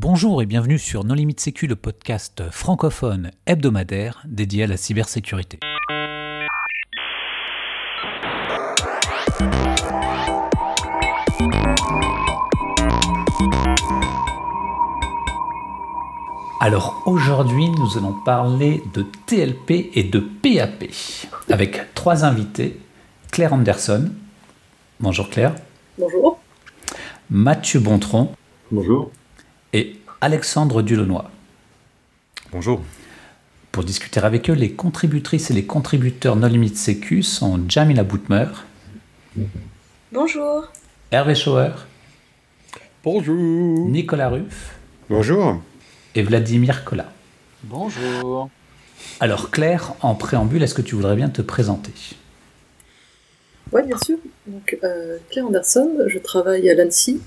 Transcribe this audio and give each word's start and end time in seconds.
Bonjour 0.00 0.40
et 0.42 0.46
bienvenue 0.46 0.78
sur 0.78 1.02
Non 1.02 1.14
Limite 1.14 1.40
Sécu, 1.40 1.66
le 1.66 1.74
podcast 1.74 2.44
francophone 2.52 3.32
hebdomadaire 3.46 4.22
dédié 4.28 4.62
à 4.62 4.66
la 4.68 4.76
cybersécurité. 4.76 5.58
Alors 16.60 17.02
aujourd'hui, 17.06 17.68
nous 17.68 17.98
allons 17.98 18.14
parler 18.24 18.84
de 18.94 19.04
TLP 19.26 19.90
et 19.94 20.04
de 20.04 20.20
PAP 20.20 20.84
avec 21.50 21.92
trois 21.94 22.24
invités. 22.24 22.78
Claire 23.32 23.52
Anderson. 23.52 24.12
Bonjour 25.00 25.28
Claire. 25.28 25.56
Bonjour. 25.98 26.38
Mathieu 27.30 27.80
Bontron. 27.80 28.30
Bonjour. 28.70 29.10
Et 29.72 29.96
Alexandre 30.20 30.80
Dulenoy. 30.82 31.24
Bonjour. 32.52 32.80
Pour 33.70 33.84
discuter 33.84 34.18
avec 34.20 34.48
eux, 34.48 34.54
les 34.54 34.72
contributrices 34.72 35.50
et 35.50 35.54
les 35.54 35.66
contributeurs 35.66 36.36
No 36.36 36.48
Limit 36.48 36.74
Sécu 36.74 37.22
sont 37.22 37.60
Jamila 37.68 38.02
Boutmer. 38.02 38.46
Bonjour. 40.10 40.68
Hervé 41.10 41.34
Schauer. 41.34 41.72
Bonjour. 43.04 43.88
Nicolas 43.88 44.30
Ruff. 44.30 44.74
Bonjour. 45.10 45.60
Et 46.14 46.22
Vladimir 46.22 46.84
Kola. 46.84 47.12
Bonjour. 47.64 48.48
Alors 49.20 49.50
Claire, 49.50 49.92
en 50.00 50.14
préambule, 50.14 50.62
est-ce 50.62 50.74
que 50.74 50.82
tu 50.82 50.94
voudrais 50.94 51.16
bien 51.16 51.28
te 51.28 51.42
présenter? 51.42 51.92
Oui, 53.70 53.82
bien 53.86 53.98
sûr. 53.98 54.16
Donc, 54.46 54.78
euh, 54.82 55.18
Claire 55.30 55.46
Anderson, 55.46 55.90
je 56.06 56.18
travaille 56.18 56.70
à 56.70 56.74
l'ANSI. 56.74 57.20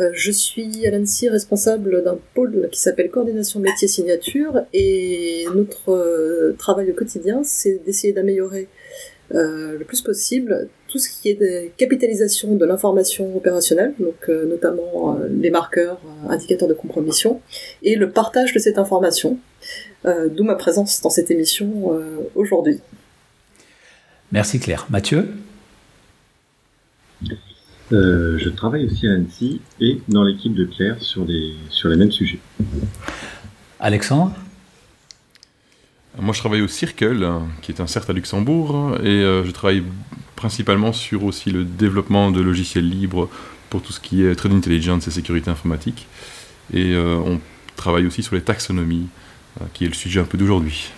Euh, 0.00 0.10
je 0.14 0.30
suis 0.30 0.86
à 0.86 0.90
l'ANSI 0.90 1.28
responsable 1.28 2.02
d'un 2.02 2.18
pôle 2.34 2.68
qui 2.72 2.80
s'appelle 2.80 3.10
Coordination 3.10 3.60
Métier 3.60 3.86
Signature 3.86 4.62
et 4.72 5.44
notre 5.54 5.90
euh, 5.90 6.54
travail 6.58 6.90
au 6.90 6.94
quotidien, 6.94 7.42
c'est 7.44 7.84
d'essayer 7.84 8.12
d'améliorer 8.12 8.68
euh, 9.34 9.78
le 9.78 9.84
plus 9.84 10.00
possible 10.00 10.68
tout 10.88 10.98
ce 10.98 11.08
qui 11.08 11.28
est 11.28 11.34
de 11.34 11.68
capitalisation 11.76 12.54
de 12.54 12.64
l'information 12.64 13.36
opérationnelle, 13.36 13.94
donc 14.00 14.26
notamment 14.28 15.16
les 15.30 15.50
marqueurs, 15.50 16.00
indicateurs 16.28 16.66
de 16.66 16.74
compromission, 16.74 17.40
et 17.84 17.94
le 17.94 18.10
partage 18.10 18.52
de 18.52 18.58
cette 18.58 18.76
information, 18.76 19.38
d'où 20.04 20.42
ma 20.42 20.56
présence 20.56 21.00
dans 21.00 21.10
cette 21.10 21.30
émission 21.30 21.96
aujourd'hui. 22.34 22.80
Merci 24.32 24.58
Claire. 24.58 24.88
Mathieu? 24.90 25.28
Euh, 27.92 28.38
je 28.38 28.48
travaille 28.48 28.86
aussi 28.86 29.08
à 29.08 29.12
Annecy 29.12 29.60
et 29.80 30.00
dans 30.08 30.22
l'équipe 30.22 30.54
de 30.54 30.64
Claire 30.64 31.00
sur 31.00 31.24
les, 31.24 31.54
sur 31.70 31.88
les 31.88 31.96
mêmes 31.96 32.12
sujets. 32.12 32.38
Alexandre? 33.78 34.34
Moi, 36.18 36.34
je 36.34 36.40
travaille 36.40 36.60
au 36.60 36.68
Circle, 36.68 37.26
qui 37.62 37.72
est 37.72 37.80
un 37.80 37.86
CERT 37.86 38.10
à 38.10 38.12
Luxembourg, 38.12 38.96
et 39.02 39.06
euh, 39.06 39.44
je 39.44 39.50
travaille 39.52 39.84
principalement 40.34 40.92
sur 40.92 41.24
aussi 41.24 41.50
le 41.50 41.64
développement 41.64 42.30
de 42.30 42.40
logiciels 42.40 42.88
libres 42.88 43.28
pour 43.68 43.80
tout 43.82 43.92
ce 43.92 44.00
qui 44.00 44.24
est 44.24 44.34
trade 44.34 44.52
intelligence 44.52 45.06
et 45.06 45.10
sécurité 45.10 45.50
informatique. 45.50 46.08
Et 46.72 46.92
euh, 46.94 47.16
on 47.24 47.40
travaille 47.76 48.06
aussi 48.06 48.22
sur 48.22 48.34
les 48.34 48.42
taxonomies, 48.42 49.08
euh, 49.60 49.64
qui 49.72 49.84
est 49.84 49.88
le 49.88 49.94
sujet 49.94 50.20
un 50.20 50.24
peu 50.24 50.36
d'aujourd'hui. 50.36 50.90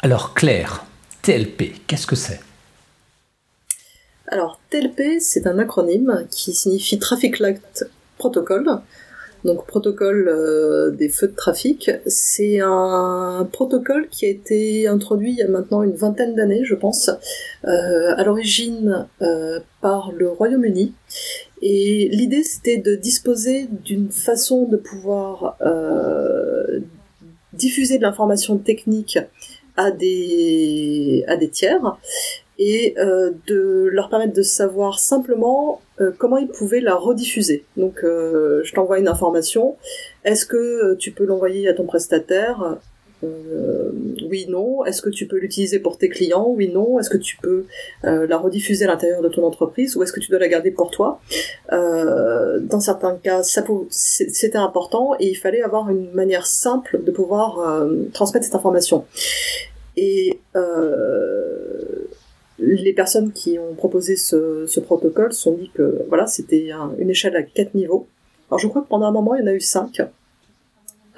Alors 0.00 0.34
Claire, 0.34 0.84
TLP, 1.22 1.74
qu'est-ce 1.86 2.06
que 2.06 2.16
c'est? 2.16 2.40
Alors, 4.28 4.60
TLP, 4.70 5.20
c'est 5.20 5.46
un 5.46 5.58
acronyme 5.58 6.26
qui 6.30 6.52
signifie 6.52 6.98
Traffic 6.98 7.38
Light 7.38 7.84
Protocol. 8.18 8.80
Donc, 9.44 9.64
protocole 9.66 10.28
euh, 10.28 10.90
des 10.90 11.08
feux 11.08 11.28
de 11.28 11.34
trafic. 11.36 11.90
C'est 12.06 12.58
un 12.60 13.48
protocole 13.52 14.08
qui 14.08 14.26
a 14.26 14.28
été 14.28 14.88
introduit 14.88 15.30
il 15.30 15.36
y 15.36 15.42
a 15.42 15.48
maintenant 15.48 15.84
une 15.84 15.94
vingtaine 15.94 16.34
d'années, 16.34 16.64
je 16.64 16.74
pense, 16.74 17.08
euh, 17.64 18.14
à 18.16 18.24
l'origine 18.24 19.06
euh, 19.22 19.60
par 19.80 20.10
le 20.10 20.28
Royaume-Uni. 20.28 20.92
Et 21.62 22.08
l'idée, 22.10 22.42
c'était 22.42 22.78
de 22.78 22.96
disposer 22.96 23.68
d'une 23.84 24.10
façon 24.10 24.64
de 24.64 24.76
pouvoir 24.76 25.56
diffuser 27.52 27.98
de 27.98 28.02
l'information 28.02 28.58
technique 28.58 29.18
à 29.76 29.90
des 29.90 31.24
tiers 31.52 31.96
et 32.58 32.94
euh, 32.98 33.30
de 33.46 33.88
leur 33.92 34.08
permettre 34.08 34.32
de 34.32 34.42
savoir 34.42 34.98
simplement 34.98 35.80
euh, 36.00 36.10
comment 36.16 36.38
ils 36.38 36.48
pouvaient 36.48 36.80
la 36.80 36.94
rediffuser. 36.94 37.64
Donc, 37.76 38.02
euh, 38.02 38.62
je 38.64 38.72
t'envoie 38.72 38.98
une 38.98 39.08
information. 39.08 39.76
Est-ce 40.24 40.46
que 40.46 40.94
tu 40.94 41.10
peux 41.10 41.24
l'envoyer 41.24 41.68
à 41.68 41.74
ton 41.74 41.84
prestataire? 41.84 42.78
Euh, 43.24 43.90
Oui, 44.30 44.46
non. 44.48 44.84
Est-ce 44.84 45.00
que 45.00 45.08
tu 45.08 45.26
peux 45.26 45.38
l'utiliser 45.38 45.78
pour 45.78 45.96
tes 45.98 46.08
clients? 46.08 46.48
Oui, 46.48 46.68
non. 46.68 46.98
Est-ce 46.98 47.10
que 47.10 47.16
tu 47.16 47.36
peux 47.38 47.64
euh, 48.04 48.26
la 48.26 48.36
rediffuser 48.36 48.84
à 48.84 48.88
l'intérieur 48.88 49.22
de 49.22 49.28
ton 49.28 49.44
entreprise 49.44 49.96
ou 49.96 50.02
est-ce 50.02 50.12
que 50.12 50.20
tu 50.20 50.30
dois 50.30 50.40
la 50.40 50.48
garder 50.48 50.70
pour 50.70 50.90
toi? 50.90 51.20
Euh, 51.72 52.58
Dans 52.60 52.80
certains 52.80 53.16
cas, 53.16 53.42
ça 53.42 53.64
c'était 53.90 54.58
important 54.58 55.14
et 55.20 55.28
il 55.28 55.36
fallait 55.36 55.62
avoir 55.62 55.88
une 55.90 56.10
manière 56.12 56.46
simple 56.46 57.02
de 57.02 57.10
pouvoir 57.10 57.58
euh, 57.60 58.04
transmettre 58.12 58.44
cette 58.46 58.54
information. 58.54 59.04
Et 59.96 60.40
euh, 60.54 61.95
les 62.58 62.92
personnes 62.92 63.32
qui 63.32 63.58
ont 63.58 63.74
proposé 63.74 64.16
ce, 64.16 64.64
ce 64.66 64.80
protocole 64.80 65.32
se 65.32 65.42
sont 65.42 65.52
dit 65.52 65.70
que 65.74 66.02
voilà, 66.08 66.26
c'était 66.26 66.70
un- 66.70 66.92
une 66.98 67.10
échelle 67.10 67.36
à 67.36 67.42
quatre 67.42 67.74
niveaux. 67.74 68.06
Alors 68.50 68.58
je 68.58 68.68
crois 68.68 68.82
que 68.82 68.88
pendant 68.88 69.06
un 69.06 69.12
moment, 69.12 69.34
il 69.34 69.40
y 69.40 69.44
en 69.44 69.48
a 69.48 69.52
eu 69.54 69.60
cinq. 69.60 70.00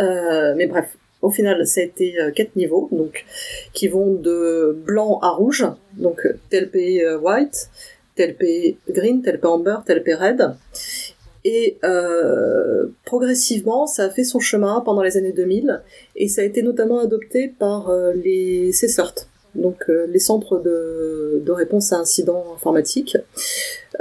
Euh, 0.01 0.55
mais 0.57 0.67
bref, 0.67 0.97
au 1.23 1.31
final, 1.31 1.67
ça 1.67 1.81
a 1.81 1.85
été 1.85 2.21
euh, 2.21 2.31
quatre 2.31 2.55
niveaux, 2.57 2.89
donc 2.93 3.25
qui 3.73 3.89
vont 3.89 4.15
de 4.15 4.77
blanc 4.87 5.19
à 5.23 5.31
rouge, 5.31 5.67
donc 5.97 6.27
TLP 6.51 7.03
euh, 7.03 7.19
white, 7.19 7.71
TLP 8.15 8.79
green, 8.91 9.23
TLP 9.23 9.45
amber, 9.45 9.77
TLP 9.87 10.15
red. 10.15 10.55
Et 11.45 11.79
euh, 11.85 12.87
progressivement, 13.05 13.87
ça 13.87 14.05
a 14.05 14.11
fait 14.11 14.25
son 14.25 14.39
chemin 14.41 14.81
pendant 14.81 15.03
les 15.03 15.17
années 15.17 15.33
2000, 15.33 15.83
et 16.17 16.29
ça 16.29 16.43
a 16.43 16.45
été 16.45 16.63
notamment 16.63 16.99
adopté 17.01 17.49
par 17.49 17.91
euh, 17.91 18.13
les 18.13 18.71
CSERT, 18.73 19.29
donc 19.59 19.85
euh, 19.89 20.07
les 20.07 20.19
centres 20.19 20.59
de, 20.59 21.51
réponse 21.51 21.93
à 21.93 21.97
incidents 21.97 22.45
informatiques. 22.55 23.17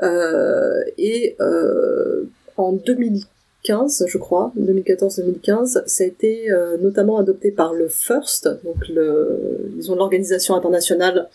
Euh, 0.03 0.83
et 0.97 1.35
euh, 1.39 2.23
en 2.55 2.73
2015, 2.73 4.05
je 4.07 4.17
crois, 4.17 4.51
2014-2015, 4.59 5.83
ça 5.85 6.03
a 6.03 6.07
été 6.07 6.49
notamment 6.81 7.17
adopté 7.17 7.51
par 7.51 7.73
le 7.73 7.87
FIRST, 7.87 8.49
donc 8.63 8.75
ils 8.89 9.91
ont 9.91 9.95
l'organisation 9.95 10.55
internationale 10.55 11.29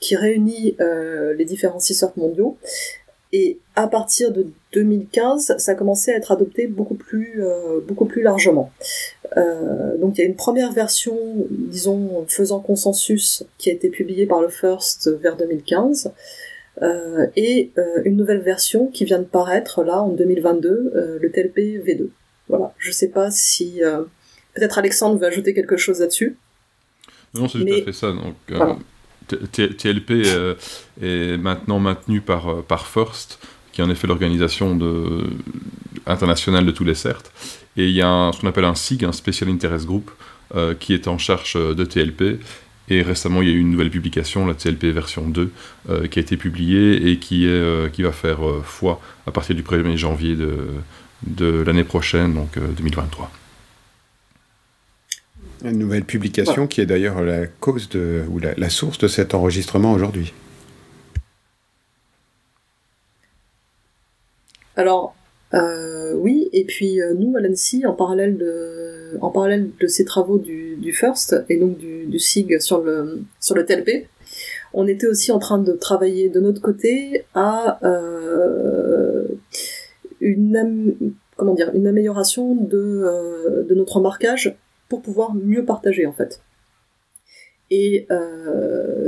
qui 0.00 0.16
réunit 0.16 0.76
les 1.36 1.44
différents 1.44 1.78
CSERT 1.78 2.12
mondiaux. 2.16 2.56
Et 3.36 3.58
à 3.74 3.88
partir 3.88 4.30
de 4.30 4.46
2015, 4.74 5.56
ça 5.58 5.72
a 5.72 5.74
commencé 5.74 6.12
à 6.12 6.16
être 6.16 6.30
adopté 6.30 6.68
beaucoup 6.68 6.94
plus, 6.94 7.42
euh, 7.42 7.80
beaucoup 7.80 8.04
plus 8.04 8.22
largement. 8.22 8.70
Euh, 9.36 9.96
donc 9.98 10.16
il 10.16 10.20
y 10.20 10.24
a 10.24 10.26
une 10.28 10.36
première 10.36 10.70
version, 10.70 11.18
disons, 11.50 12.24
faisant 12.28 12.60
consensus, 12.60 13.42
qui 13.58 13.70
a 13.70 13.72
été 13.72 13.88
publiée 13.88 14.26
par 14.26 14.40
le 14.40 14.46
First 14.46 15.10
vers 15.20 15.36
2015, 15.36 16.12
euh, 16.82 17.26
et 17.34 17.72
une 18.04 18.16
nouvelle 18.16 18.40
version 18.40 18.86
qui 18.86 19.04
vient 19.04 19.18
de 19.18 19.24
paraître 19.24 19.82
là 19.82 20.00
en 20.00 20.10
2022, 20.10 20.92
euh, 20.94 21.18
le 21.20 21.32
TLP 21.32 21.82
V2. 21.84 22.10
Voilà, 22.48 22.72
je 22.78 22.92
sais 22.92 23.08
pas 23.08 23.32
si 23.32 23.80
peut-être 24.54 24.78
Alexandre 24.78 25.18
veut 25.18 25.26
ajouter 25.26 25.54
quelque 25.54 25.76
chose 25.76 25.98
là-dessus. 25.98 26.36
Non, 27.34 27.48
c'est 27.48 27.58
tout 27.64 27.74
à 27.74 27.82
fait 27.82 27.92
ça. 27.92 28.12
Donc, 28.12 28.36
Voilà. 28.48 28.78
TLP 29.26 30.10
est 31.02 31.36
maintenant 31.36 31.80
maintenu 31.80 32.20
par, 32.20 32.48
euh, 32.48 32.64
par 32.66 32.86
FIRST, 32.86 33.38
qui 33.72 33.80
est 33.80 33.84
en 33.84 33.90
effet 33.90 34.06
l'organisation 34.06 34.78
internationale 36.06 36.64
de 36.64 36.70
tous 36.70 36.84
les 36.84 36.94
CERT. 36.94 37.32
Et 37.76 37.88
il 37.88 37.94
y 37.94 38.02
a 38.02 38.30
ce 38.32 38.40
qu'on 38.40 38.46
appelle 38.46 38.64
un 38.64 38.74
SIG, 38.74 39.04
un 39.04 39.12
Special 39.12 39.48
Interest 39.48 39.86
Group, 39.86 40.10
euh, 40.54 40.74
qui 40.78 40.94
est 40.94 41.08
en 41.08 41.18
charge 41.18 41.54
euh, 41.56 41.74
de 41.74 41.84
TLP. 41.84 42.38
Et 42.88 43.02
récemment, 43.02 43.42
il 43.42 43.48
y 43.48 43.50
a 43.50 43.54
eu 43.54 43.58
une 43.58 43.70
nouvelle 43.70 43.90
publication, 43.90 44.46
la 44.46 44.54
TLP 44.54 44.84
version 44.84 45.26
2, 45.26 45.50
euh, 45.88 46.06
qui 46.06 46.18
a 46.18 46.22
été 46.22 46.36
publiée 46.36 47.10
et 47.10 47.18
qui, 47.18 47.46
est, 47.46 47.92
qui 47.92 48.02
va 48.02 48.12
faire 48.12 48.40
foi 48.62 49.00
à 49.26 49.30
partir 49.30 49.56
du 49.56 49.62
1er 49.62 49.96
janvier 49.96 50.36
de, 50.36 50.68
de 51.26 51.62
l'année 51.66 51.84
prochaine, 51.84 52.34
donc 52.34 52.56
euh, 52.56 52.68
2023. 52.76 53.30
Une 55.64 55.78
nouvelle 55.78 56.04
publication 56.04 56.66
qui 56.66 56.82
est 56.82 56.86
d'ailleurs 56.86 57.22
la 57.22 57.46
cause 57.46 57.88
de, 57.88 58.22
ou 58.30 58.38
la, 58.38 58.68
source 58.68 58.98
de 58.98 59.08
cet 59.08 59.32
enregistrement 59.32 59.92
aujourd'hui. 59.92 60.34
Alors, 64.76 65.16
euh, 65.54 66.12
oui, 66.16 66.50
et 66.52 66.64
puis 66.64 67.00
euh, 67.00 67.14
nous, 67.14 67.34
à 67.34 67.40
l'ANSI, 67.40 67.86
en 67.86 67.94
parallèle 67.94 68.36
de, 68.36 69.16
en 69.22 69.30
parallèle 69.30 69.70
de 69.80 69.86
ces 69.86 70.04
travaux 70.04 70.36
du, 70.36 70.92
FIRST 70.92 71.36
et 71.48 71.56
donc 71.56 71.78
du, 71.78 72.18
SIG 72.18 72.60
sur 72.60 72.82
le, 72.82 73.22
sur 73.40 73.54
le 73.54 73.64
TLP, 73.64 74.06
on 74.74 74.86
était 74.86 75.06
aussi 75.06 75.32
en 75.32 75.38
train 75.38 75.58
de 75.58 75.72
travailler 75.72 76.28
de 76.28 76.40
notre 76.40 76.60
côté 76.60 77.24
à 77.34 77.78
euh, 77.84 79.24
une 80.20 81.14
comment 81.36 81.54
dire, 81.54 81.70
une 81.74 81.86
amélioration 81.86 82.54
de, 82.54 83.64
de 83.66 83.74
notre 83.74 84.00
marquage 84.00 84.54
pour 84.88 85.02
pouvoir 85.02 85.34
mieux 85.34 85.64
partager 85.64 86.06
en 86.06 86.12
fait. 86.12 86.40
Et 87.70 88.06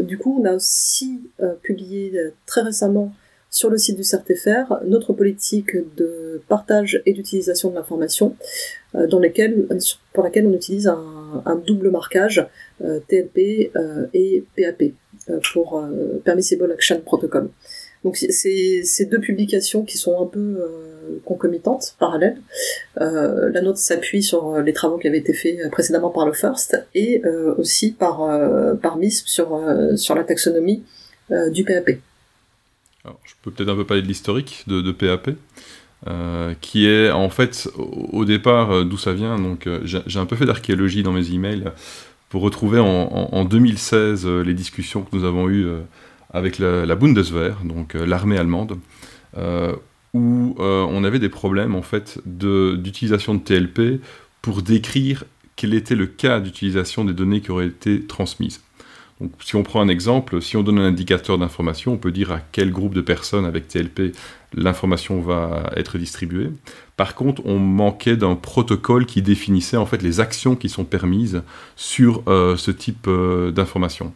du 0.03 0.19
coup, 0.19 0.41
on 0.41 0.45
a 0.45 0.55
aussi 0.55 1.21
publié 1.63 2.19
très 2.47 2.63
récemment 2.63 3.13
sur 3.57 3.71
le 3.71 3.79
site 3.79 3.97
du 3.97 4.05
CERTFR 4.05 4.85
notre 4.85 5.15
politique 5.15 5.77
de 5.97 6.43
partage 6.47 7.03
et 7.07 7.15
d'utilisation 7.15 7.71
de 7.71 7.75
l'information, 7.75 8.37
euh, 8.95 9.07
dans 9.07 9.21
pour 10.13 10.25
laquelle 10.25 10.47
on 10.47 10.53
utilise 10.53 10.89
un, 10.89 11.63
double 11.67 11.91
marquage 11.91 12.47
euh, 12.85 13.01
TLP 13.09 13.71
euh, 13.75 14.07
et 14.13 14.45
PAP 14.57 14.93
pour 15.53 15.83
Permissible 16.25 16.71
Action 16.71 17.01
Protocol. 17.01 17.49
Donc 18.05 18.17
c'est 18.17 18.31
ces 18.85 19.07
deux 19.07 19.21
publications 19.21 19.85
qui 19.85 19.99
sont 19.99 20.23
un 20.23 20.27
peu 20.27 20.61
concomitantes, 21.25 21.97
parallèles. 21.99 22.39
la 22.97 23.61
nôtre 23.63 23.79
s'appuie 23.79 24.23
sur 24.23 24.61
les 24.61 24.73
travaux 24.73 24.99
qui 24.99 25.09
avaient 25.09 25.19
été 25.19 25.33
faits 25.33 25.71
précédemment 25.71 26.11
par 26.11 26.27
le 26.27 26.33
FIRST 26.33 26.77
et 26.95 27.23
aussi 27.57 27.93
par, 27.93 28.29
par 28.81 28.97
MISP 28.97 29.27
sur, 29.27 29.61
sur 29.97 30.15
la 30.15 30.25
taxonomie 30.25 30.85
du 31.51 31.65
PAP 31.65 31.99
je 33.25 33.35
peux 33.43 33.51
peut-être 33.51 33.69
un 33.69 33.77
peu 33.77 33.85
parler 33.85 34.03
de 34.03 34.09
l'historique 34.09 34.65
de, 34.67 34.93
PAP, 34.93 35.31
euh, 36.07 36.55
qui 36.61 36.87
est 36.87 37.11
en 37.11 37.31
fait 37.31 37.69
au, 37.77 38.25
départ 38.25 38.71
euh, 38.71 38.85
d'où 38.85 38.97
ça 38.97 39.13
vient. 39.13 39.39
Donc 39.39 39.67
euh, 39.67 39.81
j'ai 39.85 40.19
un 40.19 40.27
peu 40.27 40.37
fait 40.37 40.47
d'archéologie 40.47 41.03
dans 41.03 41.13
mes 41.13 41.33
emails 41.33 41.65
pour 42.29 42.43
retrouver 42.43 42.81
en, 42.81 43.45
2016 43.45 44.27
les 44.27 44.55
discussions 44.55 45.03
que 45.03 45.17
nous 45.17 45.25
avons 45.25 45.49
eues 45.49 45.67
avec 46.37 46.59
la, 46.59 46.95
Bundeswehr, 46.95 47.59
donc 47.65 47.95
l'armée 47.95 48.39
allemande, 48.39 48.79
où 50.15 50.55
on 50.59 51.05
avait 51.05 51.19
des 51.19 51.29
problèmes 51.29 51.75
en 51.75 51.83
fait 51.83 52.21
d'utilisation 52.25 53.35
de, 53.35 53.41
TLP 53.41 54.01
pour 54.43 54.63
décrire 54.63 55.25
quel 55.57 55.75
était 55.75 55.95
le 55.95 56.07
cas 56.07 56.41
d'utilisation 56.41 57.05
des 57.05 57.15
données 57.15 57.41
qui 57.41 57.51
auraient 57.51 57.67
été 57.67 58.03
transmises. 58.03 58.61
Donc, 59.21 59.33
si 59.43 59.57
on 59.57 59.63
prend 59.63 59.81
un 59.81 59.89
exemple, 59.89 60.43
si 60.43 60.59
on 60.59 60.63
donne 60.63 60.79
un 60.79 60.89
indicateur 60.89 61.39
d'information, 61.39 61.95
on 61.95 61.97
peut 61.97 62.13
dire 62.13 62.33
à 62.33 62.41
quel 62.53 62.71
groupe 62.71 62.95
de 62.95 63.01
personnes 63.01 63.47
avec 63.47 63.67
TLP 63.67 64.15
l'information 64.55 65.21
va 65.21 65.71
être 65.75 65.97
distribuée. 65.97 66.51
Par 66.97 67.15
contre, 67.15 67.43
on 67.47 67.59
manquait 67.59 68.17
d'un 68.17 68.35
protocole 68.35 69.07
qui 69.07 69.23
définissait 69.23 69.79
en 69.79 69.87
fait 69.87 70.03
les 70.03 70.21
actions 70.21 70.55
qui 70.55 70.69
sont 70.69 70.85
permises 70.85 71.43
sur 71.77 72.23
euh, 72.29 72.57
ce 72.57 72.71
type 72.71 73.07
euh, 73.09 73.51
d'information. 73.53 74.13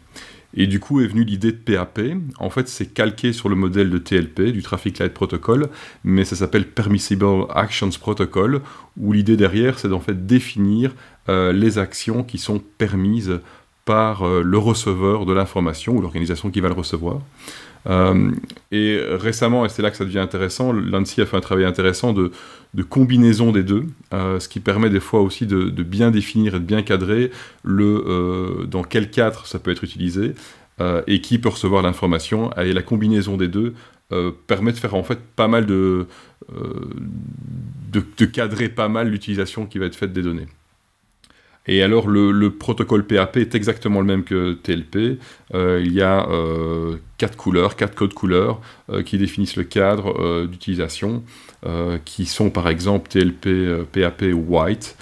Et 0.53 0.67
du 0.67 0.79
coup 0.79 1.01
est 1.01 1.07
venue 1.07 1.23
l'idée 1.23 1.51
de 1.51 1.57
PAP. 1.57 2.01
En 2.39 2.49
fait, 2.49 2.67
c'est 2.67 2.87
calqué 2.87 3.33
sur 3.33 3.49
le 3.49 3.55
modèle 3.55 3.89
de 3.89 3.97
TLP, 3.97 4.51
du 4.51 4.61
Traffic 4.61 4.99
Light 4.99 5.13
Protocol, 5.13 5.69
mais 6.03 6.25
ça 6.25 6.35
s'appelle 6.35 6.67
Permissible 6.67 7.25
Actions 7.53 7.89
Protocol, 7.99 8.61
où 8.97 9.13
l'idée 9.13 9.37
derrière, 9.37 9.79
c'est 9.79 9.87
d'en 9.87 9.99
fait 9.99 10.25
définir 10.25 10.93
euh, 11.29 11.51
les 11.53 11.77
actions 11.77 12.23
qui 12.23 12.37
sont 12.37 12.61
permises 12.77 13.39
par 13.85 14.23
euh, 14.23 14.41
le 14.43 14.57
receveur 14.57 15.25
de 15.25 15.33
l'information 15.33 15.95
ou 15.95 16.01
l'organisation 16.01 16.51
qui 16.51 16.59
va 16.59 16.67
le 16.67 16.75
recevoir. 16.75 17.19
Euh, 17.87 18.31
et 18.71 18.99
récemment, 19.09 19.65
et 19.65 19.69
c'est 19.69 19.81
là 19.81 19.89
que 19.89 19.97
ça 19.97 20.05
devient 20.05 20.19
intéressant, 20.19 20.71
l'ANSI 20.71 21.21
a 21.21 21.25
fait 21.25 21.37
un 21.37 21.41
travail 21.41 21.65
intéressant 21.65 22.13
de, 22.13 22.31
de 22.73 22.83
combinaison 22.83 23.51
des 23.51 23.63
deux, 23.63 23.85
euh, 24.13 24.39
ce 24.39 24.47
qui 24.47 24.59
permet 24.59 24.89
des 24.89 24.99
fois 24.99 25.21
aussi 25.21 25.45
de, 25.45 25.69
bien 25.83 26.11
définir 26.11 26.55
et 26.55 26.59
de 26.59 26.65
bien 26.65 26.83
cadrer 26.83 27.31
le, 27.63 28.65
dans 28.69 28.83
quel 28.83 29.09
cadre 29.09 29.45
ça 29.45 29.59
peut 29.59 29.71
être 29.71 29.83
utilisé 29.83 30.33
et 31.05 31.21
qui 31.21 31.37
peut 31.37 31.49
recevoir 31.49 31.83
l'information. 31.83 32.51
Et 32.57 32.73
la 32.73 32.81
combinaison 32.81 33.37
des 33.37 33.47
deux 33.47 33.75
permet 34.47 34.71
de 34.71 34.77
faire 34.77 34.95
en 34.95 35.03
fait 35.03 35.19
pas 35.35 35.47
mal 35.47 35.67
de, 35.67 36.07
de 37.91 38.25
cadrer 38.25 38.67
pas 38.67 38.89
mal 38.89 39.09
l'utilisation 39.09 39.67
qui 39.67 39.77
va 39.77 39.85
être 39.85 39.95
faite 39.95 40.11
des 40.11 40.23
données. 40.23 40.47
Et 41.67 41.83
alors 41.83 42.07
le, 42.07 42.49
protocole 42.49 43.05
PAP 43.05 43.37
est 43.37 43.55
exactement 43.55 43.99
le 43.99 44.07
même 44.07 44.23
que 44.23 44.53
TLP. 44.53 45.19
Euh, 45.53 45.81
il 45.83 45.93
y 45.93 46.01
a 46.01 46.27
euh, 46.29 46.97
quatre 47.17 47.37
couleurs, 47.37 47.75
quatre 47.75 47.93
codes 47.93 48.13
couleurs 48.13 48.61
euh, 48.89 49.03
qui 49.03 49.17
définissent 49.17 49.55
le 49.55 49.63
cadre 49.63 50.47
d'utilisation, 50.47 51.23
qui 52.05 52.25
sont 52.25 52.49
par 52.49 52.67
exemple 52.67 53.07
TLP, 53.09 53.85
PAP 53.91 54.23
White, 54.33 54.97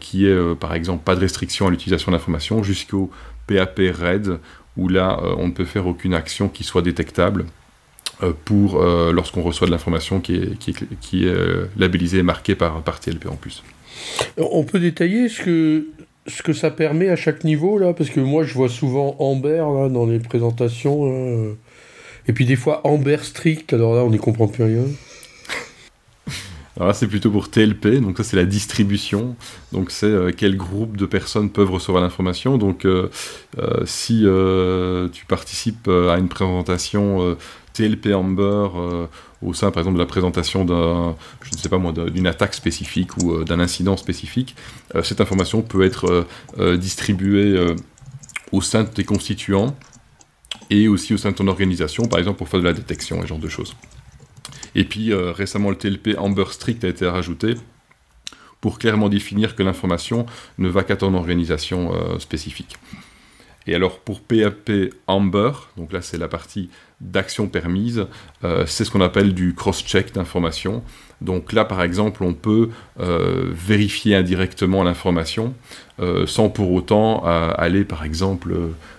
qui 0.00 0.26
est 0.26 0.54
par 0.56 0.74
exemple 0.74 1.04
pas 1.04 1.14
de 1.14 1.20
restriction 1.20 1.68
à 1.68 1.70
l'utilisation 1.70 2.10
d'informations, 2.10 2.64
jusqu'au 2.64 3.10
PAP 3.46 3.78
Red, 3.78 4.40
où 4.76 4.88
là 4.88 5.20
on 5.38 5.46
ne 5.46 5.52
peut 5.52 5.64
faire 5.64 5.86
aucune 5.86 6.14
action 6.14 6.48
qui 6.48 6.64
soit 6.64 6.82
détectable 6.82 7.44
pour 8.44 8.82
lorsqu'on 8.82 9.42
reçoit 9.42 9.68
de 9.68 9.72
l'information 9.72 10.20
qui 10.20 10.34
est, 10.34 11.70
labellisée 11.76 12.18
et 12.18 12.22
marquée 12.24 12.56
par, 12.56 12.82
par 12.82 12.98
TLP 12.98 13.26
en 13.28 13.36
plus. 13.36 13.62
On 14.36 14.64
peut 14.64 14.80
détailler 14.80 15.28
ce 15.28 15.42
que, 15.42 15.86
ce 16.26 16.42
que 16.42 16.52
ça 16.52 16.70
permet 16.70 17.08
à 17.08 17.16
chaque 17.16 17.44
niveau, 17.44 17.78
là 17.78 17.92
Parce 17.92 18.10
que 18.10 18.20
moi, 18.20 18.44
je 18.44 18.54
vois 18.54 18.68
souvent 18.68 19.16
Amber 19.18 19.58
là, 19.58 19.88
dans 19.88 20.06
les 20.06 20.18
présentations. 20.18 21.56
Et 22.26 22.32
puis 22.32 22.46
des 22.46 22.56
fois 22.56 22.80
Amber 22.86 23.18
strict, 23.22 23.72
alors 23.72 23.94
là, 23.94 24.02
on 24.02 24.10
n'y 24.10 24.18
comprend 24.18 24.48
plus 24.48 24.64
rien. 24.64 24.84
Alors 26.76 26.88
là, 26.88 26.94
c'est 26.94 27.06
plutôt 27.06 27.30
pour 27.30 27.50
TLP, 27.50 28.00
donc 28.00 28.16
ça 28.16 28.24
c'est 28.24 28.36
la 28.36 28.44
distribution, 28.44 29.36
donc 29.70 29.92
c'est 29.92 30.06
euh, 30.06 30.32
quel 30.36 30.56
groupe 30.56 30.96
de 30.96 31.06
personnes 31.06 31.50
peuvent 31.50 31.70
recevoir 31.70 32.02
l'information. 32.02 32.58
Donc 32.58 32.84
euh, 32.84 33.10
euh, 33.58 33.84
si 33.86 34.26
tu 35.12 35.26
participes 35.26 35.88
à 35.88 36.18
une 36.18 36.28
présentation 36.28 37.36
TLP 37.74 38.14
Amber 38.14 38.68
au 39.44 39.52
sein, 39.52 39.70
par 39.70 39.82
exemple, 39.82 39.96
de 39.96 40.02
la 40.02 40.06
présentation 40.06 40.64
d'une 40.64 42.26
attaque 42.26 42.54
spécifique 42.54 43.16
ou 43.18 43.32
euh, 43.32 43.44
d'un 43.44 43.60
incident 43.60 43.96
spécifique, 43.96 44.56
euh, 44.94 45.02
cette 45.02 45.20
information 45.20 45.62
peut 45.62 45.84
être 45.84 46.26
euh, 46.58 46.76
distribuée 46.76 47.74
au 48.52 48.60
sein 48.60 48.84
de 48.84 48.88
tes 48.88 49.04
constituants 49.04 49.76
et 50.70 50.88
aussi 50.88 51.14
au 51.14 51.18
sein 51.18 51.30
de 51.30 51.36
ton 51.36 51.48
organisation, 51.48 52.06
par 52.06 52.18
exemple 52.18 52.38
pour 52.38 52.48
faire 52.48 52.60
de 52.60 52.64
la 52.64 52.72
détection 52.72 53.18
et 53.18 53.22
ce 53.22 53.26
genre 53.26 53.38
de 53.38 53.48
choses. 53.48 53.76
Et 54.74 54.84
puis 54.84 55.12
récemment, 55.14 55.70
le 55.70 55.76
TLP 55.76 56.16
Amber 56.18 56.46
Strict 56.50 56.82
a 56.84 56.88
été 56.88 57.06
rajouté 57.06 57.54
pour 58.60 58.78
clairement 58.78 59.08
définir 59.08 59.54
que 59.54 59.62
l'information 59.62 60.26
ne 60.58 60.68
va 60.68 60.84
qu'à 60.84 60.96
ton 60.96 61.14
organisation 61.14 61.92
spécifique. 62.18 62.76
Et 63.66 63.74
alors 63.74 63.98
pour 63.98 64.20
PAP 64.20 64.70
Amber, 65.06 65.52
donc 65.76 65.92
là 65.92 66.02
c'est 66.02 66.18
la 66.18 66.28
partie 66.28 66.68
d'action 67.00 67.48
permise, 67.48 68.06
euh, 68.44 68.64
c'est 68.66 68.84
ce 68.84 68.90
qu'on 68.90 69.00
appelle 69.00 69.34
du 69.34 69.54
cross-check 69.54 70.12
d'information. 70.12 70.82
Donc 71.20 71.52
là 71.52 71.64
par 71.64 71.82
exemple 71.82 72.24
on 72.24 72.34
peut 72.34 72.70
euh, 73.00 73.50
vérifier 73.52 74.16
indirectement 74.16 74.82
l'information 74.82 75.54
euh, 76.00 76.26
sans 76.26 76.50
pour 76.50 76.72
autant 76.72 77.24
aller 77.24 77.84
par 77.84 78.04
exemple, 78.04 78.54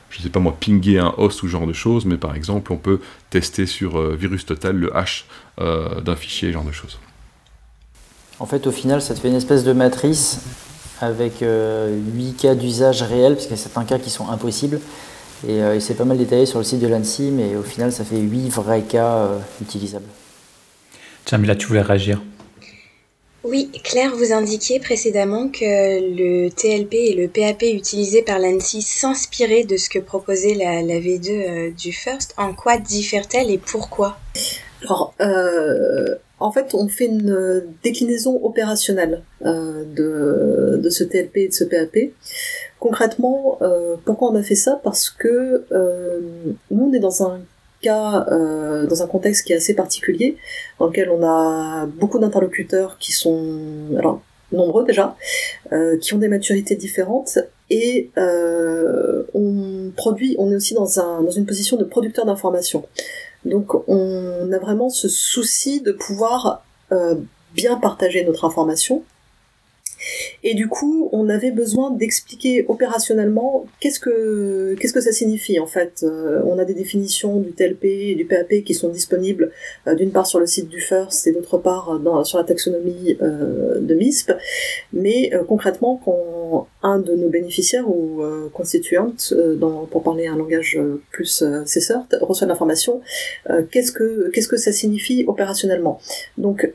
je 0.10 0.20
ne 0.20 0.24
sais 0.24 0.30
pas 0.30 0.40
moi, 0.40 0.56
pinguer 0.60 0.98
un 0.98 1.14
host 1.18 1.44
ou 1.44 1.48
ce 1.48 1.52
genre 1.52 1.68
de 1.68 1.74
choses, 1.74 2.06
mais 2.06 2.18
par 2.18 2.36
exemple 2.36 2.74
on 2.74 2.78
peut 2.78 3.00
tester 3.30 3.66
sur 3.66 4.02
Virus 4.16 4.46
Total 4.46 4.76
le 4.76 4.96
hash 4.96 5.26
d'un 5.60 6.16
fichier, 6.16 6.52
genre 6.52 6.64
de 6.64 6.72
choses. 6.72 6.98
En 8.40 8.46
fait 8.46 8.66
au 8.66 8.72
final 8.72 9.02
ça 9.02 9.14
te 9.14 9.20
fait 9.20 9.30
une 9.30 9.36
espèce 9.36 9.64
de 9.64 9.74
matrice 9.74 10.42
avec 11.02 11.40
8 11.40 11.44
euh, 11.44 12.32
cas 12.40 12.56
d'usage 12.56 13.02
réels, 13.04 13.34
parce 13.34 13.48
qu'il 13.48 13.56
y 13.56 13.60
a 13.60 13.62
certains 13.62 13.86
cas 13.86 14.00
qui 14.00 14.10
sont 14.10 14.30
impossibles. 14.30 14.80
Et, 15.48 15.62
euh, 15.62 15.80
c'est 15.80 15.96
pas 15.96 16.06
mal 16.06 16.18
détaillé 16.18 16.46
sur 16.46 16.60
le 16.60 16.64
site 16.64 16.80
de 16.80 16.88
l'ANSI, 16.88 17.32
mais 17.32 17.56
au 17.56 17.64
final, 17.64 17.92
ça 17.92 18.04
fait 18.04 18.18
8 18.18 18.50
vrais 18.50 18.82
cas 18.82 19.16
euh, 19.18 19.40
utilisables. 19.62 20.06
là 21.32 21.56
tu 21.56 21.68
voulais 21.68 21.82
réagir 21.82 22.22
oui, 23.48 23.70
Claire, 23.84 24.16
vous 24.16 24.34
indiquiez 24.34 24.80
précédemment 24.80 25.50
que 25.50 25.60
le 25.62 26.50
TLP 26.50 26.96
et 26.96 27.14
le 27.14 27.28
PAP 27.28 27.62
utilisés 27.62 28.24
par 28.24 28.40
l'ANSI 28.40 28.82
s'inspiraient 28.82 29.66
de 29.66 29.78
ce 29.78 29.88
que 29.88 30.00
proposait 30.00 30.56
la, 30.56 30.82
V2 30.82 31.76
du 31.76 31.92
FIRST. 31.92 32.34
En 32.38 32.54
quoi 32.56 32.78
diffèrent-elles 32.78 33.52
et 33.52 33.60
pourquoi? 33.60 34.18
Alors, 34.82 35.14
en 36.40 36.52
fait, 36.52 36.74
on 36.74 36.88
fait 36.88 37.06
une 37.06 37.32
euh, 37.32 37.62
déclinaison 37.84 38.40
opérationnelle 38.44 39.24
euh, 39.46 39.84
de, 39.86 40.78
de, 40.82 40.90
ce 40.90 41.04
TLP 41.04 41.38
et 41.38 41.48
de 41.48 41.54
ce 41.54 41.64
PAP. 41.64 42.12
Concrètement, 42.80 43.58
euh, 43.62 43.96
pourquoi 44.04 44.32
on 44.32 44.36
a 44.36 44.44
fait 44.44 44.56
ça? 44.56 44.80
Parce 44.84 45.10
que 45.10 45.66
nous, 46.72 46.90
on 46.90 46.94
est 46.94 47.00
dans 47.00 47.24
un 47.24 47.40
cas, 47.82 48.26
dans 48.30 49.04
un 49.04 49.08
contexte 49.08 49.46
qui 49.46 49.54
est 49.54 49.58
assez 49.58 49.74
particulier, 49.74 50.38
dans 50.80 50.88
lequel 50.88 51.10
on 51.10 51.24
a 51.24 51.86
beaucoup 51.86 52.20
d'interlocuteurs 52.20 52.98
qui 53.00 53.12
sont, 53.12 53.96
alors 53.98 54.22
nombreux 54.52 54.86
déjà, 54.86 55.16
qui 56.02 56.14
ont 56.14 56.18
des 56.18 56.28
maturités 56.28 56.76
différentes 56.76 57.40
et 57.70 58.12
on 59.34 59.92
produit, 59.96 60.36
on 60.38 60.52
est 60.52 60.56
aussi 60.56 60.74
dans, 60.74 61.00
un, 61.00 61.22
dans 61.22 61.32
une 61.32 61.46
position 61.46 61.78
de 61.78 61.84
producteur 61.84 62.26
d'information. 62.26 62.86
Donc 63.46 63.76
on 63.88 64.52
a 64.52 64.60
vraiment 64.60 64.90
ce 64.90 65.08
souci 65.08 65.82
de 65.82 65.92
pouvoir 65.92 66.66
euh, 66.92 67.16
bien 67.54 67.78
partager 67.78 68.24
notre 68.26 68.46
information 68.46 69.04
Et 70.44 70.54
du 70.54 70.68
coup, 70.68 71.10
on 71.12 71.30
avait 71.30 71.52
besoin 71.52 71.92
d'expliquer 71.92 72.66
opérationnellement 72.68 73.66
qu'est-ce 73.80 74.00
que 74.00 74.76
qu'est-ce 74.80 74.94
que 74.94 75.02
ça 75.02 75.12
signifie 75.12 75.60
en 75.60 75.68
fait. 75.68 76.04
Euh, 76.04 76.42
on 76.46 76.60
a 76.60 76.66
des 76.66 76.74
définitions 76.74 77.40
du 77.40 77.52
TLP 77.52 77.86
et 77.86 78.16
du 78.16 78.26
PAP 78.26 78.64
qui 78.64 78.74
sont 78.74 78.90
disponibles 78.90 79.52
euh, 79.88 79.96
d'une 79.96 80.12
part 80.12 80.28
sur 80.28 80.40
le 80.40 80.46
site 80.46 80.70
du 80.70 80.82
FIRST 80.82 81.28
et 81.28 81.32
d'autre 81.32 81.58
part 81.58 82.00
dans, 82.00 82.24
sur 82.24 82.38
la 82.38 82.44
taxonomie 82.44 83.18
euh, 83.22 83.80
de 83.80 83.96
MISP. 83.96 84.34
Mais 84.94 85.32
concrètement, 85.48 86.00
quand 86.04 86.68
un 86.86 87.00
de 87.00 87.16
nos 87.16 87.30
bénéficiaires 87.30 87.90
ou 87.90 88.22
constituantes, 88.54 89.34
dans, 89.58 89.86
pour 89.86 90.04
parler 90.04 90.28
un 90.28 90.38
langage 90.38 90.80
plus 91.12 91.44
CSERT, 91.66 92.08
reçoit 92.22 92.48
l'information, 92.48 93.02
qu'est-ce 93.72 93.92
que 93.92 94.30
qu'est-ce 94.32 94.48
que 94.48 94.58
ça 94.58 94.72
signifie 94.72 95.26
opérationnellement. 95.28 96.00
Donc 96.38 96.72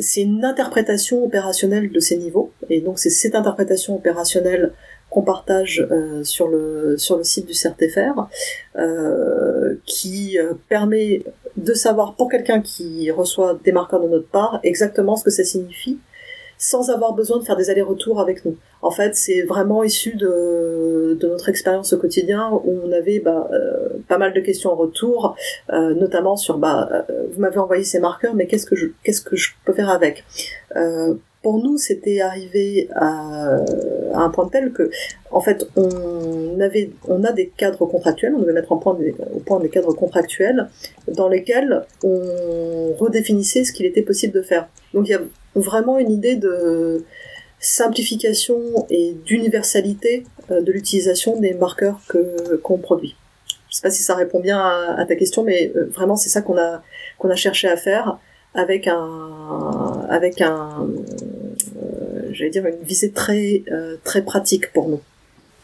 c'est 0.00 0.22
une 0.22 0.44
interprétation 0.44 1.24
opérationnelle 1.24 1.92
de 1.92 2.00
ces 2.00 2.16
niveaux, 2.16 2.50
et 2.68 2.80
donc 2.80 2.98
c'est 2.98 3.10
cette 3.10 3.34
interprétation 3.34 3.94
opérationnelle 3.94 4.72
qu'on 5.10 5.22
partage 5.22 5.86
euh, 5.90 6.24
sur 6.24 6.48
le 6.48 6.96
sur 6.96 7.18
le 7.18 7.24
site 7.24 7.46
du 7.46 7.52
CRTFR, 7.52 8.28
euh, 8.76 9.74
qui 9.84 10.38
euh, 10.38 10.54
permet 10.68 11.24
de 11.56 11.74
savoir 11.74 12.14
pour 12.14 12.30
quelqu'un 12.30 12.60
qui 12.60 13.10
reçoit 13.10 13.58
des 13.64 13.72
marqueurs 13.72 14.00
de 14.00 14.08
notre 14.08 14.28
part 14.28 14.60
exactement 14.62 15.16
ce 15.16 15.24
que 15.24 15.30
ça 15.30 15.44
signifie 15.44 15.98
sans 16.60 16.90
avoir 16.90 17.14
besoin 17.14 17.38
de 17.38 17.42
faire 17.42 17.56
des 17.56 17.70
allers-retours 17.70 18.20
avec 18.20 18.44
nous. 18.44 18.56
En 18.82 18.90
fait, 18.90 19.16
c'est 19.16 19.42
vraiment 19.42 19.82
issu 19.82 20.14
de, 20.14 21.18
notre 21.22 21.48
expérience 21.48 21.94
au 21.94 21.98
quotidien 21.98 22.50
où 22.52 22.80
on 22.84 22.92
avait 22.92 23.18
bah, 23.18 23.48
euh, 23.52 23.88
pas 24.08 24.18
mal 24.18 24.34
de 24.34 24.40
questions 24.40 24.70
en 24.70 24.76
retour, 24.76 25.36
euh, 25.72 25.94
notamment 25.94 26.36
sur 26.36 26.58
bah, 26.58 26.88
euh, 26.92 27.26
vous 27.32 27.40
m'avez 27.40 27.58
envoyé 27.58 27.82
ces 27.82 27.98
marqueurs, 27.98 28.34
mais 28.34 28.46
qu'est-ce 28.46 28.66
que 28.66 28.76
je 29.36 29.48
peux 29.64 29.72
faire 29.72 29.88
avec? 29.88 30.24
Pour 31.42 31.62
nous, 31.62 31.78
c'était 31.78 32.20
arrivé 32.20 32.88
à, 32.94 33.56
à, 34.14 34.18
un 34.18 34.30
point 34.30 34.48
tel 34.48 34.72
que, 34.72 34.90
en 35.30 35.40
fait, 35.40 35.66
on 35.76 36.60
avait, 36.60 36.90
on 37.08 37.24
a 37.24 37.32
des 37.32 37.48
cadres 37.48 37.86
contractuels, 37.86 38.34
on 38.34 38.40
devait 38.40 38.52
mettre 38.52 38.72
au 38.72 38.76
point 38.76 39.60
des 39.60 39.68
cadres 39.70 39.94
contractuels 39.94 40.68
dans 41.08 41.28
lesquels 41.28 41.82
on 42.04 42.92
redéfinissait 42.98 43.64
ce 43.64 43.72
qu'il 43.72 43.86
était 43.86 44.02
possible 44.02 44.34
de 44.34 44.42
faire. 44.42 44.68
Donc 44.92 45.08
il 45.08 45.12
y 45.12 45.14
a 45.14 45.20
vraiment 45.54 45.98
une 45.98 46.10
idée 46.10 46.36
de 46.36 47.04
simplification 47.58 48.86
et 48.88 49.14
d'universalité 49.24 50.24
euh, 50.50 50.60
de 50.62 50.72
l'utilisation 50.72 51.38
des 51.38 51.54
marqueurs 51.54 52.00
que 52.08 52.56
qu'on 52.56 52.78
produit. 52.78 53.16
Je 53.68 53.76
sais 53.76 53.82
pas 53.82 53.90
si 53.90 54.02
ça 54.02 54.14
répond 54.14 54.40
bien 54.40 54.58
à, 54.58 55.04
ta 55.06 55.14
question, 55.14 55.44
mais 55.44 55.70
euh, 55.76 55.86
vraiment 55.94 56.16
c'est 56.16 56.30
ça 56.30 56.42
qu'on 56.42 56.58
a 56.58 56.82
qu'on 57.18 57.30
a 57.30 57.36
cherché 57.36 57.68
à 57.68 57.76
faire 57.76 58.18
avec 58.54 58.86
un 58.86 60.06
avec 60.08 60.40
un 60.40 60.86
euh, 61.76 62.30
j'allais 62.32 62.50
dire 62.50 62.66
une 62.66 62.82
visée 62.84 63.12
très 63.12 63.62
très 64.04 64.22
pratique 64.22 64.72
pour 64.72 64.88
nous. 64.88 65.00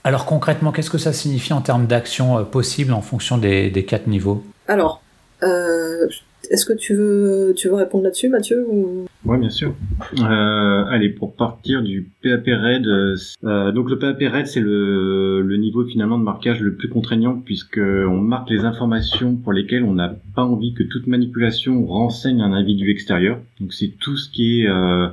Alors 0.05 0.25
concrètement, 0.25 0.71
qu'est-ce 0.71 0.91
que 0.91 0.99
ça 0.99 1.13
signifie 1.13 1.53
en 1.53 1.63
termes 1.63 1.87
d'action 1.87 2.45
possible 2.45 2.93
en 2.93 3.03
fonction 3.03 3.39
des, 3.39 3.71
des 3.71 3.85
quatre 3.85 4.07
niveaux? 4.07 4.45
Alors, 4.69 5.03
euh, 5.43 6.09
est-ce 6.51 6.65
que 6.65 6.73
tu 6.73 6.95
veux, 6.95 7.55
tu 7.57 7.69
veux 7.69 7.75
répondre 7.75 8.05
là-dessus, 8.05 8.29
Mathieu 8.29 8.67
ou... 8.69 9.07
Oui, 9.25 9.39
bien 9.39 9.51
sûr. 9.51 9.75
Euh, 10.21 10.85
allez, 10.89 11.09
pour 11.09 11.35
partir 11.35 11.83
du 11.83 12.11
PAP 12.23 12.47
RAID, 12.47 12.87
euh, 12.87 13.73
donc 13.73 13.91
le 13.91 13.99
PAP 13.99 14.19
RAID, 14.21 14.47
c'est 14.47 14.61
le, 14.61 15.43
le 15.43 15.57
niveau 15.57 15.85
finalement 15.85 16.19
de 16.19 16.25
marquage 16.25 16.61
le 16.61 16.75
plus 16.75 16.89
contraignant 16.89 17.41
puisque 17.45 17.79
on 17.79 18.21
marque 18.21 18.51
les 18.51 18.65
informations 18.65 19.37
pour 19.37 19.53
lesquelles 19.53 19.85
on 19.85 19.95
n'a 19.95 20.17
pas 20.35 20.45
envie 20.45 20.75
que 20.75 20.83
toute 20.83 21.07
manipulation 21.07 21.87
renseigne 21.87 22.43
un 22.43 22.53
individu 22.53 22.91
extérieur. 22.91 23.39
Donc 23.61 23.73
c'est 23.73 23.93
tout 24.01 24.17
ce 24.17 24.31
qui 24.31 24.63
est, 24.63 24.69
euh, 24.69 25.09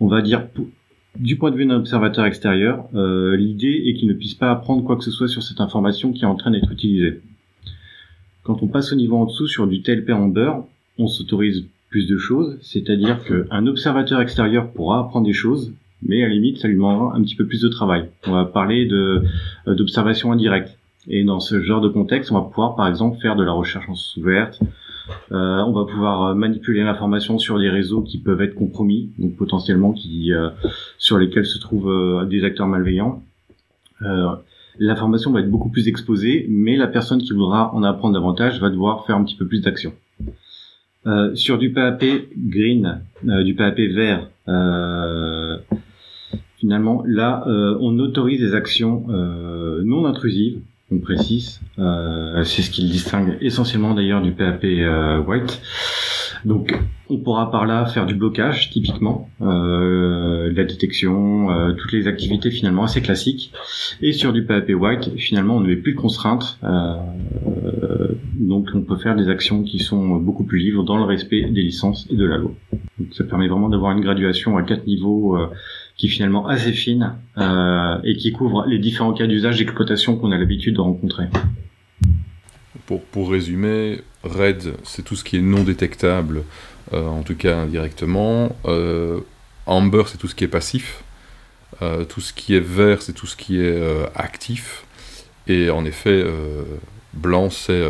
on 0.00 0.08
va 0.08 0.22
dire, 0.22 0.46
du 1.18 1.36
point 1.36 1.50
de 1.50 1.56
vue 1.56 1.66
d'un 1.66 1.76
observateur 1.76 2.24
extérieur, 2.24 2.88
euh, 2.94 3.36
l'idée 3.36 3.84
est 3.86 3.94
qu'il 3.94 4.08
ne 4.08 4.14
puisse 4.14 4.34
pas 4.34 4.50
apprendre 4.50 4.82
quoi 4.84 4.96
que 4.96 5.04
ce 5.04 5.10
soit 5.10 5.28
sur 5.28 5.42
cette 5.42 5.60
information 5.60 6.12
qui 6.12 6.22
est 6.22 6.26
en 6.26 6.36
train 6.36 6.50
d'être 6.50 6.70
utilisée. 6.72 7.20
Quand 8.42 8.62
on 8.62 8.66
passe 8.66 8.92
au 8.92 8.96
niveau 8.96 9.16
en 9.16 9.26
dessous 9.26 9.46
sur 9.46 9.66
du 9.66 9.82
TLP 9.82 10.10
en 10.10 10.26
beurre, 10.26 10.66
on 10.98 11.06
s'autorise 11.06 11.64
plus 11.90 12.06
de 12.08 12.16
choses, 12.16 12.58
c'est-à-dire 12.62 13.22
qu'un 13.24 13.66
observateur 13.66 14.20
extérieur 14.20 14.70
pourra 14.72 15.00
apprendre 15.00 15.26
des 15.26 15.34
choses, 15.34 15.72
mais 16.02 16.22
à 16.22 16.28
la 16.28 16.34
limite, 16.34 16.58
ça 16.58 16.68
lui 16.68 16.74
demandera 16.74 17.14
un 17.14 17.22
petit 17.22 17.36
peu 17.36 17.46
plus 17.46 17.60
de 17.60 17.68
travail. 17.68 18.08
On 18.26 18.32
va 18.32 18.44
parler 18.44 18.86
de 18.86 19.22
euh, 19.68 19.74
d'observation 19.74 20.32
indirecte. 20.32 20.76
Et 21.08 21.24
dans 21.24 21.40
ce 21.40 21.60
genre 21.60 21.80
de 21.80 21.88
contexte, 21.88 22.32
on 22.32 22.34
va 22.34 22.42
pouvoir, 22.42 22.76
par 22.76 22.88
exemple, 22.88 23.18
faire 23.20 23.36
de 23.36 23.44
la 23.44 23.52
recherche 23.52 23.88
en 23.88 23.94
source 23.94 24.16
ouverte. 24.16 24.60
Euh, 25.32 25.58
on 25.58 25.72
va 25.72 25.84
pouvoir 25.84 26.22
euh, 26.22 26.34
manipuler 26.34 26.82
l'information 26.82 27.38
sur 27.38 27.58
des 27.58 27.68
réseaux 27.68 28.02
qui 28.02 28.18
peuvent 28.18 28.40
être 28.40 28.54
compromis, 28.54 29.10
donc 29.18 29.36
potentiellement 29.36 29.92
qui 29.92 30.32
sur 30.98 31.18
lesquels 31.18 31.46
se 31.46 31.58
trouvent 31.58 32.26
des 32.28 32.44
acteurs 32.44 32.66
malveillants. 32.66 33.22
l'information 34.78 35.30
va 35.30 35.40
être 35.40 35.50
beaucoup 35.50 35.68
plus 35.68 35.88
exposée, 35.88 36.46
mais 36.48 36.76
la 36.76 36.86
personne 36.86 37.20
qui 37.20 37.32
voudra 37.32 37.74
en 37.74 37.82
apprendre 37.82 38.14
davantage 38.14 38.60
va 38.60 38.70
devoir 38.70 39.04
faire 39.06 39.16
un 39.16 39.24
petit 39.24 39.36
peu 39.36 39.46
plus 39.46 39.60
d'action. 39.60 39.92
Euh, 41.04 41.34
sur 41.34 41.58
du 41.58 41.72
PAP 41.72 42.04
green, 42.36 43.00
euh, 43.28 43.42
du 43.42 43.54
PAP 43.54 43.78
vert, 43.78 44.28
euh, 44.46 45.58
finalement, 46.58 47.02
là, 47.06 47.44
on 47.80 47.98
autorise 47.98 48.40
des 48.40 48.54
actions 48.54 49.04
non 49.08 50.06
intrusives, 50.06 50.60
on 50.92 50.98
précise. 50.98 51.60
c'est 51.76 52.62
ce 52.62 52.70
qui 52.70 52.82
le 52.82 52.88
distingue 52.88 53.36
essentiellement 53.40 53.94
d'ailleurs 53.94 54.22
du 54.22 54.30
PAP 54.30 54.62
white. 55.26 55.60
Donc, 56.44 56.76
on 57.08 57.18
pourra 57.18 57.50
par 57.50 57.66
là 57.66 57.84
faire 57.86 58.06
du 58.06 58.14
blocage, 58.14 58.70
typiquement, 58.70 59.28
euh, 59.40 60.52
la 60.54 60.64
détection, 60.64 61.50
euh, 61.50 61.72
toutes 61.72 61.92
les 61.92 62.08
activités 62.08 62.50
finalement 62.50 62.84
assez 62.84 63.00
classiques. 63.00 63.52
Et 64.00 64.12
sur 64.12 64.32
du 64.32 64.44
PAP 64.44 64.70
White, 64.70 65.10
finalement, 65.18 65.56
on 65.56 65.60
met 65.60 65.76
plus 65.76 65.92
de 65.92 65.98
contraintes, 65.98 66.58
euh, 66.64 66.94
donc 68.34 68.68
on 68.74 68.82
peut 68.82 68.96
faire 68.96 69.14
des 69.14 69.28
actions 69.28 69.62
qui 69.62 69.78
sont 69.78 70.16
beaucoup 70.16 70.44
plus 70.44 70.58
libres 70.58 70.84
dans 70.84 70.96
le 70.96 71.04
respect 71.04 71.42
des 71.42 71.62
licences 71.62 72.06
et 72.10 72.16
de 72.16 72.24
la 72.24 72.38
loi. 72.38 72.52
Donc, 72.98 73.14
ça 73.14 73.24
permet 73.24 73.48
vraiment 73.48 73.68
d'avoir 73.68 73.92
une 73.92 74.00
graduation 74.02 74.56
à 74.56 74.62
quatre 74.62 74.86
niveaux 74.86 75.38
qui 75.96 76.06
est 76.06 76.10
finalement 76.10 76.46
assez 76.46 76.72
fine 76.72 77.14
et 77.38 78.16
qui 78.16 78.32
couvre 78.32 78.64
les 78.66 78.78
différents 78.78 79.12
cas 79.12 79.26
d'usage 79.26 79.58
d'exploitation 79.58 80.16
qu'on 80.16 80.32
a 80.32 80.38
l'habitude 80.38 80.76
de 80.76 80.80
rencontrer. 80.80 81.24
Pour, 82.86 83.00
pour 83.02 83.30
résumer, 83.30 84.00
RAID, 84.24 84.74
c'est 84.84 85.02
tout 85.02 85.16
ce 85.16 85.24
qui 85.24 85.36
est 85.36 85.42
non 85.42 85.64
détectable, 85.64 86.44
euh, 86.92 87.06
en 87.06 87.22
tout 87.22 87.34
cas 87.34 87.56
indirectement. 87.56 88.54
Euh, 88.66 89.20
Amber, 89.66 90.04
c'est 90.06 90.18
tout 90.18 90.28
ce 90.28 90.34
qui 90.34 90.44
est 90.44 90.48
passif. 90.48 91.02
Euh, 91.80 92.04
tout 92.04 92.20
ce 92.20 92.32
qui 92.32 92.54
est 92.54 92.60
vert, 92.60 93.02
c'est 93.02 93.12
tout 93.12 93.26
ce 93.26 93.36
qui 93.36 93.60
est 93.60 93.82
actif. 94.14 94.84
Et 95.48 95.70
en 95.70 95.84
effet, 95.84 96.24
blanc, 97.14 97.50
c'est 97.50 97.82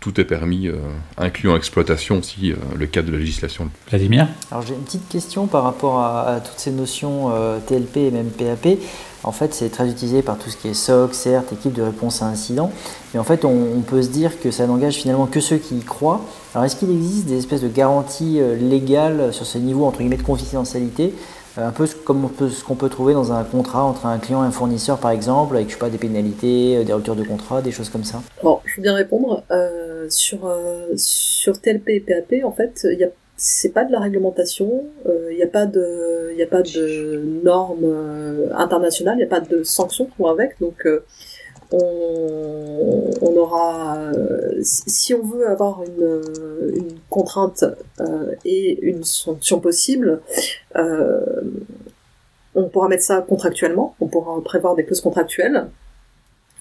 tout 0.00 0.18
est 0.18 0.24
permis, 0.24 0.66
euh, 0.66 0.76
incluant 1.18 1.56
exploitation 1.56 2.18
aussi, 2.18 2.54
le 2.74 2.86
cadre 2.86 3.08
de 3.08 3.12
la 3.12 3.18
législation. 3.18 3.70
Vladimir? 3.88 4.28
Alors 4.50 4.64
j'ai 4.66 4.74
une 4.74 4.82
petite 4.82 5.08
question 5.08 5.46
par 5.46 5.62
rapport 5.62 6.00
à, 6.00 6.40
toutes 6.40 6.58
ces 6.58 6.72
notions 6.72 7.30
TLP 7.66 7.96
et 7.98 8.10
même 8.10 8.30
PAP. 8.30 8.78
En 9.22 9.32
fait, 9.32 9.52
c'est 9.52 9.68
très 9.68 9.88
utilisé 9.88 10.22
par 10.22 10.38
tout 10.38 10.48
ce 10.48 10.56
qui 10.56 10.68
est 10.68 10.74
SOC, 10.74 11.14
CERT, 11.14 11.52
équipe 11.52 11.74
de 11.74 11.82
réponse 11.82 12.22
à 12.22 12.26
incident. 12.26 12.70
Mais 13.12 13.20
en 13.20 13.24
fait, 13.24 13.44
on, 13.44 13.80
peut 13.86 14.02
se 14.02 14.08
dire 14.08 14.40
que 14.40 14.50
ça 14.50 14.66
n'engage 14.66 14.94
finalement 14.94 15.26
que 15.26 15.40
ceux 15.40 15.56
qui 15.56 15.78
y 15.78 15.82
croient. 15.82 16.22
Alors, 16.54 16.64
est-ce 16.64 16.76
qu'il 16.76 16.90
existe 16.90 17.26
des 17.26 17.38
espèces 17.38 17.60
de 17.60 17.68
garanties 17.68 18.40
euh, 18.40 18.56
légales 18.56 19.32
sur 19.32 19.44
ces 19.44 19.58
niveaux, 19.58 19.84
entre 19.84 19.98
guillemets, 19.98 20.16
de 20.16 20.22
confidentialité 20.22 21.12
euh, 21.58 21.68
un 21.68 21.72
peu 21.72 21.86
comme 22.04 22.30
ce 22.38 22.64
qu'on 22.64 22.76
peut 22.76 22.88
trouver 22.88 23.12
dans 23.12 23.32
un 23.32 23.42
contrat 23.42 23.82
entre 23.82 24.06
un 24.06 24.18
client 24.18 24.42
et 24.44 24.46
un 24.46 24.52
fournisseur, 24.52 24.98
par 24.98 25.10
exemple, 25.10 25.56
avec 25.56 25.76
pas, 25.78 25.90
des 25.90 25.98
pénalités, 25.98 26.78
euh, 26.78 26.84
des 26.84 26.92
ruptures 26.92 27.16
de 27.16 27.24
contrat, 27.24 27.60
des 27.60 27.72
choses 27.72 27.90
comme 27.90 28.04
ça? 28.04 28.22
Bon, 28.42 28.60
je 28.64 28.76
veux 28.76 28.82
bien 28.82 28.94
répondre. 28.94 29.42
sur, 30.08 30.40
sur 30.96 31.60
TLP 31.60 31.88
et 31.90 32.00
PAP, 32.00 32.44
en 32.44 32.52
fait, 32.52 32.80
il 32.84 32.98
y 32.98 33.04
a 33.04 33.08
c'est 33.42 33.70
pas 33.70 33.86
de 33.86 33.92
la 33.92 34.00
réglementation, 34.00 34.84
il 35.06 35.10
euh, 35.10 35.34
n'y 35.34 35.42
a 35.42 35.46
pas 35.46 35.64
de, 35.64 36.36
a 36.38 36.46
pas 36.46 36.60
de 36.60 37.22
normes 37.42 37.84
euh, 37.84 38.54
internationales, 38.54 39.14
il 39.14 39.20
n'y 39.20 39.24
a 39.24 39.28
pas 39.28 39.40
de 39.40 39.62
sanctions 39.62 40.04
qui 40.04 40.12
vont 40.18 40.26
avec, 40.26 40.60
donc 40.60 40.84
euh, 40.84 41.02
on, 41.72 43.10
on, 43.22 43.36
aura, 43.38 44.12
si 44.60 45.14
on 45.14 45.22
veut 45.22 45.48
avoir 45.48 45.82
une, 45.84 46.20
une 46.74 46.98
contrainte 47.08 47.64
et 48.44 48.78
une 48.82 49.04
sanction 49.04 49.58
possible, 49.58 50.20
on 50.74 52.68
pourra 52.68 52.88
mettre 52.88 53.04
ça 53.04 53.24
contractuellement, 53.26 53.94
on 54.00 54.08
pourra 54.08 54.38
prévoir 54.42 54.74
des 54.74 54.84
clauses 54.84 55.00
contractuelles, 55.00 55.68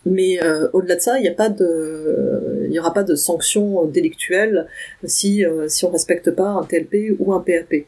mais 0.06 0.42
euh, 0.44 0.70
au-delà 0.74 0.96
de 0.96 1.02
ça, 1.02 1.20
il 1.20 1.24
n'y 1.24 1.30
a 1.30 1.34
pas 1.34 1.50
de, 1.50 2.68
y 2.70 2.80
aura 2.80 2.94
pas 2.94 3.04
de 3.04 3.16
sanctions 3.16 3.86
délictuelles 3.86 4.68
si 5.04 5.46
euh, 5.46 5.68
si 5.68 5.86
on 5.86 5.90
respecte 5.90 6.32
pas 6.32 6.50
un 6.50 6.64
TLP 6.64 7.16
ou 7.20 7.34
un 7.34 7.40
PAP. 7.40 7.86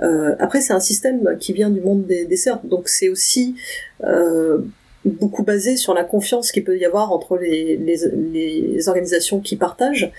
Euh, 0.00 0.34
après, 0.38 0.60
c'est 0.60 0.72
un 0.72 0.80
système 0.80 1.36
qui 1.38 1.52
vient 1.52 1.70
du 1.70 1.80
monde 1.80 2.06
des, 2.06 2.24
des 2.24 2.36
CERT, 2.36 2.66
donc 2.66 2.88
c'est 2.88 3.08
aussi 3.08 3.54
beaucoup 5.04 5.42
basé 5.42 5.76
sur 5.76 5.94
la 5.94 6.04
confiance 6.04 6.52
qu'il 6.52 6.64
peut 6.64 6.78
y 6.78 6.84
avoir 6.84 7.12
entre 7.12 7.36
les, 7.36 7.76
les, 7.76 7.96
les 8.32 8.88
organisations 8.88 9.40
qui 9.40 9.56
partagent 9.56 10.12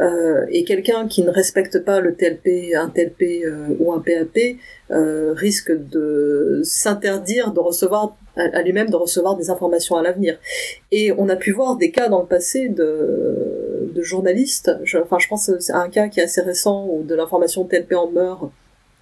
euh, 0.00 0.44
et 0.50 0.64
quelqu'un 0.64 1.08
qui 1.08 1.22
ne 1.22 1.30
respecte 1.30 1.78
pas 1.78 2.00
le 2.00 2.14
TLP, 2.14 2.74
un 2.74 2.88
TLP 2.88 3.44
euh, 3.44 3.68
ou 3.78 3.92
un 3.92 4.00
PAP 4.00 4.56
euh, 4.90 5.32
risque 5.34 5.72
de 5.72 6.60
s'interdire 6.64 7.52
de 7.52 7.60
recevoir 7.60 8.16
à, 8.36 8.62
lui-même 8.62 8.90
de 8.90 8.96
recevoir 8.96 9.36
des 9.36 9.48
informations 9.48 9.96
à 9.96 10.02
l'avenir. 10.02 10.38
Et 10.92 11.12
on 11.16 11.30
a 11.30 11.36
pu 11.36 11.52
voir 11.52 11.76
des 11.76 11.90
cas 11.90 12.08
dans 12.08 12.20
le 12.20 12.26
passé 12.26 12.68
de, 12.68 13.90
de 13.94 14.02
journalistes. 14.02 14.70
Je, 14.84 14.98
enfin, 14.98 15.18
je 15.18 15.28
pense 15.28 15.50
c'est 15.58 15.72
un 15.72 15.88
cas 15.88 16.08
qui 16.08 16.20
est 16.20 16.24
assez 16.24 16.42
récent 16.42 16.86
où 16.86 17.02
de 17.02 17.14
l'information 17.14 17.64
TLP 17.64 17.94
en 17.94 18.10
meurt 18.10 18.50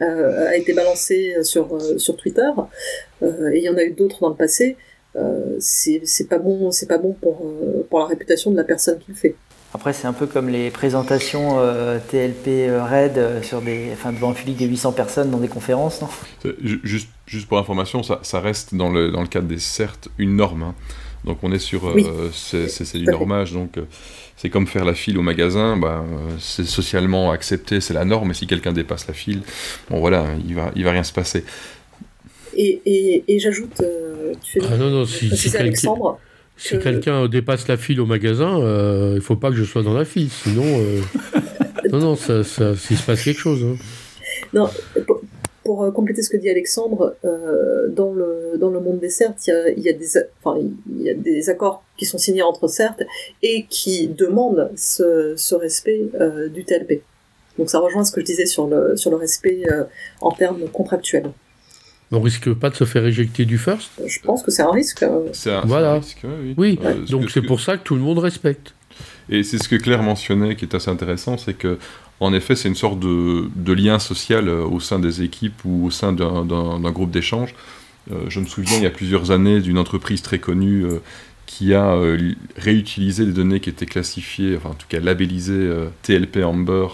euh, 0.02 0.48
a 0.48 0.56
été 0.56 0.72
balancée 0.72 1.34
sur 1.42 1.80
sur 2.00 2.16
Twitter. 2.16 2.50
Euh, 3.22 3.50
et 3.52 3.58
il 3.58 3.64
y 3.64 3.68
en 3.68 3.76
a 3.76 3.82
eu 3.82 3.92
d'autres 3.92 4.20
dans 4.20 4.28
le 4.28 4.36
passé 4.36 4.76
euh, 5.16 5.56
c'est 5.58 6.28
pas 6.28 6.38
bon, 6.38 6.70
c'est 6.70 6.88
pas 6.88 6.98
bon 6.98 7.14
pour, 7.20 7.42
euh, 7.44 7.86
pour 7.88 8.00
la 8.00 8.06
réputation 8.06 8.50
de 8.50 8.56
la 8.56 8.64
personne 8.64 8.98
qui 8.98 9.06
le 9.08 9.14
fait. 9.14 9.34
Après, 9.72 9.92
c'est 9.92 10.06
un 10.06 10.12
peu 10.12 10.26
comme 10.26 10.48
les 10.48 10.70
présentations 10.70 11.58
euh, 11.58 11.98
TLP 11.98 12.70
RAID 12.70 13.42
sur 13.42 13.60
des, 13.60 13.90
enfin, 13.92 14.12
devant 14.12 14.30
un 14.30 14.34
public 14.34 14.56
de 14.56 14.66
800 14.66 14.92
personnes 14.92 15.30
dans 15.30 15.38
des 15.38 15.48
conférences, 15.48 16.00
non? 16.00 16.08
Juste, 16.84 17.08
juste 17.26 17.48
pour 17.48 17.58
information, 17.58 18.04
ça, 18.04 18.20
ça, 18.22 18.38
reste 18.38 18.74
dans 18.74 18.90
le, 18.90 19.10
dans 19.10 19.20
le 19.20 19.26
cadre 19.26 19.48
des 19.48 19.58
CERT 19.58 20.08
une 20.18 20.36
norme. 20.36 20.62
Hein. 20.62 20.74
Donc 21.24 21.38
on 21.42 21.52
est 21.52 21.58
sur, 21.58 21.92
c'est 22.32 22.98
du 22.98 23.06
normage, 23.06 23.52
donc 23.52 23.78
c'est 24.36 24.50
comme 24.50 24.66
faire 24.66 24.84
la 24.84 24.92
file 24.92 25.16
au 25.16 25.22
magasin, 25.22 25.74
bah, 25.74 26.04
c'est 26.38 26.66
socialement 26.66 27.30
accepté, 27.30 27.80
c'est 27.80 27.94
la 27.94 28.04
norme, 28.04 28.32
et 28.32 28.34
si 28.34 28.46
quelqu'un 28.46 28.72
dépasse 28.72 29.08
la 29.08 29.14
file, 29.14 29.40
bon 29.88 30.00
voilà, 30.00 30.26
il 30.46 30.54
va, 30.54 30.70
il 30.76 30.84
va 30.84 30.90
rien 30.90 31.02
se 31.02 31.14
passer. 31.14 31.42
Et, 32.56 32.80
et, 32.86 33.24
et 33.28 33.38
j'ajoute, 33.38 33.80
euh, 33.82 34.32
tu 34.42 34.60
fais 34.60 34.66
ah 34.70 34.76
non, 34.76 34.90
non, 34.90 35.04
si, 35.04 35.36
si 35.36 35.56
Alexandre. 35.56 36.18
Si 36.56 36.78
quelqu'un 36.78 37.26
dépasse 37.28 37.66
la 37.66 37.76
file 37.76 38.00
au 38.00 38.06
magasin, 38.06 38.60
euh, 38.60 39.12
il 39.12 39.16
ne 39.16 39.20
faut 39.20 39.36
pas 39.36 39.50
que 39.50 39.56
je 39.56 39.64
sois 39.64 39.82
dans 39.82 39.94
la 39.94 40.04
file, 40.04 40.30
sinon, 40.30 40.64
euh, 40.64 41.00
non, 41.92 41.98
non, 41.98 42.16
ça, 42.16 42.44
ça, 42.44 42.76
s'il 42.76 42.96
se 42.96 43.04
passe 43.04 43.24
quelque 43.24 43.40
chose. 43.40 43.64
Hein. 43.64 43.76
Non, 44.52 44.68
pour, 45.06 45.20
pour, 45.64 45.92
compléter 45.92 46.22
ce 46.22 46.30
que 46.30 46.36
dit 46.36 46.48
Alexandre, 46.48 47.16
euh, 47.24 47.88
dans, 47.88 48.12
le, 48.12 48.56
dans 48.56 48.70
le 48.70 48.78
monde 48.78 49.00
des 49.00 49.08
CERT, 49.08 49.34
il 49.46 49.50
y 49.50 49.52
a, 49.52 49.70
y, 49.70 49.88
a 49.88 49.92
des, 49.94 50.06
enfin, 50.42 50.60
y 50.96 51.10
a 51.10 51.14
des 51.14 51.50
accords 51.50 51.82
qui 51.98 52.06
sont 52.06 52.18
signés 52.18 52.42
entre 52.42 52.68
CERT 52.68 53.02
et 53.42 53.66
qui 53.68 54.06
demandent 54.06 54.70
ce, 54.76 55.34
ce 55.36 55.56
respect 55.56 56.02
euh, 56.20 56.48
du 56.48 56.64
TLP. 56.64 57.02
Donc 57.58 57.68
ça 57.68 57.80
rejoint 57.80 58.04
ce 58.04 58.12
que 58.12 58.20
je 58.20 58.26
disais 58.26 58.46
sur 58.46 58.68
le, 58.68 58.96
sur 58.96 59.10
le 59.10 59.16
respect 59.16 59.62
en 60.20 60.30
termes 60.32 60.68
contractuels. 60.72 61.30
On 62.12 62.20
risque 62.20 62.52
pas 62.52 62.70
de 62.70 62.76
se 62.76 62.84
faire 62.84 63.04
éjecter 63.06 63.44
du 63.44 63.58
first 63.58 63.90
Je 64.06 64.18
pense 64.20 64.42
que 64.42 64.50
c'est 64.50 64.62
un 64.62 64.70
risque. 64.70 65.02
Hein. 65.02 65.20
C'est 65.32 65.52
un, 65.52 65.62
voilà. 65.62 65.94
risque, 65.94 66.22
oui. 66.24 66.54
oui. 66.56 66.78
Euh, 66.84 67.04
donc 67.06 67.30
c'est 67.30 67.42
pour 67.42 67.60
ça 67.60 67.76
que 67.76 67.82
tout 67.82 67.94
le 67.94 68.00
monde 68.00 68.18
respecte. 68.18 68.74
Et 69.28 69.42
c'est 69.42 69.58
ce 69.58 69.68
que 69.68 69.76
Claire 69.76 70.02
mentionnait 70.02 70.54
qui 70.54 70.64
est 70.64 70.74
assez 70.74 70.90
intéressant, 70.90 71.38
c'est 71.38 71.54
que 71.54 71.78
en 72.20 72.32
effet, 72.32 72.54
c'est 72.54 72.68
une 72.68 72.76
sorte 72.76 73.00
de, 73.00 73.48
de, 73.56 73.72
lien 73.72 73.98
social 73.98 74.48
euh, 74.48 74.64
au 74.64 74.78
sein 74.78 75.00
des 75.00 75.22
équipes 75.22 75.64
ou 75.64 75.86
au 75.86 75.90
sein 75.90 76.12
d'un 76.12 76.90
groupe 76.92 77.10
d'échange. 77.10 77.54
Euh, 78.12 78.26
je 78.28 78.38
me 78.38 78.46
souviens, 78.46 78.76
il 78.76 78.84
y 78.84 78.86
a 78.86 78.90
plusieurs 78.90 79.30
années, 79.30 79.60
d'une 79.60 79.78
entreprise 79.78 80.22
très 80.22 80.38
connue 80.38 80.84
qui 81.46 81.74
a 81.74 81.96
réutilisé 82.56 83.26
des 83.26 83.32
données 83.32 83.60
qui 83.60 83.70
étaient 83.70 83.86
classifiées, 83.86 84.56
enfin 84.56 84.70
en 84.70 84.74
tout 84.74 84.86
cas 84.88 85.00
labellisées 85.00 85.70
TLP 86.02 86.38
Amber 86.38 86.86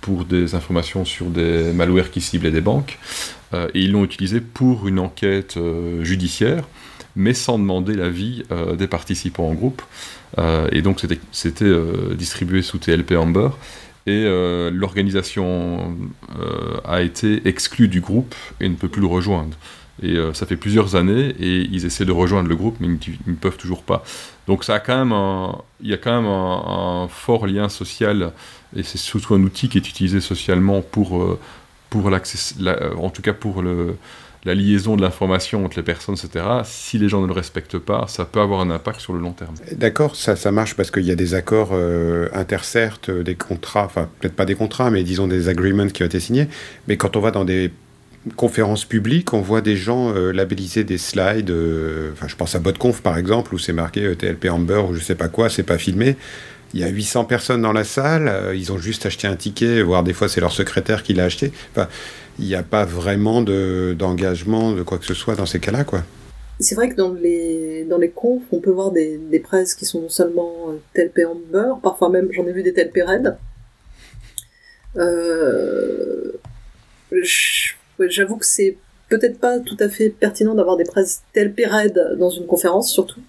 pour 0.00 0.24
des 0.24 0.54
informations 0.54 1.04
sur 1.04 1.26
des 1.26 1.72
malwares 1.72 2.10
qui 2.10 2.20
ciblaient 2.20 2.50
des 2.50 2.60
banques. 2.60 2.98
Euh, 3.54 3.68
et 3.74 3.82
ils 3.82 3.92
l'ont 3.92 4.04
utilisé 4.04 4.40
pour 4.40 4.88
une 4.88 4.98
enquête 4.98 5.56
euh, 5.56 6.02
judiciaire, 6.04 6.64
mais 7.14 7.34
sans 7.34 7.58
demander 7.58 7.94
l'avis 7.94 8.42
euh, 8.50 8.76
des 8.76 8.86
participants 8.86 9.48
en 9.48 9.54
groupe. 9.54 9.82
et 10.72 10.82
donc 10.82 11.00
c'était 11.32 11.72
distribué 12.14 12.60
sous 12.62 12.78
TLP 12.78 13.12
Amber 13.12 13.48
et 14.06 14.24
l'organisation 14.70 15.96
a 16.84 17.00
été 17.00 17.48
exclue 17.48 17.88
du 17.88 18.00
groupe 18.00 18.34
et 18.60 18.68
ne 18.68 18.74
peut 18.74 18.88
plus 18.88 19.00
le 19.00 19.06
rejoindre. 19.06 19.56
Et 20.02 20.14
ça 20.34 20.44
fait 20.44 20.58
plusieurs 20.58 20.94
années 20.94 21.34
et 21.40 21.62
ils 21.62 21.86
essaient 21.86 22.04
de 22.04 22.12
rejoindre 22.12 22.50
le 22.50 22.56
groupe 22.56 22.76
mais 22.80 22.88
ils, 22.88 23.18
ne 23.26 23.36
peuvent 23.36 23.56
toujours 23.56 23.82
pas. 23.82 24.04
Donc 24.46 24.62
ça 24.64 24.74
a 24.74 24.80
quand 24.80 25.04
même 25.04 25.16
il 25.80 25.88
y 25.88 25.94
a 25.94 25.96
quand 25.96 26.20
même 26.20 26.30
un, 26.30 27.08
fort 27.08 27.46
lien 27.46 27.70
social 27.70 28.32
et 28.74 28.82
c'est 28.82 28.98
surtout 28.98 29.34
un 29.34 29.42
outil 29.42 29.68
qui 29.68 29.78
est 29.78 29.88
utilisé 29.88 30.20
socialement 30.20 30.80
pour 30.80 31.38
pour 31.90 32.10
l'accès, 32.10 32.54
euh, 32.60 32.94
en 32.96 33.10
tout 33.10 33.22
cas 33.22 33.32
pour 33.32 33.62
la 33.62 34.54
liaison 34.54 34.96
de 34.96 35.02
l'information 35.02 35.64
entre 35.64 35.76
les 35.76 35.82
personnes, 35.82 36.14
etc., 36.14 36.44
si 36.64 36.98
les 36.98 37.08
gens 37.08 37.20
ne 37.20 37.26
le 37.26 37.32
respectent 37.32 37.78
pas, 37.78 38.06
ça 38.08 38.24
peut 38.24 38.40
avoir 38.40 38.60
un 38.60 38.70
impact 38.70 39.00
sur 39.00 39.12
le 39.12 39.20
long 39.20 39.32
terme. 39.32 39.54
D'accord, 39.72 40.14
ça, 40.16 40.36
ça 40.36 40.52
marche 40.52 40.74
parce 40.74 40.90
qu'il 40.90 41.04
y 41.04 41.10
a 41.10 41.16
des 41.16 41.34
accords 41.34 41.70
euh, 41.72 42.28
intercertes, 42.32 43.10
des 43.10 43.34
contrats, 43.34 43.84
enfin 43.84 44.08
peut-être 44.20 44.36
pas 44.36 44.44
des 44.44 44.54
contrats, 44.54 44.90
mais 44.90 45.02
disons 45.02 45.26
des 45.26 45.48
agreements 45.48 45.88
qui 45.88 46.02
ont 46.02 46.06
été 46.06 46.20
signés. 46.20 46.48
Mais 46.86 46.96
quand 46.96 47.16
on 47.16 47.20
va 47.20 47.30
dans 47.30 47.44
des 47.44 47.72
conférences 48.36 48.84
publiques, 48.84 49.32
on 49.32 49.40
voit 49.40 49.60
des 49.60 49.76
gens 49.76 50.12
euh, 50.12 50.32
labelliser 50.32 50.84
des 50.84 50.98
slides, 50.98 51.52
enfin 52.12 52.26
je 52.26 52.36
pense 52.36 52.54
à 52.54 52.58
BotConf 52.58 53.00
par 53.00 53.18
exemple, 53.18 53.54
où 53.54 53.58
c'est 53.58 53.72
marqué 53.72 54.16
TLP 54.16 54.48
Amber 54.50 54.82
ou 54.88 54.94
je 54.94 55.00
sais 55.00 55.14
pas 55.14 55.28
quoi, 55.28 55.48
c'est 55.48 55.62
pas 55.62 55.78
filmé 55.78 56.16
il 56.74 56.80
y 56.80 56.84
a 56.84 56.88
800 56.88 57.24
personnes 57.24 57.62
dans 57.62 57.72
la 57.72 57.84
salle, 57.84 58.28
euh, 58.28 58.54
ils 58.54 58.72
ont 58.72 58.78
juste 58.78 59.06
acheté 59.06 59.26
un 59.26 59.36
ticket, 59.36 59.82
voire 59.82 60.02
des 60.02 60.12
fois 60.12 60.28
c'est 60.28 60.40
leur 60.40 60.52
secrétaire 60.52 61.02
qui 61.02 61.14
l'a 61.14 61.24
acheté. 61.24 61.52
Enfin, 61.72 61.88
il 62.38 62.46
n'y 62.46 62.54
a 62.54 62.62
pas 62.62 62.84
vraiment 62.84 63.40
d'engagement 63.40 64.72
de, 64.72 64.82
quoi 64.82 64.98
que 64.98 65.06
ce 65.06 65.14
soit 65.14 65.36
dans 65.36 65.46
ces 65.46 65.58
cas-là. 65.60 65.84
C'est 66.60 66.74
vrai 66.74 66.88
que 66.90 66.94
dans 66.94 67.12
les, 67.12 67.84
dans 67.84 67.98
les 67.98 68.10
confs, 68.10 68.42
on 68.52 68.60
peut 68.60 68.70
voir 68.70 68.90
des, 68.90 69.18
des 69.18 69.40
presses 69.40 69.74
qui 69.74 69.84
sont 69.84 70.02
non 70.02 70.08
seulement 70.08 70.70
euh, 70.70 70.78
TLP 70.94 71.20
Amber, 71.26 71.74
parfois 71.82 72.08
même 72.10 72.28
j'en 72.32 72.46
ai 72.46 72.52
vu 72.52 72.62
des 72.62 72.72
TLP 72.72 73.02
Red. 73.06 73.36
Euh, 74.96 76.32
J'avoue 78.08 78.36
que 78.36 78.46
c'est 78.46 78.76
peut-être 79.08 79.38
pas 79.38 79.60
tout 79.60 79.76
à 79.80 79.88
fait 79.88 80.10
pertinent 80.10 80.54
d'avoir 80.54 80.76
des 80.76 80.84
presses 80.84 81.22
TLP 81.32 81.66
Red 81.66 82.16
dans 82.18 82.30
une 82.30 82.46
conférence, 82.46 82.92
surtout. 82.92 83.20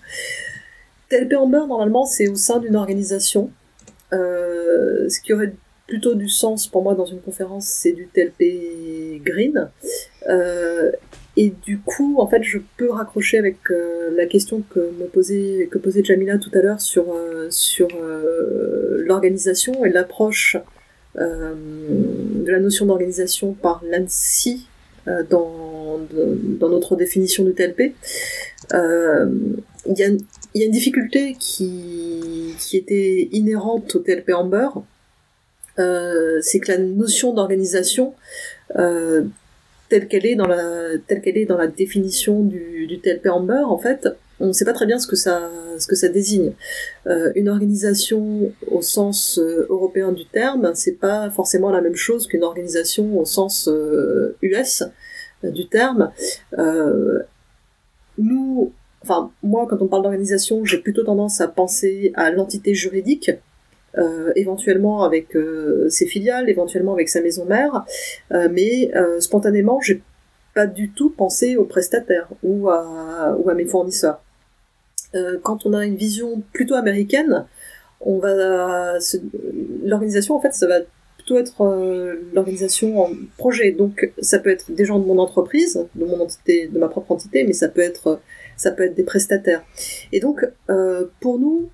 TLP 1.10 1.36
Amber, 1.36 1.64
normalement, 1.68 2.06
c'est 2.06 2.28
au 2.28 2.36
sein 2.36 2.60
d'une 2.60 2.76
organisation. 2.76 3.50
Euh, 4.14 5.10
ce 5.10 5.22
qui 5.22 5.34
aurait 5.34 5.54
plutôt 5.88 6.16
du 6.16 6.28
sens 6.28 6.68
pour 6.68 6.82
moi 6.82 6.96
dans 6.96 7.06
une 7.06 7.22
conférence, 7.22 7.66
c'est 7.66 7.94
du 7.94 8.08
TLP 8.08 9.22
Green. 9.24 9.70
Euh, 10.28 10.92
et 11.38 11.54
du 11.66 11.80
coup, 11.80 12.16
en 12.20 12.28
fait, 12.28 12.44
je 12.44 12.58
peux 12.78 12.90
raccrocher 12.90 13.38
avec 13.38 13.58
euh, 13.70 14.10
la 14.16 14.26
question 14.26 14.64
que 14.70 14.80
me 15.00 15.06
posait, 15.06 15.70
que 15.72 15.78
posait 15.78 16.04
Jamila 16.04 16.38
tout 16.38 16.52
à 16.54 16.60
l'heure 16.60 16.82
sur, 16.82 17.16
sur 17.50 17.88
l'organisation 19.06 19.86
et 19.86 19.90
l'approche 19.90 20.58
de 21.16 22.52
la 22.52 22.60
notion 22.60 22.86
d'organisation 22.86 23.54
par 23.54 23.82
l'ANSI 23.90 24.68
dans, 25.30 26.00
dans 26.60 26.70
notre 26.70 26.96
définition 26.96 27.46
du 27.46 27.54
TLP. 27.54 27.94
Il 30.58 30.62
y 30.62 30.64
a 30.64 30.66
une 30.66 30.72
difficulté 30.72 31.36
qui, 31.40 32.56
était 32.74 33.30
inhérente 33.32 33.96
au 33.96 34.00
TLP 34.00 34.32
Amber, 34.34 34.70
euh, 35.78 36.40
c'est 36.42 36.60
que 36.60 36.72
la 36.72 36.80
notion 36.80 37.32
d'organisation, 37.32 38.16
euh, 38.76 39.26
telle 39.88 40.08
qu'elle 40.08 40.26
est 40.26 40.34
dans 40.34 40.48
la 40.48 40.98
telle 41.08 41.22
qu'elle 41.22 41.38
est 41.38 41.46
dans 41.46 41.58
la 41.58 41.68
définition 41.68 42.42
du, 42.44 42.88
du 42.88 43.00
TLP 43.00 43.28
Amber, 43.28 43.62
en 43.66 43.78
fait, 43.78 44.10
on 44.40 44.48
ne 44.48 44.52
sait 44.52 44.66
pas 44.66 44.74
très 44.74 44.88
bien 44.88 44.98
ce 44.98 45.06
que 45.06 45.16
ça 45.16 45.52
ce 45.78 45.86
que 45.86 45.96
ça 45.96 46.10
désigne. 46.10 46.54
Euh, 47.06 47.32
une 47.36 47.50
organisation 47.50 48.52
au 48.72 48.82
sens 48.82 49.38
européen 49.38 50.12
du 50.12 50.26
terme, 50.26 50.72
c'est 50.74 51.00
pas 51.00 51.30
forcément 51.30 51.70
la 51.70 51.82
même 51.82 51.96
chose 51.96 52.26
qu'une 52.26 52.44
organisation 52.44 53.20
au 53.20 53.26
sens 53.26 53.70
US 54.42 54.84
du 55.44 55.68
terme. 55.68 56.12
nous, 58.18 58.74
enfin 59.04 59.32
moi 59.44 59.68
quand 59.70 59.82
on 59.82 59.88
parle 59.88 60.04
d'organisation, 60.04 60.66
j'ai 60.66 60.80
plutôt 60.80 61.04
tendance 61.04 61.42
à 61.42 61.48
penser 61.48 62.12
à 62.16 62.32
l'entité 62.32 62.74
juridique, 62.74 63.32
euh, 63.98 64.32
éventuellement 64.36 65.04
avec 65.04 65.36
euh, 65.36 65.90
ses 65.90 66.06
filiales, 66.06 66.50
éventuellement 66.50 66.94
avec 66.94 67.10
sa 67.10 67.20
maison 67.22 67.46
mère, 67.46 67.84
euh, 68.32 68.48
mais 68.52 68.92
spontanément 69.20 69.80
j'ai 69.82 70.02
pas 70.54 70.68
du 70.68 70.92
tout 70.92 71.10
pensé 71.10 71.56
aux 71.56 71.66
prestataires 71.66 72.28
ou 72.44 72.70
à, 72.70 73.36
ou 73.40 73.50
à 73.50 73.54
mes 73.54 73.66
fournisseurs. 73.66 74.22
quand 75.42 75.66
on 75.66 75.74
a 75.74 75.86
une 75.86 75.96
vision 75.96 76.44
plutôt 76.54 76.76
américaine, 76.76 77.46
on 78.02 78.20
va 78.20 78.98
l'organisation 79.84 80.36
en 80.36 80.42
fait 80.42 80.54
ça 80.54 80.68
va 80.68 80.80
plutôt 81.18 81.38
être 81.40 81.64
l'organisation 82.34 83.02
en 83.02 83.10
projet. 83.38 83.72
Donc 83.72 84.12
ça 84.22 84.40
peut 84.40 84.50
être 84.50 84.72
des 84.72 84.86
gens 84.86 85.00
de 85.00 85.06
mon 85.06 85.18
entreprise, 85.18 85.86
de 85.96 86.06
mon 86.06 86.20
entité, 86.22 86.68
de 86.68 86.78
ma 86.78 86.88
propre 86.88 87.12
entité, 87.14 87.44
mais 87.46 87.54
ça 87.54 87.68
peut 87.68 87.82
être 87.82 88.20
ça 88.58 88.72
peut 88.72 88.84
être 88.84 88.96
des 88.96 89.04
prestataires. 89.04 89.64
Et 90.12 90.20
donc, 90.20 90.46
euh, 90.70 91.06
pour 91.22 91.40
nous, 91.40 91.70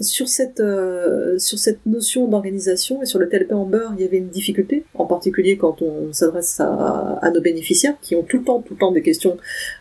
sur 0.00 0.28
cette 0.28 0.60
euh, 0.60 1.38
sur 1.38 1.58
cette 1.58 1.84
notion 1.84 2.26
d'organisation 2.26 3.02
et 3.02 3.06
sur 3.06 3.18
le 3.18 3.28
TLP 3.28 3.52
Amber, 3.52 3.88
il 3.98 4.02
y 4.02 4.06
avait 4.06 4.16
une 4.16 4.30
difficulté, 4.30 4.84
en 4.94 5.04
particulier 5.04 5.58
quand 5.58 5.82
on 5.82 6.10
s'adresse 6.14 6.58
à, 6.60 7.30
nos 7.34 7.40
bénéficiaires 7.42 7.96
qui 8.00 8.16
ont 8.16 8.22
tout 8.22 8.38
le 8.38 8.44
temps 8.44 8.62
tout 8.62 8.74
le 8.74 8.78
temps 8.78 8.92
des 8.92 9.02
questions 9.02 9.36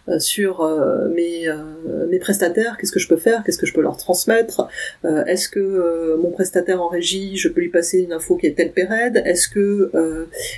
euh, 0.09 0.19
sur 0.19 0.67
mes 1.15 1.47
mes 2.09 2.19
prestataires, 2.19 2.75
qu'est-ce 2.77 2.91
que 2.91 2.99
je 2.99 3.07
peux 3.07 3.17
faire, 3.17 3.43
qu'est-ce 3.45 3.57
que 3.57 3.65
je 3.65 3.73
peux 3.73 3.81
leur 3.81 3.95
transmettre, 3.95 4.67
est-ce 5.05 5.47
que 5.47 6.17
mon 6.17 6.31
prestataire 6.31 6.81
en 6.81 6.89
régie, 6.89 7.37
je 7.37 7.47
peux 7.47 7.61
lui 7.61 7.69
passer 7.69 7.99
une 7.99 8.11
info 8.11 8.35
qui 8.35 8.47
est 8.47 8.55
TLP 8.57 8.89
Red, 8.89 9.21
est-ce 9.25 9.47
que 9.47 9.91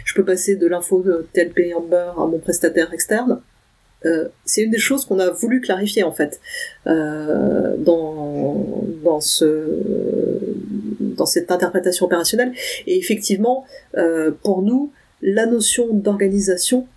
je 0.06 0.16
peux 0.16 0.26
passer 0.26 0.56
de 0.56 0.66
l'info 0.66 1.06
TLP 1.34 1.74
Amber 1.76 2.14
à 2.18 2.26
mon 2.26 2.40
prestataire 2.40 2.92
externe? 2.94 3.42
Euh, 4.06 4.30
c'est 4.46 4.64
une 4.64 4.72
des 4.72 4.80
choses 4.80 5.06
qu'on 5.06 5.20
a 5.20 5.30
voulu 5.30 5.62
clarifier 5.62 6.04
en 6.04 6.12
fait 6.12 6.40
euh, 6.88 7.76
dans 7.78 8.84
dans 9.04 9.20
ce 9.20 10.40
dans 11.00 11.28
cette 11.28 11.52
interprétation 11.52 12.08
opérationnelle 12.08 12.52
et 12.88 12.98
effectivement 12.98 13.66
euh, 13.98 14.32
pour 14.44 14.64
nous 14.64 14.92
la 15.22 15.46
notion 15.46 15.94
d'organisation 15.94 16.88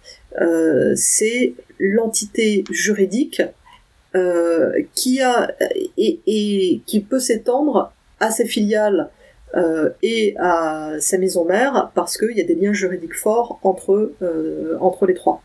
c'est 0.97 1.55
l'entité 1.79 2.65
juridique 2.71 3.43
qui 4.95 5.21
a 5.21 5.55
et, 5.97 6.81
qui 6.87 7.01
peut 7.01 7.21
s'étendre 7.21 7.93
à 8.19 8.31
ses 8.33 8.47
filiales 8.47 9.11
et 10.03 10.35
à 10.41 10.95
sa 10.99 11.19
maison 11.19 11.45
mère 11.45 11.93
parce 11.95 12.17
qu'il 12.17 12.37
y 12.37 12.41
a 12.41 12.45
des 12.45 12.57
liens 12.57 12.73
juridiques 12.73 13.15
forts 13.15 13.61
entre 13.63 15.07
les 15.07 15.15
trois. 15.15 15.41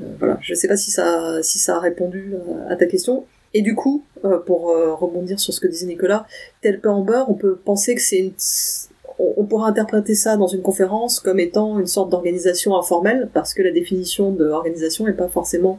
Euh, 0.00 0.06
voilà, 0.18 0.38
je 0.40 0.52
ne 0.52 0.56
sais 0.56 0.68
pas 0.68 0.76
si 0.76 0.90
ça, 0.90 1.40
a 1.68 1.80
répondu 1.80 2.34
euh, 2.34 2.72
à 2.72 2.76
ta 2.76 2.86
question. 2.86 3.24
Et 3.52 3.62
du 3.62 3.74
coup, 3.74 4.04
euh, 4.24 4.38
pour 4.38 4.74
rebondir 4.98 5.38
sur 5.38 5.54
ce 5.54 5.60
que 5.60 5.68
disait 5.68 5.86
Nicolas, 5.86 6.26
tel 6.60 6.80
peu 6.80 6.88
en 6.88 7.02
beurre, 7.02 7.30
on 7.30 7.34
peut 7.34 7.56
penser 7.56 7.94
que 7.94 8.00
c'est 8.00 8.18
une 8.18 8.32
on 9.16 9.44
pourrait 9.44 9.68
interpréter 9.68 10.16
ça 10.16 10.36
dans 10.36 10.48
une 10.48 10.60
conférence 10.60 11.20
comme 11.20 11.38
étant 11.38 11.78
une 11.78 11.86
sorte 11.86 12.10
d'organisation 12.10 12.76
informelle, 12.76 13.28
parce 13.32 13.54
que 13.54 13.62
la 13.62 13.70
définition 13.70 14.32
d'organisation 14.32 15.06
n'est 15.06 15.12
pas 15.12 15.28
forcément 15.28 15.78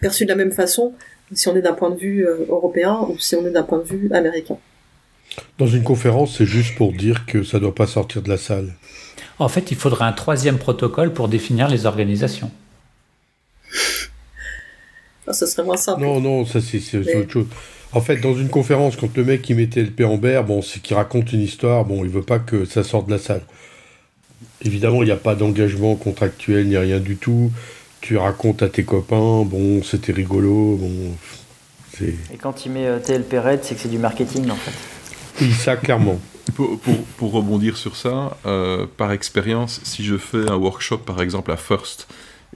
perçue 0.00 0.24
de 0.24 0.30
la 0.30 0.34
même 0.34 0.50
façon 0.50 0.92
si 1.32 1.46
on 1.46 1.54
est 1.54 1.62
d'un 1.62 1.72
point 1.72 1.90
de 1.90 1.96
vue 1.96 2.26
européen 2.48 3.06
ou 3.08 3.16
si 3.20 3.36
on 3.36 3.46
est 3.46 3.52
d'un 3.52 3.62
point 3.62 3.78
de 3.78 3.84
vue 3.84 4.10
américain. 4.12 4.58
Dans 5.58 5.68
une 5.68 5.84
conférence, 5.84 6.38
c'est 6.38 6.46
juste 6.46 6.74
pour 6.74 6.92
dire 6.92 7.26
que 7.26 7.44
ça 7.44 7.58
ne 7.58 7.62
doit 7.62 7.74
pas 7.74 7.86
sortir 7.86 8.20
de 8.20 8.28
la 8.28 8.36
salle. 8.36 8.74
En 9.38 9.48
fait, 9.48 9.70
il 9.70 9.76
faudrait 9.76 10.04
un 10.04 10.12
troisième 10.12 10.58
protocole 10.58 11.12
pour 11.12 11.28
définir 11.28 11.68
les 11.68 11.86
organisations. 11.86 12.50
Ça 15.30 15.46
serait 15.46 15.64
moins 15.64 15.76
simple. 15.76 16.02
Non, 16.02 16.20
non, 16.20 16.44
ça 16.44 16.60
c'est 16.60 17.16
autre 17.16 17.30
chose. 17.30 17.46
En 17.92 18.00
fait, 18.00 18.16
dans 18.16 18.34
une 18.34 18.48
conférence, 18.48 18.96
quand 18.96 19.16
le 19.16 19.24
mec 19.24 19.48
il 19.48 19.56
mettait 19.56 19.86
le 19.96 20.06
en 20.06 20.16
berre, 20.16 20.44
bon, 20.44 20.62
c'est 20.62 20.82
qu'il 20.82 20.96
raconte 20.96 21.32
une 21.32 21.40
histoire, 21.40 21.84
bon, 21.84 22.04
il 22.04 22.10
veut 22.10 22.22
pas 22.22 22.38
que 22.38 22.64
ça 22.64 22.82
sorte 22.82 23.06
de 23.06 23.12
la 23.12 23.18
salle. 23.18 23.42
Évidemment, 24.62 25.02
il 25.02 25.06
n'y 25.06 25.12
a 25.12 25.16
pas 25.16 25.34
d'engagement 25.34 25.94
contractuel 25.94 26.68
ni 26.68 26.76
rien 26.76 26.98
du 26.98 27.16
tout. 27.16 27.50
Tu 28.00 28.16
racontes 28.16 28.62
à 28.62 28.68
tes 28.68 28.84
copains, 28.84 29.44
bon, 29.44 29.82
c'était 29.82 30.12
rigolo, 30.12 30.76
bon. 30.76 31.14
Et 32.02 32.36
quand 32.40 32.66
il 32.66 32.72
met 32.72 32.86
euh, 32.86 32.98
TLP 32.98 33.38
Red, 33.38 33.60
c'est 33.62 33.74
que 33.74 33.80
c'est 33.80 33.88
du 33.88 33.98
marketing 33.98 34.50
en 34.50 34.56
fait. 34.56 34.72
Oui, 35.40 35.52
ça 35.52 35.76
clairement. 35.76 36.18
Pour, 36.52 36.78
pour, 37.16 37.32
rebondir 37.32 37.76
sur 37.76 37.96
ça, 37.96 38.36
euh, 38.44 38.86
par 38.98 39.12
expérience, 39.12 39.80
si 39.82 40.04
je 40.04 40.18
fais 40.18 40.50
un 40.50 40.56
workshop 40.56 40.98
par 40.98 41.22
exemple 41.22 41.50
à 41.50 41.56
First 41.56 42.06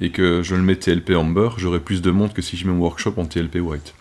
et 0.00 0.10
que 0.10 0.42
je 0.42 0.54
le 0.54 0.62
mets 0.62 0.76
TLP 0.76 1.16
Amber, 1.16 1.50
j'aurai 1.56 1.80
plus 1.80 2.02
de 2.02 2.10
monde 2.10 2.34
que 2.34 2.42
si 2.42 2.56
je 2.56 2.66
mets 2.66 2.72
un 2.72 2.78
workshop 2.78 3.14
en 3.16 3.24
TLP 3.24 3.56
White. 3.56 3.94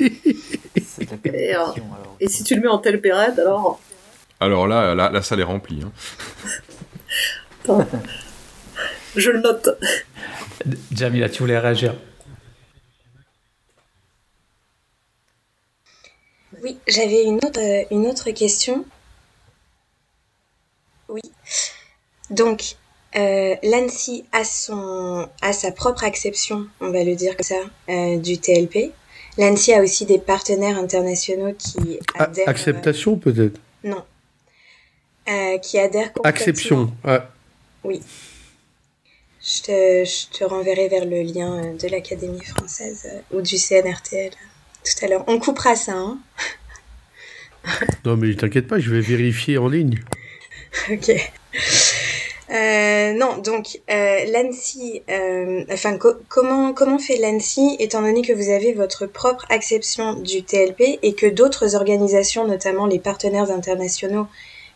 et, 0.00 1.56
euh, 1.56 1.64
et, 2.20 2.28
si 2.28 2.44
tu 2.44 2.54
le 2.54 2.60
mets 2.60 2.68
en 2.68 2.78
TLP 2.78 3.06
Red, 3.12 3.40
alors 3.40 3.80
Alors 4.38 4.66
là, 4.66 4.94
la, 4.94 5.22
salle 5.22 5.40
est 5.40 5.44
remplie. 5.44 5.82
Hein. 5.82 5.92
je 9.16 9.30
le 9.30 9.40
note. 9.40 9.70
Jamila, 10.92 11.28
tu 11.28 11.40
voulais 11.40 11.58
réagir 11.58 11.94
Oui, 16.64 16.78
j'avais 16.88 17.24
une 17.24 17.36
autre, 17.36 17.60
euh, 17.60 17.84
une 17.90 18.06
autre 18.06 18.30
question. 18.30 18.86
Oui. 21.10 21.20
Donc, 22.30 22.76
euh, 23.16 23.54
l'ANSI 23.62 24.24
a, 24.32 24.44
son, 24.44 25.28
a 25.42 25.52
sa 25.52 25.72
propre 25.72 26.04
acception, 26.04 26.66
on 26.80 26.90
va 26.90 27.04
le 27.04 27.14
dire 27.16 27.36
comme 27.36 27.44
ça, 27.44 27.60
euh, 27.90 28.16
du 28.16 28.38
TLP. 28.38 28.92
L'ANSI 29.36 29.74
a 29.74 29.82
aussi 29.82 30.06
des 30.06 30.18
partenaires 30.18 30.78
internationaux 30.78 31.52
qui 31.52 31.98
adhèrent. 32.14 32.48
Acceptation 32.48 33.18
peut-être? 33.18 33.60
Non. 33.82 34.02
qui 35.60 35.78
adhèrent. 35.78 36.12
Acception. 36.24 36.90
Oui. 37.82 38.00
Je 39.42 39.62
te, 39.62 40.04
je 40.04 40.38
te 40.38 40.44
renverrai 40.44 40.88
vers 40.88 41.04
le 41.04 41.20
lien 41.20 41.74
de 41.74 41.88
l'Académie 41.88 42.42
française 42.42 43.06
ou 43.32 43.42
du 43.42 43.58
CNRTL 43.58 44.30
tout 44.84 45.04
à 45.04 45.08
l'heure. 45.08 45.24
On 45.26 45.38
coupera 45.38 45.76
ça. 45.76 45.94
Hein 45.94 46.18
non, 48.04 48.16
mais 48.16 48.34
t'inquiète 48.34 48.66
pas, 48.66 48.78
je 48.78 48.90
vais 48.90 49.00
vérifier 49.00 49.58
en 49.58 49.68
ligne. 49.68 49.98
ok. 50.90 51.10
Euh, 52.50 53.12
non, 53.14 53.38
donc 53.38 53.80
euh, 53.90 54.24
l'ANSI, 54.26 55.02
euh, 55.10 55.64
enfin 55.72 55.98
comment 56.28 56.74
comment 56.74 56.98
fait 56.98 57.16
l'ANSI 57.16 57.76
étant 57.78 58.02
donné 58.02 58.20
que 58.20 58.34
vous 58.34 58.50
avez 58.50 58.74
votre 58.74 59.06
propre 59.06 59.46
acception 59.48 60.14
du 60.14 60.42
TLP 60.42 60.98
et 61.02 61.14
que 61.14 61.26
d'autres 61.26 61.74
organisations, 61.74 62.46
notamment 62.46 62.86
les 62.86 62.98
partenaires 62.98 63.50
internationaux, 63.50 64.26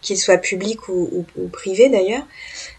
qu'ils 0.00 0.16
soient 0.16 0.38
publics 0.38 0.88
ou, 0.88 1.26
ou, 1.36 1.48
privés 1.48 1.90
d'ailleurs, 1.90 2.26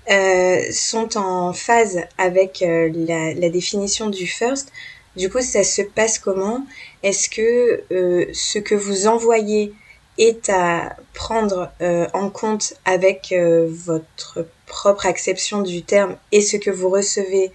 euh, 0.10 0.60
sont 0.72 1.18
en 1.18 1.54
phase 1.54 2.00
avec 2.18 2.62
la, 2.62 3.34
la, 3.36 3.50
définition 3.50 4.10
du 4.10 4.26
FIRST. 4.26 4.72
Du 5.20 5.30
coup, 5.30 5.42
ça 5.42 5.66
se 5.66 5.82
passe 5.82 6.18
comment? 6.18 6.66
Est-ce 7.04 7.30
que 7.30 7.84
euh, 7.92 8.26
ce 8.34 8.58
que 8.58 8.74
vous 8.74 9.06
envoyez 9.06 9.74
est 10.18 10.50
à 10.50 10.96
prendre 11.14 11.74
euh, 11.82 12.08
en 12.14 12.30
compte 12.30 12.74
avec 12.86 13.34
euh, 13.34 13.68
votre 13.70 14.48
propre 14.66 15.06
acception 15.06 15.62
du 15.62 15.84
terme 15.84 16.16
et 16.32 16.40
ce 16.40 16.56
que 16.56 16.72
vous 16.72 16.90
recevez 16.90 17.52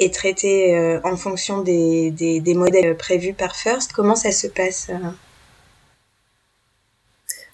est 0.00 0.12
traité 0.12 0.76
euh, 0.76 0.98
en 1.04 1.16
fonction 1.16 1.62
des, 1.62 2.10
des, 2.10 2.54
modèles 2.54 2.96
prévus 2.96 3.34
par 3.34 3.54
First? 3.54 3.92
Comment 3.92 4.16
ça 4.16 4.32
se 4.32 4.48
passe 4.48 4.90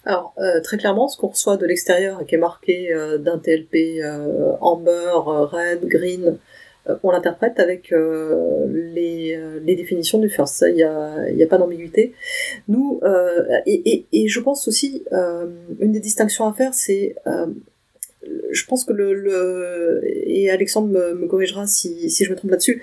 alors 0.05 0.33
très 0.65 0.77
clairement, 0.77 1.07
ce 1.07 1.15
qu'on 1.15 1.29
reçoit 1.29 1.55
de 1.55 1.65
l'extérieur 1.65 2.25
qui 2.25 2.35
est 2.35 2.37
marqué 2.37 2.93
d'un 3.19 3.39
TLP 3.39 4.03
amber, 4.59 5.11
red, 5.13 5.85
green, 5.85 6.25
euh, 6.25 6.31
on 7.03 7.11
l'interprète 7.11 7.59
avec 7.59 7.91
euh, 7.91 8.65
les, 8.69 9.35
euh, 9.35 9.59
les, 9.63 9.75
définitions 9.75 10.19
du 10.19 10.29
first. 10.29 10.65
Il 10.67 10.75
n'y 10.75 10.83
a, 10.83 11.13
a, 11.13 11.47
pas 11.47 11.57
d'ambiguïté. 11.57 12.13
Nous, 12.67 13.01
et, 13.65 14.27
je 14.27 14.39
pense 14.39 14.67
aussi, 14.67 15.03
une 15.79 15.91
des 15.91 15.99
distinctions 15.99 16.47
à 16.47 16.53
faire, 16.53 16.73
c'est 16.73 17.15
je 18.51 18.65
pense 18.65 18.85
que 18.85 18.93
le, 18.93 20.01
et 20.05 20.49
Alexandre 20.49 20.87
me, 20.87 21.27
corrigera 21.27 21.67
si, 21.67 22.09
je 22.09 22.31
me 22.31 22.35
trompe 22.35 22.51
là-dessus, 22.51 22.81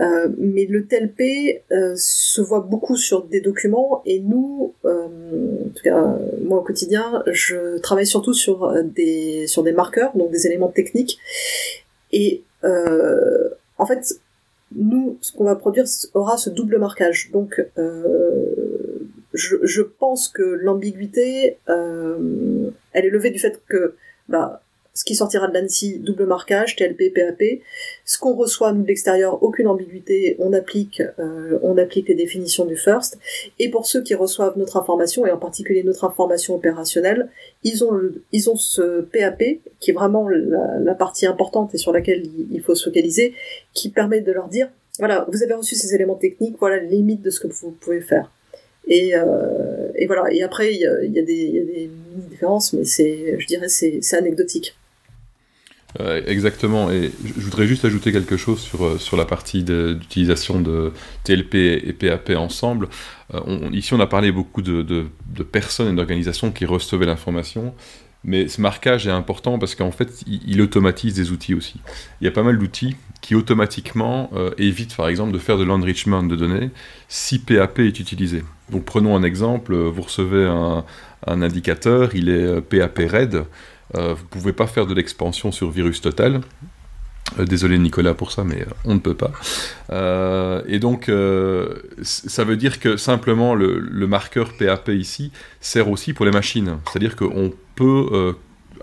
euh, 0.00 0.28
mais 0.38 0.66
le 0.66 0.86
TLP 0.86 1.62
euh, 1.72 1.94
se 1.96 2.40
voit 2.40 2.60
beaucoup 2.60 2.96
sur 2.96 3.24
des 3.24 3.40
documents 3.40 4.02
et 4.06 4.20
nous, 4.20 4.74
euh, 4.84 5.06
en 5.66 5.68
tout 5.74 5.82
cas 5.82 6.18
moi 6.42 6.58
au 6.58 6.62
quotidien, 6.62 7.22
je 7.26 7.78
travaille 7.78 8.06
surtout 8.06 8.34
sur 8.34 8.72
des 8.84 9.46
sur 9.46 9.62
des 9.62 9.72
marqueurs, 9.72 10.16
donc 10.16 10.30
des 10.30 10.46
éléments 10.46 10.68
techniques, 10.68 11.18
et 12.12 12.42
euh, 12.55 12.55
en 13.78 13.86
fait, 13.86 14.20
nous, 14.74 15.18
ce 15.20 15.32
qu'on 15.32 15.44
va 15.44 15.56
produire 15.56 15.84
aura 16.14 16.36
ce 16.36 16.50
double 16.50 16.78
marquage. 16.78 17.30
Donc, 17.32 17.64
euh, 17.78 18.46
je, 19.34 19.56
je, 19.62 19.82
pense 19.82 20.28
que 20.28 20.42
l'ambiguïté, 20.42 21.58
euh, 21.68 22.70
elle 22.92 23.04
est 23.04 23.10
levée 23.10 23.30
du 23.30 23.38
fait 23.38 23.60
que 23.68 23.94
bah, 24.28 24.62
ce 24.96 25.04
qui 25.04 25.14
sortira 25.14 25.46
de 25.46 25.56
l'ANSI, 25.56 25.98
double 25.98 26.24
marquage, 26.24 26.74
TLP, 26.74 27.12
PAP. 27.14 27.60
Ce 28.06 28.18
qu'on 28.18 28.34
reçoit 28.34 28.72
nous 28.72 28.82
de 28.82 28.88
l'extérieur, 28.88 29.42
aucune 29.42 29.68
ambiguïté, 29.68 30.36
on 30.38 30.54
applique, 30.54 31.02
euh, 31.18 31.58
on 31.62 31.76
applique 31.76 32.08
les 32.08 32.14
définitions 32.14 32.64
du 32.64 32.76
first. 32.76 33.18
Et 33.58 33.70
pour 33.70 33.86
ceux 33.86 34.02
qui 34.02 34.14
reçoivent 34.14 34.56
notre 34.56 34.78
information, 34.78 35.26
et 35.26 35.30
en 35.30 35.36
particulier 35.36 35.82
notre 35.82 36.04
information 36.06 36.54
opérationnelle, 36.54 37.28
ils 37.62 37.84
ont, 37.84 38.00
ils 38.32 38.48
ont 38.48 38.56
ce 38.56 39.02
PAP, 39.02 39.42
qui 39.80 39.90
est 39.90 39.94
vraiment 39.94 40.28
la, 40.30 40.94
partie 40.94 41.26
importante 41.26 41.74
et 41.74 41.78
sur 41.78 41.92
laquelle 41.92 42.22
il, 42.50 42.62
faut 42.62 42.74
se 42.74 42.84
focaliser, 42.84 43.34
qui 43.74 43.90
permet 43.90 44.22
de 44.22 44.32
leur 44.32 44.48
dire, 44.48 44.70
voilà, 44.98 45.26
vous 45.30 45.42
avez 45.42 45.52
reçu 45.52 45.74
ces 45.74 45.94
éléments 45.94 46.14
techniques, 46.14 46.56
voilà 46.58 46.78
les 46.78 46.88
limites 46.88 47.20
de 47.20 47.28
ce 47.28 47.38
que 47.38 47.48
vous 47.48 47.72
pouvez 47.72 48.00
faire. 48.00 48.32
Et, 48.88 49.14
euh, 49.14 49.88
et 49.94 50.06
voilà. 50.06 50.32
Et 50.32 50.42
après, 50.42 50.72
il 50.72 50.80
y 50.80 50.86
a, 50.86 51.04
y 51.04 51.18
a, 51.18 51.22
des, 51.22 51.34
y 51.34 51.58
a 51.58 51.64
des 51.64 51.90
différences, 52.30 52.72
mais 52.72 52.84
c'est, 52.86 53.38
je 53.38 53.46
dirais, 53.46 53.68
c'est 53.68 54.00
anecdotique. 54.14 54.74
Exactement, 56.26 56.90
et 56.90 57.10
je 57.24 57.40
voudrais 57.40 57.66
juste 57.66 57.84
ajouter 57.84 58.12
quelque 58.12 58.36
chose 58.36 58.60
sur, 58.60 59.00
sur 59.00 59.16
la 59.16 59.24
partie 59.24 59.62
d'utilisation 59.62 60.60
de, 60.60 60.92
TLP 61.24 61.54
et 61.54 61.92
PAP 61.92 62.30
ensemble. 62.36 62.88
ici, 63.72 63.94
on 63.94 64.00
a 64.00 64.06
parlé 64.06 64.32
beaucoup 64.32 64.62
de, 64.62 65.06
personnes 65.50 65.92
et 65.92 65.96
d'organisations 65.96 66.50
qui 66.50 66.64
recevaient 66.64 67.06
l'information, 67.06 67.74
mais 68.24 68.48
ce 68.48 68.60
marquage 68.60 69.06
est 69.06 69.12
important 69.12 69.58
parce 69.58 69.74
qu'en 69.74 69.92
fait, 69.92 70.24
il, 70.26 70.60
automatise 70.60 71.14
des 71.14 71.30
outils 71.30 71.54
aussi. 71.54 71.80
Il 72.20 72.24
y 72.24 72.28
a 72.28 72.32
pas 72.32 72.42
mal 72.42 72.58
d'outils 72.58 72.96
qui 73.20 73.34
automatiquement 73.34 74.30
euh, 74.34 74.50
évitent, 74.58 74.96
par 74.96 75.08
exemple, 75.08 75.32
de 75.32 75.38
faire 75.38 75.58
de 75.58 75.64
l'enrichment 75.64 76.22
de 76.22 76.34
données 76.34 76.70
si 77.08 77.38
PAP 77.38 77.78
est 77.78 78.00
utilisé. 78.00 78.42
Donc 78.70 78.84
prenons 78.84 79.16
un 79.16 79.22
exemple, 79.22 79.76
vous 79.76 80.02
recevez 80.02 80.44
un, 80.44 80.84
indicateur, 81.26 82.14
il 82.14 82.28
est 82.28 82.60
PAP 82.60 82.98
RED, 82.98 83.44
euh, 83.94 84.14
vous 84.14 84.22
ne 84.22 84.28
pouvez 84.28 84.52
pas 84.52 84.66
faire 84.66 84.86
de 84.86 84.94
l'expansion 84.94 85.52
sur 85.52 85.70
virus 85.70 86.00
total, 86.00 86.40
euh, 87.38 87.44
désolé 87.44 87.78
Nicolas 87.78 88.14
pour 88.14 88.32
ça, 88.32 88.44
mais 88.44 88.62
euh, 88.62 88.70
on 88.84 88.94
ne 88.94 89.00
peut 89.00 89.14
pas. 89.14 89.32
Et 90.68 90.78
donc, 90.78 91.10
ça 92.02 92.44
veut 92.44 92.56
dire 92.56 92.80
que 92.80 92.96
simplement 92.96 93.54
le, 93.54 94.06
marqueur 94.06 94.52
PAP 94.58 94.88
ici 94.88 95.32
sert 95.60 95.88
aussi 95.90 96.12
pour 96.12 96.24
les 96.24 96.32
machines. 96.32 96.78
C'est-à-dire 96.90 97.16
qu'on 97.16 97.52
peut 97.74 98.34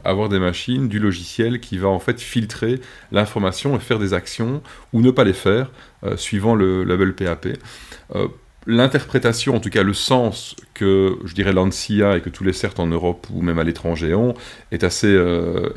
avoir 0.06 0.28
des 0.28 0.40
machines, 0.40 0.90
du 0.90 1.00
logiciel 1.00 1.60
qui 1.60 1.78
va 1.78 1.88
en 1.88 2.00
fait 2.00 2.20
filtrer 2.20 2.82
l'information 3.12 3.76
et 3.76 3.80
faire 3.80 4.00
des 4.00 4.14
actions 4.14 4.62
ou 4.92 5.02
ne 5.02 5.12
pas 5.12 5.24
les 5.24 5.34
faire 5.34 5.72
suivant 6.18 6.56
le 6.56 6.84
label 6.84 7.14
PAP 7.14 7.48
l'interprétation, 8.66 9.56
en 9.56 9.60
tout 9.60 9.70
cas 9.70 9.84
le 9.84 9.94
sens 9.94 10.56
que 10.74 11.18
je 11.26 11.34
dirais 11.34 11.54
l'ANSIA 11.54 12.18
et 12.18 12.22
que 12.22 12.30
tous 12.30 12.44
les 12.44 12.54
CERT 12.54 12.80
en 12.80 12.88
Europe 12.88 13.28
ou 13.34 13.42
même 13.42 13.60
à 13.60 13.64
l'étranger 13.64 14.14
ont, 14.14 14.34
est 14.72 14.84
assez, 14.84 15.08
euh, 15.08 15.70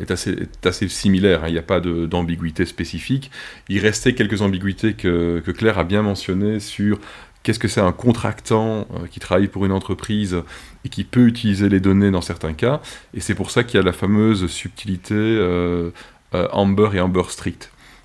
similaire. 0.88 1.44
Hein. 1.44 1.48
Il 1.48 1.52
n'y 1.52 1.58
a 1.58 1.62
pas 1.62 1.80
d'ambiguïté 1.80 2.64
spécifique. 2.64 3.30
Il 3.68 3.80
restait 3.80 4.14
quelques 4.14 4.42
ambiguïtés 4.42 4.94
que, 4.94 5.42
Claire 5.56 5.78
a 5.78 5.84
bien 5.84 6.02
mentionnées 6.02 6.60
sur 6.60 6.98
qu'est-ce 7.42 7.58
que 7.58 7.68
c'est 7.68 7.80
un 7.80 7.92
contractant 7.92 8.80
euh, 8.80 9.06
qui 9.10 9.20
travaille 9.20 9.48
pour 9.48 9.64
une 9.64 9.72
entreprise 9.72 10.36
et 10.84 10.88
qui 10.88 11.04
peut 11.04 11.26
utiliser 11.26 11.68
les 11.68 11.80
données 11.80 12.10
dans 12.10 12.20
certains 12.20 12.52
cas. 12.52 12.80
Et 13.14 13.20
c'est 13.20 13.34
pour 13.34 13.50
ça 13.50 13.64
qu'il 13.64 13.78
y 13.78 13.82
a 13.82 13.84
la 13.84 13.92
fameuse 13.92 14.46
subtilité 14.46 15.14
euh, 15.14 15.90
Amber 16.32 16.90
et 16.94 17.00
Amber 17.00 17.22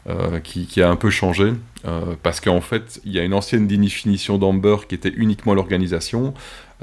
Strict. 0.06 0.68
qui, 0.68 0.82
a 0.82 0.90
un 0.90 0.96
peu 0.96 1.10
changé. 1.10 1.54
Euh, 1.86 2.16
parce 2.22 2.40
qu'en 2.40 2.62
fait, 2.62 3.02
il 3.06 3.12
y 3.12 3.20
a 3.20 3.24
une 3.24 3.34
ancienne 3.34 3.68
définition 3.68 4.38
d'Amber 4.38 4.78
qui 4.88 4.96
était 4.96 5.14
uniquement 5.16 5.54
l'organisation. 5.54 6.34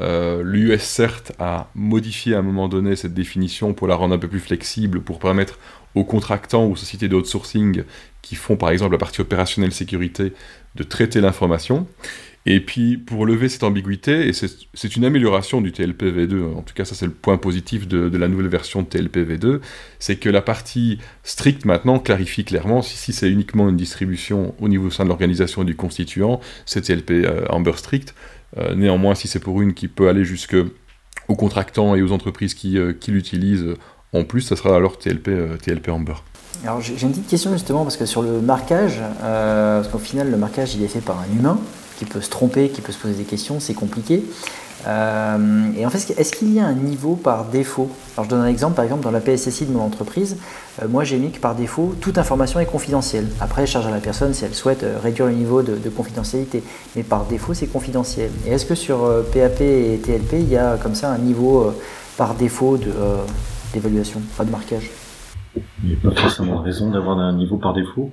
Euh, 0.01 0.43
L'US 0.43 0.81
CERT 0.81 1.33
a 1.39 1.69
modifié 1.75 2.35
à 2.35 2.39
un 2.39 2.43
moment 2.43 2.69
donné 2.69 2.97
cette 2.97 3.15
définition 3.15 3.75
pour 3.75 3.87
la 3.87 3.95
rendre 3.95 4.15
un 4.15 4.19
peu 4.19 4.29
plus 4.29 4.41
flexible, 4.41 5.01
pour 5.01 5.19
permettre 5.19 5.59
aux 5.95 6.05
contractants 6.05 6.67
ou 6.67 6.73
aux 6.73 6.77
sociétés 6.77 7.09
d'outsourcing 7.09 7.85
qui 8.23 8.35
font 8.35 8.57
par 8.57 8.71
exemple 8.71 8.93
la 8.93 8.99
partie 8.99 9.21
opérationnelle 9.21 9.73
sécurité 9.73 10.33
de 10.75 10.83
traiter 10.83 11.21
l'information. 11.21 11.87
Et 12.51 12.61
puis, 12.61 12.97
pour 12.97 13.27
lever 13.27 13.51
cette 13.51 13.63
ambiguïté, 13.63 14.27
et 14.27 14.33
c'est 14.33 14.97
une 14.97 15.05
amélioration 15.05 15.61
du 15.61 15.71
TLP 15.71 16.05
V2, 16.05 16.55
en 16.57 16.63
tout 16.63 16.73
cas 16.73 16.87
ça 16.87 16.95
c'est 16.95 17.05
le 17.05 17.13
point 17.13 17.37
positif 17.37 17.87
de, 17.87 18.17
la 18.17 18.27
nouvelle 18.27 18.49
version 18.49 18.81
de 18.81 18.87
TLP 18.87 19.19
V2, 19.19 19.61
c'est 19.99 20.17
que 20.17 20.31
la 20.31 20.41
partie 20.41 20.97
stricte 21.25 21.67
maintenant 21.67 21.99
clarifie 21.99 22.45
clairement 22.45 22.81
si, 22.81 23.13
c'est 23.13 23.29
uniquement 23.29 23.69
une 23.69 23.77
distribution 23.77 24.55
au 24.63 24.69
niveau 24.69 24.89
sein 24.89 25.05
de 25.05 25.11
l'organisation 25.11 25.61
et 25.61 25.67
du 25.67 25.77
constituant, 25.77 26.41
c'est 26.65 26.81
TLP 26.81 27.11
euh, 27.11 27.45
Amber 27.51 27.75
strict. 27.77 28.15
Euh, 28.57 28.75
néanmoins, 28.75 29.15
si 29.15 29.29
c'est 29.29 29.41
pour 29.41 29.61
une 29.61 29.75
qui 29.75 29.87
peut 29.87 30.09
aller 30.09 30.25
jusque 30.25 30.57
aux 31.29 31.37
contractants 31.37 31.97
et 31.97 32.01
aux 32.01 32.13
entreprises 32.13 32.55
qui, 32.55 32.79
euh, 32.79 32.95
qui 32.99 33.11
l'utilisent 33.11 33.75
en 34.15 34.25
plus, 34.25 34.41
ça 34.41 34.57
sera 34.57 34.75
alors 34.75 34.97
TLP, 34.97 35.59
TLP 35.61 35.91
Amber. 35.91 36.15
Alors 36.65 36.81
j'ai 36.81 36.95
une 37.03 37.11
petite 37.11 37.29
question 37.29 37.53
justement 37.53 37.83
parce 37.83 37.99
que 37.99 38.07
sur 38.07 38.23
le 38.23 38.41
marquage, 38.41 39.03
parce 39.21 39.89
qu'au 39.89 39.99
final 39.99 40.31
le 40.31 40.39
marquage 40.39 40.75
il 40.75 40.83
est 40.83 40.89
fait 40.89 41.03
par 41.03 41.19
un 41.21 41.39
humain, 41.39 41.61
qui 41.99 42.05
peut 42.05 42.21
se 42.21 42.31
tromper, 42.31 42.69
qui 42.69 42.81
peut 42.81 42.93
se 42.93 42.99
poser 42.99 43.15
des 43.15 43.25
questions, 43.25 43.59
c'est 43.59 43.75
compliqué. 43.75 44.25
Euh, 44.87 45.73
et 45.77 45.85
en 45.85 45.91
fait, 45.91 46.15
est-ce 46.17 46.33
qu'il 46.33 46.55
y 46.55 46.61
a 46.61 46.67
un 46.67 46.75
niveau 46.75 47.17
par 47.17 47.47
défaut? 47.47 47.91
Alors 48.17 48.25
je 48.27 48.31
donne 48.31 48.43
un 48.43 48.47
exemple, 48.47 48.77
par 48.77 48.85
exemple 48.85 49.03
dans 49.03 49.11
la 49.11 49.21
PSSI 49.21 49.67
de 49.67 49.73
mon 49.73 49.83
entreprise, 49.83 50.37
euh, 50.81 50.87
moi 50.87 51.03
j'ai 51.03 51.19
mis 51.19 51.33
que 51.33 51.41
par 51.41 51.57
défaut, 51.57 51.97
toute 52.01 52.17
information 52.17 52.61
est 52.61 52.67
confidentielle. 52.67 53.27
Après, 53.41 53.67
charge 53.67 53.89
à 53.89 53.91
la 53.91 53.99
personne 53.99 54.33
si 54.33 54.45
elle 54.45 54.55
souhaite 54.55 54.85
euh, 54.85 54.97
réduire 55.03 55.27
le 55.27 55.35
niveau 55.35 55.63
de, 55.63 55.89
confidentialité. 55.89 56.63
Mais 56.95 57.03
par 57.03 57.25
défaut, 57.25 57.55
c'est 57.55 57.67
confidentiel. 57.67 58.31
Et 58.47 58.51
est-ce 58.51 58.67
que 58.67 58.77
sur 58.77 58.99
PAP 59.33 59.61
et 59.61 60.01
TLP, 60.01 60.35
il 60.35 60.49
y 60.49 60.57
a 60.57 60.77
comme 60.77 60.95
ça 60.95 61.11
un 61.11 61.19
niveau 61.19 61.73
par 62.17 62.35
défaut 62.35 62.79
d'évaluation, 63.73 64.21
pas 64.37 64.45
de 64.45 64.51
marquage? 64.51 64.91
Il 65.83 65.89
n'y 65.89 65.95
a 65.97 66.11
pas 66.11 66.21
forcément 66.21 66.63
raison 66.63 66.91
d'avoir 66.91 67.19
un 67.19 67.33
niveau 67.33 67.57
par 67.57 67.73
défaut. 67.73 68.13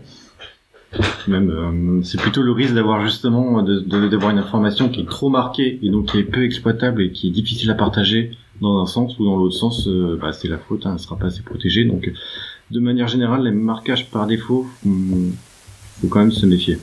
Même, 1.27 1.49
euh, 1.49 2.03
c'est 2.03 2.19
plutôt 2.19 2.41
le 2.41 2.51
risque 2.51 2.73
d'avoir 2.73 3.01
justement 3.01 3.61
d'avoir 3.61 4.31
une 4.31 4.37
information 4.37 4.89
qui 4.89 5.01
est 5.01 5.09
trop 5.09 5.29
marquée 5.29 5.79
et 5.81 5.89
donc 5.89 6.11
qui 6.11 6.19
est 6.19 6.23
peu 6.23 6.43
exploitable 6.43 7.01
et 7.01 7.11
qui 7.11 7.27
est 7.27 7.31
difficile 7.31 7.71
à 7.71 7.75
partager 7.75 8.31
dans 8.61 8.81
un 8.81 8.85
sens 8.85 9.17
ou 9.19 9.25
dans 9.25 9.37
l'autre 9.37 9.55
sens, 9.55 9.87
euh, 9.87 10.17
bah, 10.21 10.31
c'est 10.31 10.47
la 10.47 10.57
faute, 10.57 10.85
hein, 10.85 10.91
elle 10.93 10.99
sera 10.99 11.17
pas 11.17 11.27
assez 11.27 11.41
protégée. 11.41 11.83
Donc, 11.85 12.11
de 12.71 12.79
manière 12.79 13.07
générale, 13.07 13.43
les 13.43 13.51
marquages 13.51 14.09
par 14.09 14.27
défaut, 14.27 14.65
il 14.85 15.33
faut 16.01 16.07
quand 16.07 16.19
même 16.19 16.31
se 16.31 16.45
méfier. 16.45 16.77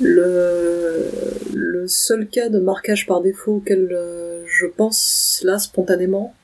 Le, 0.00 1.10
le 1.52 1.86
seul 1.88 2.28
cas 2.28 2.48
de 2.48 2.58
marquage 2.58 3.06
par 3.06 3.20
défaut 3.20 3.56
auquel 3.56 3.88
euh, 3.92 4.44
je 4.46 4.66
pense 4.66 5.40
là 5.44 5.58
spontanément, 5.58 6.34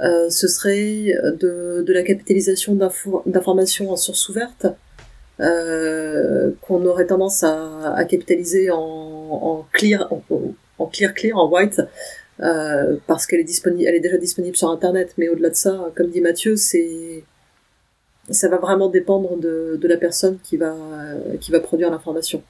euh, 0.00 0.30
ce 0.30 0.48
serait 0.48 1.12
de, 1.40 1.82
de 1.86 1.92
la 1.92 2.02
capitalisation 2.02 2.74
d'informations 3.26 3.90
en 3.90 3.96
source 3.96 4.28
ouverte 4.28 4.66
euh, 5.40 6.50
qu'on 6.62 6.84
aurait 6.86 7.06
tendance 7.06 7.42
à, 7.42 7.94
à 7.94 8.04
capitaliser 8.04 8.70
en, 8.70 8.78
en, 8.78 9.66
clear, 9.72 10.10
en, 10.78 10.86
clear 10.86 11.14
clear, 11.14 11.36
en 11.36 11.48
white, 11.50 11.80
euh, 12.40 12.96
parce 13.06 13.26
qu'elle 13.26 13.40
est 13.40 13.44
disponible, 13.44 13.88
elle 13.88 13.94
est 13.94 14.00
déjà 14.00 14.18
disponible 14.18 14.56
sur 14.56 14.70
Internet. 14.70 15.14
Mais 15.18 15.28
au-delà 15.28 15.50
de 15.50 15.56
ça, 15.56 15.90
comme 15.96 16.10
dit 16.10 16.20
Mathieu, 16.20 16.56
c'est 16.56 17.24
ça 18.30 18.48
va 18.48 18.58
vraiment 18.58 18.88
dépendre 18.90 19.38
de, 19.38 19.78
de 19.80 19.88
la 19.88 19.96
personne 19.96 20.38
qui 20.42 20.56
va 20.56 20.76
qui 21.40 21.50
va 21.50 21.60
produire 21.60 21.90
l'information. 21.90 22.42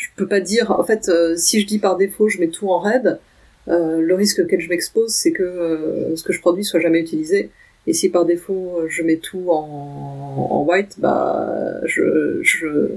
Je 0.00 0.08
peux 0.16 0.26
pas 0.26 0.40
dire, 0.40 0.70
en 0.70 0.82
fait, 0.82 1.10
euh, 1.10 1.36
si 1.36 1.60
je 1.60 1.66
dis 1.66 1.78
par 1.78 1.98
défaut, 1.98 2.26
je 2.28 2.38
mets 2.38 2.48
tout 2.48 2.70
en 2.70 2.86
euh, 2.86 3.16
le 3.66 4.14
risque 4.14 4.40
auquel 4.40 4.60
je 4.60 4.68
m'expose, 4.68 5.12
c'est 5.12 5.32
que 5.32 5.42
euh, 5.42 6.16
ce 6.16 6.22
que 6.22 6.32
je 6.32 6.40
produis 6.40 6.64
soit 6.64 6.80
jamais 6.80 7.00
utilisé. 7.00 7.50
Et 7.86 7.94
si 7.94 8.08
par 8.08 8.24
défaut 8.24 8.78
euh, 8.78 8.86
je 8.88 9.02
mets 9.02 9.16
tout 9.16 9.46
en, 9.50 10.64
white, 10.68 10.96
bah 10.98 11.80
je 11.84 12.40
je, 12.42 12.90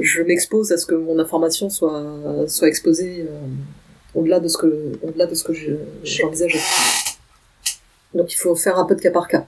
je 0.00 0.22
m'expose 0.22 0.72
à 0.72 0.76
ce 0.76 0.86
que 0.86 0.94
mon 0.94 1.18
information 1.18 1.70
soit 1.70 2.46
soit 2.46 2.68
exposée 2.68 3.26
au-delà 4.14 4.40
de 4.40 4.48
ce 4.48 4.58
que 4.58 4.92
au-delà 5.02 5.26
de 5.26 5.34
ce 5.34 5.44
que 5.44 5.52
j'envisageais. 6.04 6.60
Donc 8.14 8.32
il 8.32 8.36
faut 8.36 8.54
faire 8.54 8.78
un 8.78 8.84
peu 8.84 8.94
de 8.94 9.00
cas 9.00 9.10
par 9.10 9.28
cas. 9.28 9.46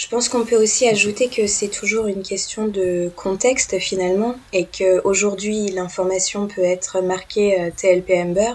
Je 0.00 0.08
pense 0.08 0.30
qu'on 0.30 0.46
peut 0.46 0.56
aussi 0.56 0.88
ajouter 0.88 1.28
que 1.28 1.46
c'est 1.46 1.68
toujours 1.68 2.06
une 2.06 2.22
question 2.22 2.68
de 2.68 3.10
contexte 3.16 3.78
finalement 3.78 4.34
et 4.54 4.64
qu'aujourd'hui 4.64 5.68
l'information 5.68 6.46
peut 6.46 6.62
être 6.62 7.02
marquée 7.02 7.60
euh, 7.60 7.70
TLP 7.70 8.12
Amber 8.12 8.54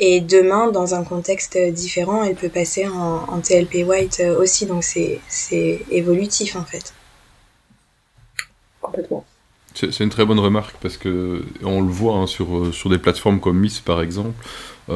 et 0.00 0.20
demain 0.20 0.72
dans 0.72 0.96
un 0.96 1.04
contexte 1.04 1.56
différent 1.56 2.24
elle 2.24 2.34
peut 2.34 2.48
passer 2.48 2.88
en, 2.88 3.40
TLP 3.40 3.86
White 3.86 4.22
euh, 4.24 4.36
aussi 4.36 4.66
donc 4.66 4.82
c'est 4.82 5.20
évolutif 5.92 6.56
en 6.56 6.64
fait. 6.64 6.92
Complètement. 8.80 9.24
C'est 9.74 10.00
une 10.00 10.10
très 10.10 10.24
bonne 10.24 10.40
remarque 10.40 10.76
parce 10.80 10.96
que 10.96 11.44
on 11.62 11.80
le 11.80 11.92
voit 11.92 12.16
hein, 12.16 12.26
sur, 12.26 12.58
euh, 12.58 12.72
sur 12.72 12.90
des 12.90 12.98
plateformes 12.98 13.38
comme 13.38 13.60
Miss 13.60 13.78
par 13.78 14.02
exemple, 14.02 14.34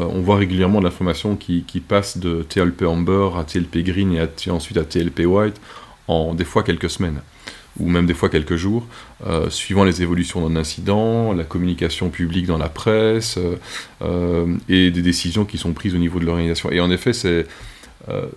on 0.05 0.21
voit 0.21 0.37
régulièrement 0.37 0.81
l'information 0.81 1.37
qui, 1.37 1.63
passe 1.87 2.19
de 2.19 2.43
TLP 2.43 2.83
Amber 2.83 3.31
à 3.37 3.45
TLP 3.45 3.79
Green 3.79 4.13
et, 4.13 4.51
ensuite 4.51 4.77
à 4.77 4.85
TLP 4.85 5.21
White 5.27 5.61
en 6.09 6.35
des 6.35 6.45
fois 6.45 6.63
quelques 6.63 6.91
semaines 6.91 7.21
ou 7.79 7.91
même 7.91 8.07
des 8.07 8.15
fois 8.15 8.31
quelques 8.31 8.57
jours, 8.57 8.87
euh, 9.27 9.51
suivant 9.51 9.85
les 9.85 10.01
évolutions 10.01 10.49
d'un 10.49 10.57
incident, 10.57 11.35
la 11.35 11.45
communication 11.45 12.09
publique 12.09 12.47
dans 12.47 12.57
la 12.57 12.71
presse 12.71 13.39
euh, 14.01 14.57
et 14.71 14.91
des 14.91 15.03
décisions 15.03 15.45
qui 15.45 15.59
sont 15.59 15.75
prises 15.75 15.95
au 15.95 15.99
niveau 15.99 16.19
de 16.19 16.25
l'organisation. 16.25 16.73
Et 16.73 16.81
en 16.81 16.91
effet, 16.91 17.13
c'est 17.13 17.47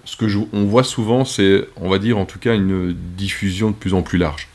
ce 0.04 0.17
que 0.17 0.26
on 0.52 0.65
voit 0.65 0.84
souvent, 0.84 1.24
c'est, 1.26 1.63
on 1.78 1.89
va 1.89 2.00
dire 2.00 2.17
en 2.17 2.26
tout 2.26 2.39
cas, 2.39 2.56
une 2.56 2.91
diffusion 3.15 3.69
de 3.69 3.76
plus 3.76 3.93
en 3.93 4.02
plus 4.02 4.17
large. 4.17 4.50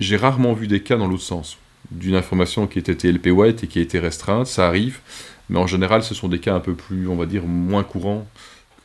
J'ai 0.00 0.16
rarement 0.16 0.54
vu 0.54 0.66
des 0.66 0.80
cas 0.80 0.96
dans 0.96 1.06
l'autre 1.06 1.22
sens, 1.22 1.58
d'une 1.90 2.14
information 2.14 2.66
qui 2.66 2.78
était 2.78 2.94
TLP 2.94 3.28
white 3.28 3.64
et 3.64 3.66
qui 3.66 3.78
a 3.78 3.82
été 3.82 3.98
restreinte, 3.98 4.46
ça 4.46 4.66
arrive, 4.66 5.00
mais 5.50 5.58
en 5.58 5.66
général, 5.66 6.02
ce 6.02 6.14
sont 6.14 6.28
des 6.28 6.38
cas 6.38 6.54
un 6.54 6.60
peu 6.60 6.74
plus, 6.74 7.08
on 7.08 7.16
va 7.16 7.26
dire, 7.26 7.44
moins 7.44 7.82
courants 7.82 8.24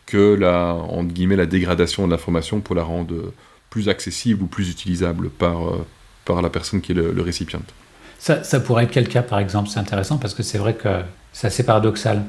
que 0.08 0.34
la, 0.34 0.74
entre 0.74 1.14
guillemets, 1.14 1.36
la 1.36 1.46
dégradation 1.46 2.06
de 2.08 2.12
l'information 2.12 2.60
pour 2.60 2.76
la 2.76 2.84
rendre 2.84 3.32
plus 3.70 3.88
accessible 3.88 4.44
ou 4.44 4.48
plus 4.48 4.72
utilisable 4.72 5.30
par, 5.30 5.68
euh, 5.68 5.86
par 6.26 6.42
la 6.42 6.50
personne 6.50 6.82
qui 6.82 6.92
est 6.92 6.96
le, 6.96 7.22
récipiente. 7.22 7.74
Ça, 8.18 8.44
ça, 8.44 8.60
pourrait 8.60 8.86
être 8.86 8.92
quel 8.92 9.08
cas, 9.08 9.22
par 9.22 9.40
exemple? 9.40 9.70
C'est 9.70 9.80
intéressant 9.80 10.18
parce 10.18 10.34
que 10.34 10.42
c'est 10.42 10.58
vrai 10.58 10.74
que 10.74 11.02
c'est 11.34 11.48
assez 11.48 11.64
paradoxal. 11.64 12.24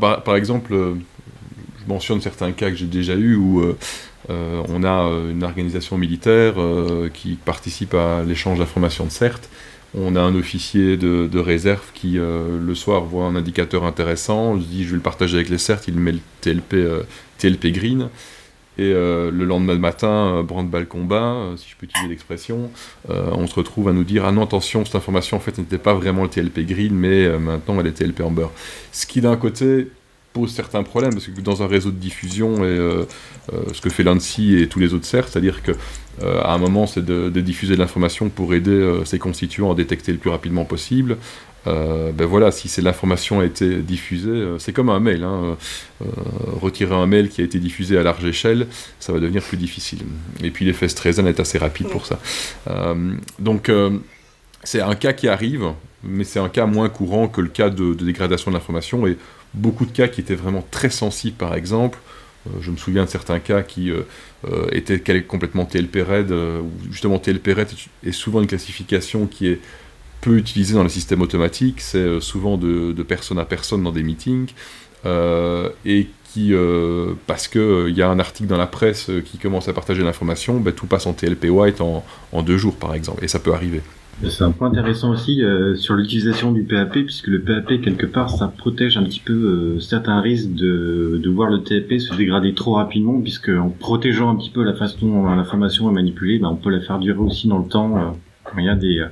par, 0.00 0.22
par, 0.22 0.36
exemple, 0.36 0.72
euh, 0.72 0.94
je 1.82 1.86
mentionne 1.86 2.22
certains 2.22 2.52
cas 2.52 2.70
que 2.70 2.76
j'ai 2.76 2.86
déjà 2.86 3.14
eu 3.14 3.36
où 3.36 3.62
on 4.30 4.84
a 4.84 5.02
une 5.30 5.44
organisation 5.44 5.98
militaire 5.98 6.54
qui 7.12 7.34
participe 7.34 7.92
à 7.92 8.22
l'échange 8.22 8.58
d'informations 8.58 9.04
de 9.04 9.10
CERT. 9.10 9.50
On 9.96 10.16
a 10.16 10.20
un 10.20 10.34
officier 10.34 10.96
de, 10.96 11.38
réserve 11.38 11.92
qui, 11.94 12.14
le 12.14 12.74
soir, 12.74 13.04
voit 13.04 13.24
un 13.24 13.36
indicateur 13.36 13.84
intéressant, 13.84 14.58
se 14.60 14.64
dit 14.64 14.84
je 14.84 14.90
vais 14.90 14.96
le 14.96 15.02
partager 15.02 15.36
avec 15.36 15.48
les 15.48 15.58
CERT, 15.58 15.82
il 15.88 15.94
met 15.94 16.12
le 16.12 16.20
TLP, 16.40 16.76
TLP 17.38 17.66
green. 17.72 18.08
Et 18.76 18.92
euh, 18.92 19.30
le 19.30 19.44
lendemain 19.44 19.76
matin, 19.76 20.38
euh, 20.38 20.42
brand-ball 20.42 20.86
combat, 20.86 21.34
euh, 21.34 21.56
si 21.56 21.70
je 21.70 21.76
peux 21.76 21.86
utiliser 21.86 22.08
l'expression, 22.08 22.70
on 23.08 23.46
se 23.46 23.54
retrouve 23.54 23.88
à 23.88 23.92
nous 23.92 24.02
dire 24.02 24.24
Ah 24.24 24.32
non, 24.32 24.42
attention, 24.42 24.84
cette 24.84 24.96
information 24.96 25.36
en 25.36 25.40
fait 25.40 25.58
n'était 25.58 25.78
pas 25.78 25.94
vraiment 25.94 26.24
le 26.24 26.28
TLP 26.28 26.66
green, 26.66 26.92
mais 26.94 27.28
maintenant 27.38 27.78
elle 27.78 27.86
est 27.86 27.92
TLP 27.92 28.22
amber. 28.22 28.48
Ce 28.90 29.06
qui 29.06 29.20
d'un 29.20 29.36
côté 29.36 29.88
pose 30.34 30.52
certains 30.52 30.82
problèmes, 30.82 31.14
parce 31.14 31.28
que 31.28 31.40
dans 31.40 31.62
un 31.62 31.66
réseau 31.66 31.90
de 31.90 31.96
diffusion, 31.96 32.64
et 32.64 32.76
ce 33.72 33.80
que 33.80 33.88
fait 33.88 34.02
l'ANSI 34.02 34.56
et 34.58 34.68
tous 34.68 34.80
les 34.80 34.92
autres 34.92 35.06
CERT, 35.06 35.28
c'est-à-dire 35.28 35.62
que 35.62 35.72
à 36.22 36.52
un 36.52 36.58
moment 36.58 36.86
c'est 36.86 37.04
de, 37.04 37.30
de, 37.30 37.40
diffuser 37.40 37.74
de 37.74 37.78
l'information 37.78 38.28
pour 38.28 38.52
aider 38.52 39.00
ses 39.04 39.18
constituants 39.18 39.72
à 39.72 39.74
détecter 39.74 40.12
le 40.12 40.18
plus 40.18 40.30
rapidement 40.30 40.64
possible. 40.64 41.16
Euh, 41.66 42.12
ben 42.12 42.26
voilà, 42.26 42.50
si 42.50 42.68
c'est 42.68 42.82
l'information 42.82 43.40
a 43.40 43.44
été 43.44 43.78
diffusée, 43.78 44.28
euh, 44.28 44.58
c'est 44.58 44.72
comme 44.72 44.90
un 44.90 45.00
mail. 45.00 45.24
Hein, 45.24 45.56
euh, 46.02 46.06
retirer 46.60 46.94
un 46.94 47.06
mail 47.06 47.28
qui 47.28 47.40
a 47.40 47.44
été 47.44 47.58
diffusé 47.58 47.96
à 47.96 48.02
large 48.02 48.24
échelle, 48.24 48.66
ça 49.00 49.12
va 49.12 49.20
devenir 49.20 49.42
plus 49.42 49.56
difficile. 49.56 50.00
Et 50.42 50.50
puis 50.50 50.64
l'effet 50.64 50.88
Streisand 50.88 51.26
est 51.26 51.40
assez 51.40 51.58
rapide 51.58 51.88
pour 51.88 52.06
ça. 52.06 52.18
donc 53.38 53.70
c'est 54.62 54.80
un 54.80 54.94
cas 54.94 55.12
qui 55.12 55.28
arrive, 55.28 55.72
mais 56.02 56.24
c'est 56.24 56.38
un 56.38 56.48
cas 56.48 56.66
moins 56.66 56.88
courant 56.88 57.28
que 57.28 57.40
le 57.40 57.48
cas 57.48 57.70
de, 57.70 57.94
dégradation 57.94 58.50
de 58.50 58.56
l'information. 58.56 59.06
Et 59.06 59.16
beaucoup 59.54 59.86
de 59.86 59.92
cas 59.92 60.08
qui 60.08 60.20
étaient 60.20 60.34
vraiment 60.34 60.64
très 60.70 60.90
sensibles, 60.90 61.36
par 61.36 61.54
exemple. 61.54 61.98
je 62.60 62.70
me 62.70 62.76
souviens 62.76 63.04
de 63.04 63.10
certains 63.10 63.38
cas 63.38 63.62
qui 63.62 63.90
étaient 64.72 65.22
complètement 65.22 65.64
TLP-RED. 65.64 66.34
justement, 66.90 67.18
TLP-RED 67.18 67.68
est 68.04 68.12
souvent 68.12 68.40
une 68.40 68.46
classification 68.46 69.26
qui 69.26 69.48
est 69.48 69.60
peu 70.24 70.38
utilisé 70.38 70.74
dans 70.74 70.82
le 70.82 70.88
système 70.88 71.20
automatique, 71.20 71.82
c'est 71.82 71.98
euh, 71.98 72.20
souvent 72.20 72.56
de, 72.56 72.94
personne 73.02 73.38
à 73.38 73.44
personne 73.44 73.82
dans 73.82 73.92
des 73.92 74.02
meetings, 74.02 74.48
euh, 75.04 75.68
et 75.84 76.08
qui, 76.32 76.54
euh, 76.54 77.12
parce 77.26 77.46
qu'il 77.46 77.88
il 77.88 77.96
y 77.96 78.02
a 78.02 78.08
un 78.08 78.18
article 78.18 78.48
dans 78.48 78.56
la 78.56 78.66
presse 78.66 79.10
qui 79.26 79.36
commence 79.36 79.68
à 79.68 79.74
partager 79.74 80.02
l'information, 80.02 80.58
ben, 80.60 80.72
tout 80.72 80.86
passe 80.86 81.06
en 81.06 81.12
TLP 81.12 81.50
White 81.50 81.82
en, 81.82 82.02
en, 82.32 82.42
deux 82.42 82.56
jours 82.56 82.76
par 82.76 82.94
exemple, 82.94 83.22
et 83.22 83.28
ça 83.28 83.38
peut 83.38 83.52
arriver. 83.52 83.82
C'est 84.22 84.44
un 84.44 84.52
point 84.52 84.68
intéressant 84.68 85.10
aussi 85.10 85.42
sur 85.76 85.94
l'utilisation 85.94 86.52
du 86.52 86.62
PAP, 86.62 86.92
puisque 86.92 87.26
le 87.26 87.40
PAP, 87.40 87.80
quelque 87.82 88.06
part, 88.06 88.30
ça 88.30 88.48
protège 88.48 88.96
un 88.96 89.02
petit 89.04 89.20
peu 89.20 89.78
certains 89.80 90.20
risques 90.20 90.54
de, 90.54 91.20
de 91.22 91.30
voir 91.30 91.50
le 91.50 91.62
TLP 91.62 91.98
se 91.98 92.14
dégrader 92.14 92.54
trop 92.54 92.74
rapidement, 92.74 93.20
puisque 93.20 93.50
en 93.50 93.68
protégeant 93.68 94.30
un 94.30 94.36
petit 94.36 94.50
peu 94.50 94.62
la 94.62 94.74
façon 94.74 95.06
dont 95.06 95.34
l'information 95.34 95.90
est 95.90 95.94
manipulée, 95.94 96.38
ben, 96.38 96.48
on 96.48 96.56
peut 96.56 96.70
la 96.70 96.80
faire 96.80 96.98
durer 96.98 97.18
aussi 97.18 97.48
dans 97.48 97.58
le 97.58 97.68
temps 97.68 98.16
quand 98.44 98.58
il 98.58 98.64
y 98.64 98.68
a 98.68 98.76
des, 98.76 99.04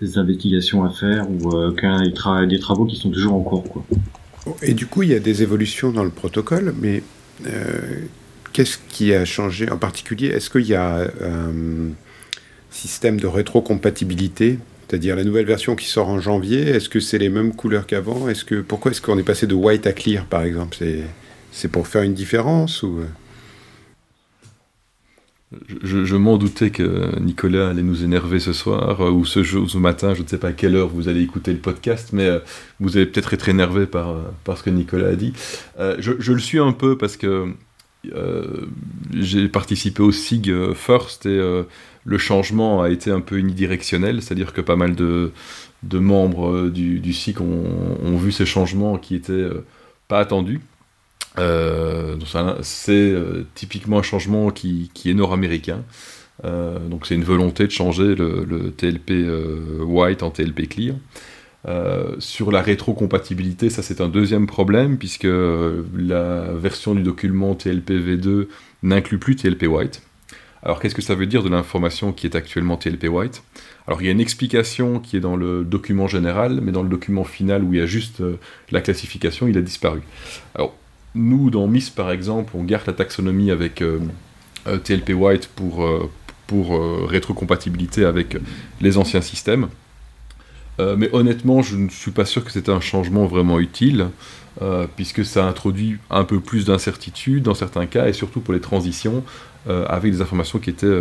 des 0.00 0.18
investigations 0.18 0.84
à 0.84 0.90
faire 0.90 1.28
ou 1.30 1.56
euh, 1.56 2.46
des, 2.46 2.58
travaux 2.58 2.84
qui 2.84 2.96
sont 2.96 3.10
toujours 3.10 3.34
en 3.34 3.40
cours. 3.40 3.64
Quoi. 3.64 3.84
Et 4.62 4.74
du 4.74 4.86
coup, 4.86 5.02
il 5.02 5.10
y 5.10 5.14
a 5.14 5.20
des 5.20 5.42
évolutions 5.42 5.90
dans 5.92 6.04
le 6.04 6.10
protocole, 6.10 6.74
mais 6.80 7.02
euh, 7.46 7.80
qu'est-ce 8.52 8.78
qui 8.88 9.14
a 9.14 9.24
changé 9.24 9.70
en 9.70 9.78
particulier? 9.78 10.28
Est-ce 10.28 10.50
qu'il 10.50 10.66
y 10.66 10.74
a 10.74 11.08
système 12.74 13.18
de 13.18 13.26
rétrocompatibilité 13.26 14.58
c'est-à-dire 14.86 15.16
la 15.16 15.24
nouvelle 15.24 15.46
version 15.46 15.76
qui 15.76 15.86
sort 15.86 16.08
en 16.08 16.20
janvier, 16.20 16.60
est-ce 16.60 16.90
que 16.90 17.00
c'est 17.00 17.16
les 17.16 17.30
mêmes 17.30 17.54
couleurs 17.54 17.86
qu'avant? 17.86 18.28
Est-ce 18.28 18.44
que 18.44 18.60
pourquoi 18.60 18.90
est-ce 18.90 19.00
qu'on 19.00 19.18
est 19.18 19.24
passé 19.24 19.46
de 19.46 19.54
white 19.54 19.86
à 19.86 19.92
clear 19.92 20.26
par 20.26 20.42
exemple? 20.42 20.76
C'est 21.52 21.68
pour 21.68 21.88
faire 21.88 22.02
une 22.02 22.12
différence 22.12 22.82
ou 22.82 23.00
je, 25.82 26.16
m'en 26.16 26.36
doutais 26.36 26.70
que 26.70 27.18
Nicolas 27.20 27.70
allait 27.70 27.82
nous 27.82 28.04
énerver 28.04 28.40
ce 28.40 28.52
soir 28.52 29.00
euh, 29.00 29.10
ou 29.10 29.24
ce, 29.24 29.78
matin, 29.78 30.14
je 30.14 30.22
ne 30.22 30.26
sais 30.26 30.38
pas 30.38 30.48
à 30.48 30.52
quelle 30.52 30.76
heure 30.76 30.88
vous 30.88 31.08
allez 31.08 31.22
écouter 31.22 31.52
le 31.52 31.58
podcast, 31.58 32.10
mais 32.12 32.26
euh, 32.26 32.38
vous 32.80 32.96
allez 32.96 33.06
peut-être 33.06 33.34
être 33.34 33.48
énervé 33.48 33.86
par, 33.86 34.10
euh, 34.10 34.22
par 34.44 34.58
ce 34.58 34.62
que 34.62 34.70
Nicolas 34.70 35.08
a 35.08 35.14
dit. 35.14 35.32
je, 35.78 36.32
le 36.32 36.38
suis 36.38 36.58
un 36.58 36.72
peu 36.72 36.96
parce 36.96 37.16
que 37.16 37.48
j'ai 39.12 39.48
participé 39.48 40.02
au 40.02 40.12
SIG 40.12 40.52
First 40.74 41.26
et 41.26 41.64
le 42.04 42.18
changement 42.18 42.82
a 42.82 42.90
été 42.90 43.10
un 43.10 43.20
peu 43.20 43.38
unidirectionnel, 43.38 44.22
c'est-à-dire 44.22 44.52
que 44.52 44.60
pas 44.60 44.76
mal 44.76 44.94
de, 44.94 45.32
membres 45.92 46.68
du, 46.68 47.12
SIG 47.12 47.40
ont, 47.40 48.16
vu 48.16 48.32
ces 48.32 48.46
changements 48.46 48.98
qui 48.98 49.14
étaient 49.14 49.48
pas 50.08 50.20
attendus. 50.20 50.60
Euh, 51.38 52.16
c'est 52.62 52.92
euh, 52.92 53.44
typiquement 53.54 53.98
un 53.98 54.02
changement 54.02 54.50
qui, 54.50 54.90
est 55.04 55.14
nord-américain. 55.14 55.82
Euh, 56.44 56.78
donc 56.78 57.06
c'est 57.06 57.14
une 57.14 57.24
volonté 57.24 57.66
de 57.66 57.72
changer 57.72 58.14
le, 58.14 58.72
TLP 58.76 59.28
white 59.80 60.22
en 60.22 60.30
TLP 60.30 60.68
clear. 60.68 60.94
Sur 62.18 62.52
la 62.52 62.60
rétrocompatibilité, 62.60 63.70
ça 63.70 63.82
c'est 63.82 64.00
un 64.00 64.08
deuxième 64.08 64.46
problème 64.46 64.98
puisque 64.98 65.26
la 65.96 66.52
version 66.52 66.94
du 66.94 67.02
document 67.02 67.54
TLP 67.54 67.90
v2 67.92 68.48
n'inclut 68.82 69.18
plus 69.18 69.36
TLP 69.36 69.64
white. 69.64 70.02
Alors 70.62 70.80
qu'est-ce 70.80 70.94
que 70.94 71.02
ça 71.02 71.14
veut 71.14 71.26
dire 71.26 71.42
de 71.42 71.48
l'information 71.48 72.12
qui 72.12 72.26
est 72.26 72.36
actuellement 72.36 72.76
TLP 72.76 73.04
white? 73.04 73.42
Alors 73.86 74.02
il 74.02 74.06
y 74.06 74.08
a 74.08 74.12
une 74.12 74.20
explication 74.20 74.98
qui 74.98 75.16
est 75.16 75.20
dans 75.20 75.36
le 75.36 75.64
document 75.64 76.06
général, 76.06 76.60
mais 76.62 76.72
dans 76.72 76.82
le 76.82 76.88
document 76.88 77.24
final 77.24 77.62
où 77.64 77.72
il 77.72 77.80
y 77.80 77.82
a 77.82 77.86
juste 77.86 78.22
la 78.70 78.80
classification, 78.80 79.48
il 79.48 79.56
a 79.56 79.62
disparu. 79.62 80.00
Alors 80.54 80.74
nous, 81.14 81.50
dans 81.50 81.66
MIS 81.68 81.90
par 81.94 82.10
exemple, 82.10 82.52
on 82.56 82.64
garde 82.64 82.86
la 82.86 82.92
taxonomie 82.92 83.50
avec 83.50 83.82
euh, 83.82 84.00
euh, 84.66 84.78
TLP 84.78 85.10
White 85.10 85.48
pour, 85.54 85.84
euh, 85.84 86.10
pour 86.46 87.08
rétrocompatibilité 87.08 88.04
avec 88.04 88.36
les 88.80 88.98
anciens 88.98 89.20
systèmes. 89.20 89.68
Mais 90.78 91.08
honnêtement, 91.12 91.62
je 91.62 91.76
ne 91.76 91.88
suis 91.88 92.10
pas 92.10 92.24
sûr 92.24 92.44
que 92.44 92.50
c'était 92.50 92.72
un 92.72 92.80
changement 92.80 93.26
vraiment 93.26 93.60
utile, 93.60 94.08
puisque 94.96 95.24
ça 95.24 95.46
introduit 95.46 95.98
un 96.10 96.24
peu 96.24 96.40
plus 96.40 96.64
d'incertitude 96.64 97.44
dans 97.44 97.54
certains 97.54 97.86
cas, 97.86 98.08
et 98.08 98.12
surtout 98.12 98.40
pour 98.40 98.54
les 98.54 98.60
transitions, 98.60 99.22
avec 99.68 100.12
des 100.12 100.20
informations 100.20 100.58
qui 100.58 100.70
étaient 100.70 100.98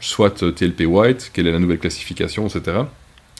soit 0.00 0.54
TLP 0.54 0.82
White, 0.86 1.30
quelle 1.32 1.46
est 1.46 1.52
la 1.52 1.58
nouvelle 1.58 1.78
classification, 1.78 2.46
etc. 2.46 2.82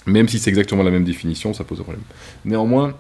Même 0.07 0.29
si 0.29 0.39
c'est 0.39 0.51
exactement 0.51 0.83
la 0.83 0.91
même 0.91 1.05
définition, 1.05 1.53
ça 1.53 1.65
pose 1.65 1.81
un 1.81 1.85
problème. 1.85 2.05
Néanmoins, 2.45 2.95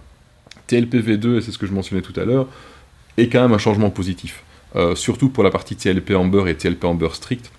TLP 0.66 0.96
V2, 0.96 1.38
et 1.38 1.40
c'est 1.40 1.52
ce 1.52 1.58
que 1.58 1.66
je 1.66 1.72
mentionnais 1.72 2.02
tout 2.02 2.18
à 2.20 2.24
l'heure, 2.24 2.46
est 3.16 3.28
quand 3.28 3.42
même 3.42 3.52
un 3.52 3.58
changement 3.58 3.90
positif. 3.90 4.42
Euh, 4.76 4.94
surtout 4.94 5.28
pour 5.28 5.42
la 5.42 5.50
partie 5.50 5.74
TLP 5.74 6.12
Amber 6.12 6.48
et 6.48 6.54
TLP 6.54 6.84
Amber 6.84 7.08
strict. 7.12 7.50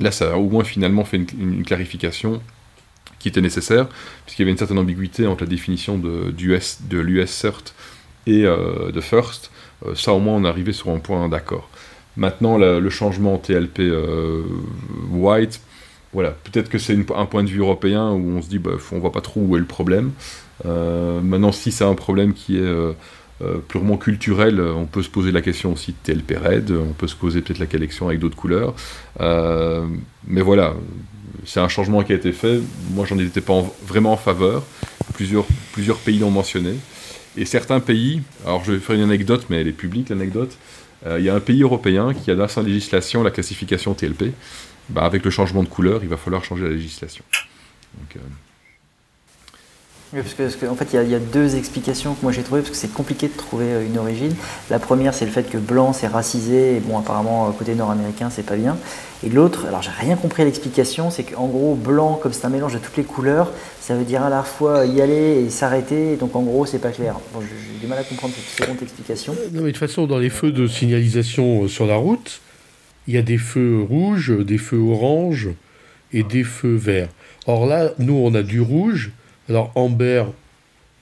Là, 0.00 0.10
ça 0.10 0.32
a 0.32 0.36
au 0.36 0.48
moins 0.48 0.64
finalement 0.64 1.04
fait 1.04 1.16
une, 1.16 1.62
clarification 1.64 2.40
qui 3.18 3.28
était 3.28 3.40
nécessaire, 3.40 3.88
puisqu'il 4.24 4.42
y 4.42 4.44
avait 4.44 4.52
une 4.52 4.58
certaine 4.58 4.78
ambiguïté 4.78 5.26
entre 5.26 5.44
la 5.44 5.50
définition 5.50 5.98
de, 5.98 6.32
de 6.32 6.98
l'US 6.98 7.30
CERT 7.30 7.74
et 8.26 8.44
euh, 8.44 8.90
de 8.92 9.00
FIRST. 9.00 9.50
Euh, 9.86 9.94
ça, 9.94 10.12
au 10.12 10.18
moins, 10.18 10.34
on 10.34 10.44
arrivé 10.44 10.72
sur 10.72 10.90
un 10.90 10.98
point 10.98 11.28
d'accord. 11.28 11.68
Maintenant, 12.16 12.58
le 12.58 12.90
changement 12.90 13.38
TLP 13.38 13.80
White, 15.12 15.60
voilà, 16.12 16.30
peut-être 16.30 16.68
que 16.68 16.78
c'est 16.78 16.98
un 17.14 17.26
point 17.26 17.44
de 17.44 17.48
vue 17.48 17.60
européen 17.60 18.10
où 18.10 18.38
on 18.38 18.42
se 18.42 18.48
dit, 18.48 18.58
bah, 18.58 18.72
on 18.90 18.98
voit 18.98 19.12
pas 19.12 19.20
trop 19.20 19.40
où 19.40 19.54
est 19.54 19.60
le 19.60 19.66
problème. 19.66 20.10
maintenant, 20.64 21.52
si 21.52 21.70
c'est 21.70 21.84
un 21.84 21.94
problème 21.94 22.34
qui 22.34 22.58
est 22.58 22.94
euh, 23.40 23.58
purement 23.68 23.96
culturel, 23.96 24.60
on 24.60 24.86
peut 24.86 25.02
se 25.02 25.08
poser 25.08 25.30
la 25.30 25.40
question 25.42 25.72
aussi 25.72 25.92
de 25.92 25.96
TLP 26.02 26.36
Red, 26.36 26.72
on 26.72 26.92
peut 26.92 27.06
se 27.06 27.14
poser 27.14 27.40
peut-être 27.40 27.60
la 27.60 27.66
collection 27.66 28.08
avec 28.08 28.18
d'autres 28.18 28.36
couleurs. 28.36 28.74
Euh, 29.20 29.86
mais 30.26 30.40
voilà, 30.40 30.74
c'est 31.44 31.60
un 31.60 31.68
changement 31.68 32.02
qui 32.02 32.12
a 32.12 32.16
été 32.16 32.32
fait. 32.32 32.60
Moi, 32.90 33.06
j'en 33.06 33.18
étais 33.18 33.40
pas 33.40 33.64
vraiment 33.86 34.12
en 34.12 34.16
faveur. 34.16 34.64
Plusieurs, 35.14 35.46
pays 36.04 36.18
l'ont 36.18 36.30
mentionné. 36.30 36.74
Et 37.36 37.44
certains 37.44 37.80
pays, 37.80 38.22
alors 38.44 38.64
je 38.64 38.72
vais 38.72 38.78
faire 38.78 38.96
une 38.96 39.02
anecdote, 39.02 39.46
mais 39.48 39.60
elle 39.60 39.68
est 39.68 39.72
publique 39.72 40.08
l'anecdote. 40.08 40.56
Euh, 41.06 41.18
il 41.18 41.24
y 41.24 41.28
a 41.28 41.34
un 41.34 41.40
pays 41.40 41.62
européen 41.62 42.12
qui 42.12 42.30
a 42.30 42.34
dans 42.34 42.48
sa 42.48 42.62
législation 42.62 43.22
la 43.22 43.30
classification 43.30 43.94
TLP. 43.94 44.32
Bah, 44.88 45.02
avec 45.02 45.24
le 45.24 45.30
changement 45.30 45.62
de 45.62 45.68
couleur, 45.68 46.00
il 46.02 46.08
va 46.08 46.16
falloir 46.16 46.44
changer 46.44 46.64
la 46.64 46.70
législation. 46.70 47.22
Oui, 50.14 50.20
parce 50.38 50.56
qu'en 50.56 50.68
en 50.68 50.74
fait, 50.74 50.88
il 50.94 51.10
y, 51.10 51.14
a 51.14 51.18
deux 51.18 51.56
explications 51.56 52.14
que 52.14 52.22
moi 52.22 52.32
j'ai 52.32 52.42
trouvées, 52.42 52.62
parce 52.62 52.70
que 52.70 52.76
c'est 52.76 52.92
compliqué 52.92 53.28
de 53.28 53.36
trouver 53.36 53.66
euh, 53.66 53.86
une 53.86 53.98
origine. 53.98 54.34
La 54.70 54.78
première, 54.78 55.12
c'est 55.12 55.26
le 55.26 55.30
fait 55.30 55.42
que 55.42 55.58
blanc, 55.58 55.92
c'est 55.92 56.06
racisé, 56.06 56.80
bon, 56.80 56.98
apparemment, 56.98 57.48
euh, 57.48 57.50
côté 57.52 57.74
nord-américain, 57.74 58.30
c'est 58.30 58.46
pas 58.46 58.56
bien. 58.56 58.78
Et 59.24 59.28
l'autre, 59.30 59.66
alors 59.66 59.82
j'ai 59.82 59.90
rien 59.90 60.16
compris 60.16 60.42
à 60.42 60.44
l'explication, 60.44 61.10
c'est 61.10 61.24
qu'en 61.24 61.48
gros, 61.48 61.74
blanc, 61.74 62.18
comme 62.22 62.32
c'est 62.32 62.44
un 62.44 62.50
mélange 62.50 62.74
de 62.74 62.78
toutes 62.78 62.96
les 62.96 63.04
couleurs, 63.04 63.52
ça 63.80 63.96
veut 63.96 64.04
dire 64.04 64.22
à 64.22 64.30
la 64.30 64.42
fois 64.44 64.86
y 64.86 65.00
aller 65.00 65.44
et 65.44 65.50
s'arrêter, 65.50 66.16
donc 66.16 66.36
en 66.36 66.42
gros, 66.42 66.66
c'est 66.66 66.78
pas 66.78 66.92
clair. 66.92 67.16
Bon, 67.34 67.40
j'ai 67.40 67.80
du 67.80 67.86
mal 67.86 67.98
à 67.98 68.04
comprendre 68.04 68.34
cette 68.34 68.64
seconde 68.64 68.80
explication. 68.82 69.32
Euh, 69.32 69.48
non, 69.52 69.62
mais 69.62 69.72
de 69.72 69.78
toute 69.78 69.78
façon, 69.78 70.06
dans 70.06 70.18
les 70.18 70.30
feux 70.30 70.52
de 70.52 70.66
signalisation 70.68 71.66
sur 71.66 71.86
la 71.86 71.96
route, 71.96 72.40
il 73.08 73.14
y 73.14 73.18
a 73.18 73.22
des 73.22 73.38
feux 73.38 73.80
rouges, 73.88 74.30
des 74.30 74.58
feux 74.58 74.78
oranges 74.78 75.48
et 76.12 76.22
des 76.22 76.44
feux 76.44 76.76
verts. 76.76 77.08
Or 77.46 77.66
là, 77.66 77.90
nous, 77.98 78.14
on 78.14 78.34
a 78.34 78.42
du 78.42 78.60
rouge 78.60 79.10
alors 79.48 79.72
Amber, 79.74 80.24
en 80.26 80.32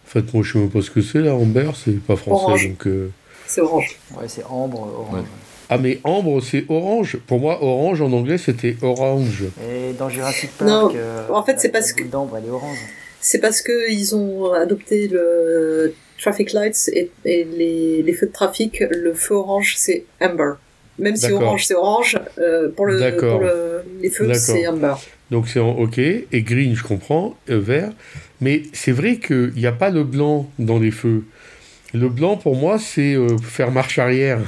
fait 0.08 0.32
moi 0.32 0.44
je 0.44 0.52
sais 0.52 0.58
même 0.58 0.70
pas 0.70 0.82
ce 0.82 0.90
que 0.90 1.02
c'est 1.02 1.20
là, 1.20 1.34
Amber, 1.34 1.70
c'est 1.74 2.00
pas 2.00 2.16
français 2.16 2.68
donc. 2.68 2.86
Euh, 2.86 3.10
C'est 3.46 3.60
orange. 3.60 3.98
Ouais, 4.12 4.28
c'est 4.28 4.44
ambre, 4.44 4.82
orange. 4.82 5.24
Ah 5.68 5.78
mais 5.78 5.98
ambre 6.04 6.40
c'est 6.42 6.64
orange. 6.68 7.16
Pour 7.26 7.40
moi 7.40 7.62
orange 7.62 8.00
en 8.00 8.12
anglais 8.12 8.38
c'était 8.38 8.76
orange. 8.82 9.44
Et 9.68 9.92
dans 9.98 10.08
Jurassic 10.08 10.50
Park, 10.58 10.70
Non, 10.70 10.92
euh, 10.94 11.26
en 11.30 11.42
fait, 11.42 11.52
la- 11.54 11.58
c'est 11.58 11.70
parce 11.70 11.92
que- 11.92 12.04
d'ambre, 12.04 12.36
elle 12.38 12.46
est 12.46 12.50
orange. 12.50 12.78
C'est 13.20 13.40
parce 13.40 13.60
que 13.62 13.90
ils 13.90 14.14
ont 14.14 14.52
adopté 14.52 15.08
le 15.08 15.92
traffic 16.20 16.52
lights 16.52 16.88
et, 16.92 17.10
et 17.24 17.44
les, 17.44 18.02
les 18.02 18.12
feux 18.12 18.26
de 18.26 18.32
trafic. 18.32 18.84
Le 18.90 19.12
feu 19.14 19.34
orange, 19.34 19.74
c'est 19.76 20.04
amber. 20.20 20.52
Même 20.98 21.16
si 21.16 21.30
orange, 21.32 21.66
c'est 21.66 21.74
orange, 21.74 22.16
euh, 22.38 22.70
pour, 22.70 22.86
le, 22.86 23.16
pour 23.18 23.40
le, 23.40 23.82
les 24.00 24.08
feux, 24.10 24.32
c'est 24.34 24.66
amber. 24.66 24.94
Donc 25.30 25.48
c'est 25.48 25.58
en 25.60 25.72
ok 25.76 25.98
et 25.98 26.26
green 26.42 26.74
je 26.76 26.84
comprends 26.84 27.36
euh, 27.50 27.58
vert. 27.58 27.90
Mais 28.40 28.62
c'est 28.72 28.92
vrai 28.92 29.16
qu'il 29.16 29.52
n'y 29.56 29.66
a 29.66 29.72
pas 29.72 29.90
le 29.90 30.04
blanc 30.04 30.48
dans 30.60 30.78
les 30.78 30.92
feux. 30.92 31.24
Le 31.92 32.08
blanc 32.08 32.36
pour 32.36 32.54
moi 32.54 32.78
c'est 32.78 33.14
euh, 33.14 33.36
faire 33.38 33.72
marche 33.72 33.98
arrière. 33.98 34.38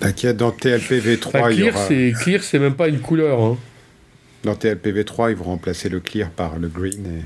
T'inquiète, 0.00 0.36
dans 0.36 0.50
TLPV3, 0.52 1.26
Enfin, 1.28 1.50
il 1.50 1.54
y 1.54 1.60
clear 1.62 1.74
aura... 1.76 1.86
c'est 1.88 2.12
clear 2.20 2.42
c'est 2.42 2.58
même 2.58 2.74
pas 2.74 2.88
une 2.88 3.00
couleur. 3.00 3.40
hein. 3.40 3.56
Dans 4.44 4.54
TLPV3, 4.54 5.30
ils 5.30 5.36
vont 5.36 5.44
remplacer 5.44 5.88
le 5.88 6.00
clear 6.00 6.30
par 6.30 6.58
le 6.58 6.68
green 6.68 7.04
et 7.06 7.22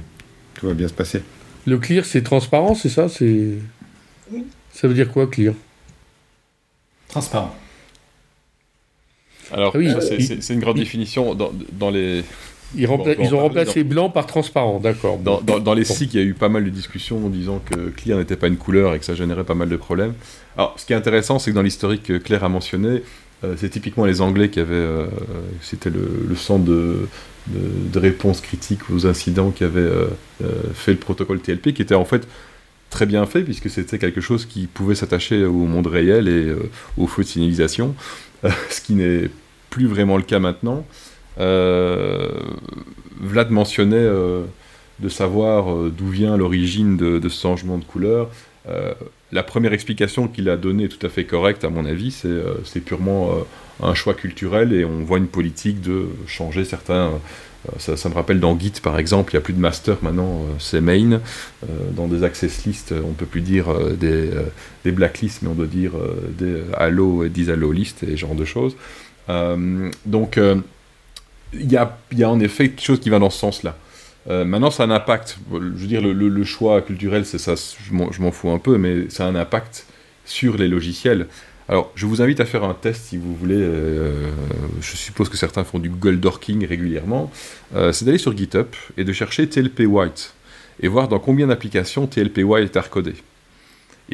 tout 0.54 0.66
va 0.68 0.74
bien 0.74 0.88
se 0.88 0.94
passer. 0.94 1.22
Le 1.66 1.78
clear 1.78 2.04
c'est 2.04 2.22
transparent 2.22 2.74
c'est 2.74 2.88
ça 2.88 3.08
c'est. 3.08 3.58
Oui. 4.30 4.44
Ça 4.72 4.88
veut 4.88 4.94
dire 4.94 5.10
quoi 5.12 5.26
clear 5.26 5.54
Transparent. 7.08 7.54
Alors, 9.52 9.72
Ah 9.74 9.78
oui, 9.78 9.90
ça, 9.90 10.00
c'est- 10.00 10.16
il- 10.16 10.26
c'est 10.26 10.42
c'est 10.42 10.54
une 10.54 10.60
grande 10.60 10.78
il- 10.78 10.84
définition. 10.84 11.34
Dans, 11.34 11.52
dans 11.72 11.90
les, 11.90 12.24
Ils, 12.76 12.86
rempla- 12.86 13.16
Bon, 13.16 13.22
ils 13.24 13.34
ont 13.34 13.40
remplacé 13.40 13.84
blanc 13.84 14.08
par 14.10 14.26
transparent 14.26 14.78
d'accord. 14.80 15.18
Dans, 15.18 15.40
dans- 15.40 15.58
dans 15.58 15.74
les. 15.74 15.84
SIG, 15.84 16.14
il 16.14 16.20
y 16.20 16.22
a 16.22 16.26
eu 16.26 16.34
pas 16.34 16.48
mal 16.48 16.64
de 16.64 16.70
discussions 16.70 17.24
en 17.24 17.28
disant 17.28 17.60
que 17.70 17.90
clear 17.90 18.18
n'était 18.18 18.36
pas 18.36 18.46
une 18.48 18.56
couleur 18.56 18.94
et 18.94 18.98
que 18.98 19.04
ça 19.04 19.14
générait 19.14 19.44
pas 19.44 19.54
mal 19.54 19.68
de 19.68 19.76
problèmes. 19.76 20.14
Alors, 20.56 20.74
ce 20.78 20.86
qui 20.86 20.92
est 20.92 20.96
intéressant, 20.96 21.38
c'est 21.38 21.50
que 21.50 21.56
dans 21.56 21.62
l'historique 21.62 22.02
que 22.04 22.18
Claire 22.18 22.44
a 22.44 22.48
mentionné, 22.48 23.02
euh, 23.44 23.54
c'est 23.56 23.68
typiquement 23.68 24.04
les 24.04 24.20
Anglais 24.20 24.48
qui 24.50 24.60
avaient. 24.60 24.74
euh, 24.74 25.06
C'était 25.60 25.90
le, 25.90 26.24
le 26.28 26.36
centre 26.36 26.64
de, 26.64 27.08
de, 27.48 27.58
de 27.92 27.98
réponse 27.98 28.40
critique 28.40 28.88
aux 28.90 29.06
incidents 29.06 29.50
qui 29.50 29.64
avait 29.64 29.80
euh, 29.80 30.06
fait 30.74 30.92
le 30.92 30.98
protocole 30.98 31.40
TLP, 31.40 31.72
qui 31.74 31.82
était 31.82 31.94
en 31.94 32.04
fait 32.04 32.26
très 32.90 33.06
bien 33.06 33.24
fait, 33.26 33.42
puisque 33.42 33.70
c'était 33.70 33.98
quelque 33.98 34.20
chose 34.20 34.44
qui 34.46 34.66
pouvait 34.66 34.94
s'attacher 34.94 35.44
au 35.44 35.52
monde 35.64 35.86
réel 35.86 36.28
et 36.28 36.30
euh, 36.48 36.70
aux 36.98 37.06
feux 37.06 37.22
de 37.22 37.28
signalisation, 37.28 37.94
euh, 38.44 38.50
ce 38.70 38.80
qui 38.80 38.92
n'est 38.94 39.28
plus 39.70 39.86
vraiment 39.86 40.16
le 40.16 40.22
cas 40.22 40.38
maintenant. 40.38 40.86
Euh, 41.40 42.28
Vlad 43.20 43.50
mentionnait 43.50 43.96
euh, 43.96 44.44
de 45.00 45.08
savoir 45.08 45.72
euh, 45.72 45.92
d'où 45.96 46.08
vient 46.08 46.36
l'origine 46.36 46.96
de, 46.96 47.28
ce 47.28 47.40
changement 47.40 47.78
de 47.78 47.84
couleur. 47.84 48.30
La 49.32 49.42
première 49.42 49.72
explication 49.72 50.28
qu'il 50.28 50.48
a 50.48 50.56
donnée 50.56 50.84
est 50.84 50.88
tout 50.88 51.04
à 51.04 51.08
fait 51.08 51.24
correcte, 51.24 51.64
à 51.64 51.70
mon 51.70 51.84
avis, 51.84 52.12
c'est 52.12 52.80
purement 52.80 53.30
un 53.82 53.94
choix 53.94 54.14
culturel 54.14 54.72
et 54.72 54.84
on 54.84 55.02
voit 55.02 55.18
une 55.18 55.26
politique 55.26 55.80
de 55.80 56.06
changer 56.28 56.64
certains. 56.64 57.10
ça, 57.78 58.08
me 58.08 58.14
rappelle 58.14 58.38
dans 58.38 58.56
Git 58.56 58.74
par 58.82 58.98
exemple, 58.98 59.32
il 59.32 59.36
n'y 59.36 59.38
a 59.38 59.40
plus 59.40 59.54
de 59.54 59.58
master 59.58 59.96
maintenant, 60.02 60.42
c'est 60.60 60.82
main. 60.82 61.20
Dans 61.96 62.06
des 62.06 62.22
access 62.22 62.64
lists, 62.64 62.94
on 63.04 63.14
peut 63.14 63.26
plus 63.26 63.40
dire 63.40 63.74
des, 63.98 64.30
des 64.84 64.92
blacklists, 64.92 65.42
mais 65.42 65.48
on 65.48 65.54
doit 65.54 65.66
dire 65.66 65.92
des 66.38 66.62
allo 66.74 67.24
et 67.24 67.30
disallo 67.30 67.72
lists 67.72 68.04
et 68.04 68.12
ce 68.12 68.16
genre 68.16 68.36
de 68.36 68.44
choses. 68.44 68.76
Donc, 70.06 70.38
il 71.54 71.70
y, 71.70 71.76
a, 71.76 72.30
en 72.30 72.40
effet 72.40 72.70
quelque 72.70 72.84
chose 72.84 73.00
qui 73.00 73.10
va 73.10 73.18
dans 73.18 73.30
ce 73.30 73.38
sens-là. 73.38 73.76
Euh, 74.30 74.44
maintenant, 74.44 74.70
ça 74.70 74.84
a 74.84 74.86
un 74.86 74.90
impact. 74.90 75.38
Je 75.52 75.58
veux 75.58 75.86
dire, 75.86 76.00
le, 76.00 76.44
choix 76.44 76.80
culturel, 76.82 77.26
c'est 77.26 77.38
ça, 77.38 77.54
je 77.56 77.92
m'en- 77.92 78.32
fous 78.32 78.50
un 78.50 78.58
peu, 78.58 78.78
mais 78.78 79.10
ça 79.10 79.26
a 79.26 79.28
un 79.28 79.34
impact 79.34 79.86
sur 80.24 80.56
les 80.56 80.68
logiciels. 80.68 81.26
Alors, 81.68 81.92
je 81.94 82.06
vous 82.06 82.22
invite 82.22 82.40
à 82.40 82.44
faire 82.44 82.64
un 82.64 82.74
test 82.74 83.06
si 83.06 83.16
vous 83.16 83.34
voulez. 83.34 83.58
euh, 83.58 84.28
je 84.80 84.96
suppose 84.96 85.28
que 85.28 85.36
certains 85.36 85.64
font 85.64 85.78
du 85.78 85.88
Google 85.88 86.20
Dorking 86.20 86.66
régulièrement. 86.66 87.30
Euh, 87.74 87.92
c'est 87.92 88.04
d'aller 88.04 88.18
sur 88.18 88.36
GitHub 88.36 88.66
et 88.96 89.04
de 89.04 89.12
chercher 89.12 89.48
TLP 89.48 89.86
White 89.86 90.34
et 90.80 90.88
voir 90.88 91.08
dans 91.08 91.18
combien 91.18 91.46
d'applications 91.46 92.06
TLP 92.06 92.38
White 92.44 92.76
est 92.76 92.80
recodé. 92.80 93.14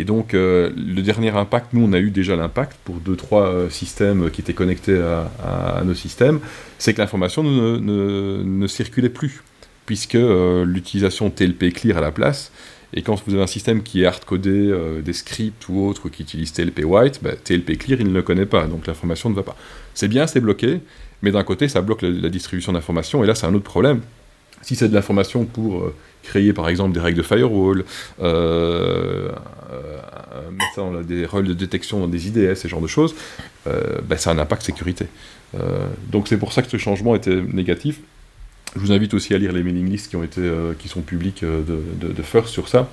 Et 0.00 0.04
donc, 0.04 0.32
euh, 0.32 0.70
le 0.76 1.02
dernier 1.02 1.30
impact, 1.30 1.72
nous, 1.72 1.84
on 1.84 1.92
a 1.92 1.98
eu 1.98 2.10
déjà 2.10 2.36
l'impact 2.36 2.78
pour 2.84 2.94
deux, 3.00 3.16
trois 3.16 3.48
euh, 3.48 3.68
systèmes 3.68 4.30
qui 4.30 4.40
étaient 4.40 4.54
connectés 4.54 4.96
à, 4.96 5.82
nos 5.84 5.94
systèmes, 5.94 6.38
c'est 6.78 6.94
que 6.94 7.00
l'information 7.00 7.42
ne 7.42 8.66
circulait 8.68 9.08
plus, 9.08 9.42
puisque 9.86 10.14
euh, 10.14 10.64
l'utilisation 10.64 11.30
TLP 11.30 11.72
Clear 11.72 11.98
à 11.98 12.00
la 12.00 12.12
place, 12.12 12.52
et 12.94 13.02
quand 13.02 13.20
vous 13.26 13.34
avez 13.34 13.42
un 13.42 13.48
système 13.48 13.82
qui 13.82 14.04
est 14.04 14.06
hardcodé, 14.06 14.50
euh, 14.50 15.02
des 15.02 15.12
scripts 15.12 15.68
ou 15.68 15.84
autres 15.84 16.08
qui 16.08 16.22
utilisent 16.22 16.52
TLP 16.52 16.84
White, 16.84 17.18
bah, 17.20 17.32
TLP 17.34 17.76
Clear, 17.76 18.00
il 18.00 18.06
ne 18.06 18.14
le 18.14 18.22
connaît 18.22 18.46
pas, 18.46 18.68
donc 18.68 18.86
l'information 18.86 19.30
ne 19.30 19.34
va 19.34 19.42
pas. 19.42 19.56
C'est 19.94 20.08
bien, 20.08 20.28
c'est 20.28 20.40
bloqué, 20.40 20.78
mais 21.22 21.32
d'un 21.32 21.42
côté, 21.42 21.66
ça 21.66 21.80
bloque 21.80 22.02
la, 22.02 22.10
la 22.10 22.28
distribution 22.28 22.72
d'informations, 22.72 23.24
et 23.24 23.26
là, 23.26 23.34
c'est 23.34 23.46
un 23.46 23.54
autre 23.54 23.64
problème. 23.64 24.02
Si 24.62 24.76
c'est 24.76 24.88
de 24.88 24.94
l'information 24.94 25.44
pour 25.44 25.80
euh, 25.82 25.94
créer, 26.22 26.52
par 26.52 26.68
exemple, 26.68 26.92
des 26.92 27.00
règles 27.00 27.18
de 27.18 27.22
firewall, 27.22 27.84
euh, 28.20 29.30
euh, 29.72 30.50
mettre 30.50 30.74
ça 30.74 30.80
dans 30.82 30.92
la- 30.92 31.02
des 31.02 31.24
rôles 31.26 31.46
de 31.46 31.54
détection 31.54 32.00
dans 32.00 32.08
des 32.08 32.28
IDS, 32.28 32.54
ce 32.56 32.68
genre 32.68 32.80
de 32.80 32.86
choses, 32.86 33.14
euh, 33.66 33.98
bah, 34.06 34.16
ça 34.16 34.30
a 34.30 34.34
un 34.34 34.38
impact 34.38 34.62
sécurité. 34.62 35.06
Euh, 35.54 35.86
donc 36.10 36.28
c'est 36.28 36.36
pour 36.36 36.52
ça 36.52 36.62
que 36.62 36.70
ce 36.70 36.76
changement 36.76 37.14
était 37.14 37.40
négatif. 37.40 38.00
Je 38.74 38.80
vous 38.80 38.92
invite 38.92 39.14
aussi 39.14 39.32
à 39.34 39.38
lire 39.38 39.52
les 39.52 39.62
mailing 39.62 39.88
lists 39.88 40.08
qui, 40.10 40.16
ont 40.16 40.22
été, 40.24 40.42
euh, 40.42 40.74
qui 40.78 40.88
sont 40.88 41.00
publics 41.00 41.42
euh, 41.42 41.62
de, 41.62 42.12
de, 42.12 42.22
First 42.22 42.48
sur 42.48 42.68
ça. 42.68 42.90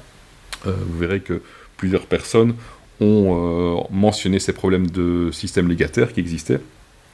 Euh, 0.65 0.71
vous 0.87 0.97
verrez 0.97 1.19
que 1.19 1.41
plusieurs 1.75 2.05
personnes 2.05 2.55
ont 3.01 3.77
euh, 3.81 3.83
mentionné 3.91 4.39
ces 4.39 4.53
problèmes 4.53 4.89
de 4.89 5.29
système 5.33 5.67
légataire 5.67 6.13
qui 6.13 6.21
existaient 6.21 6.61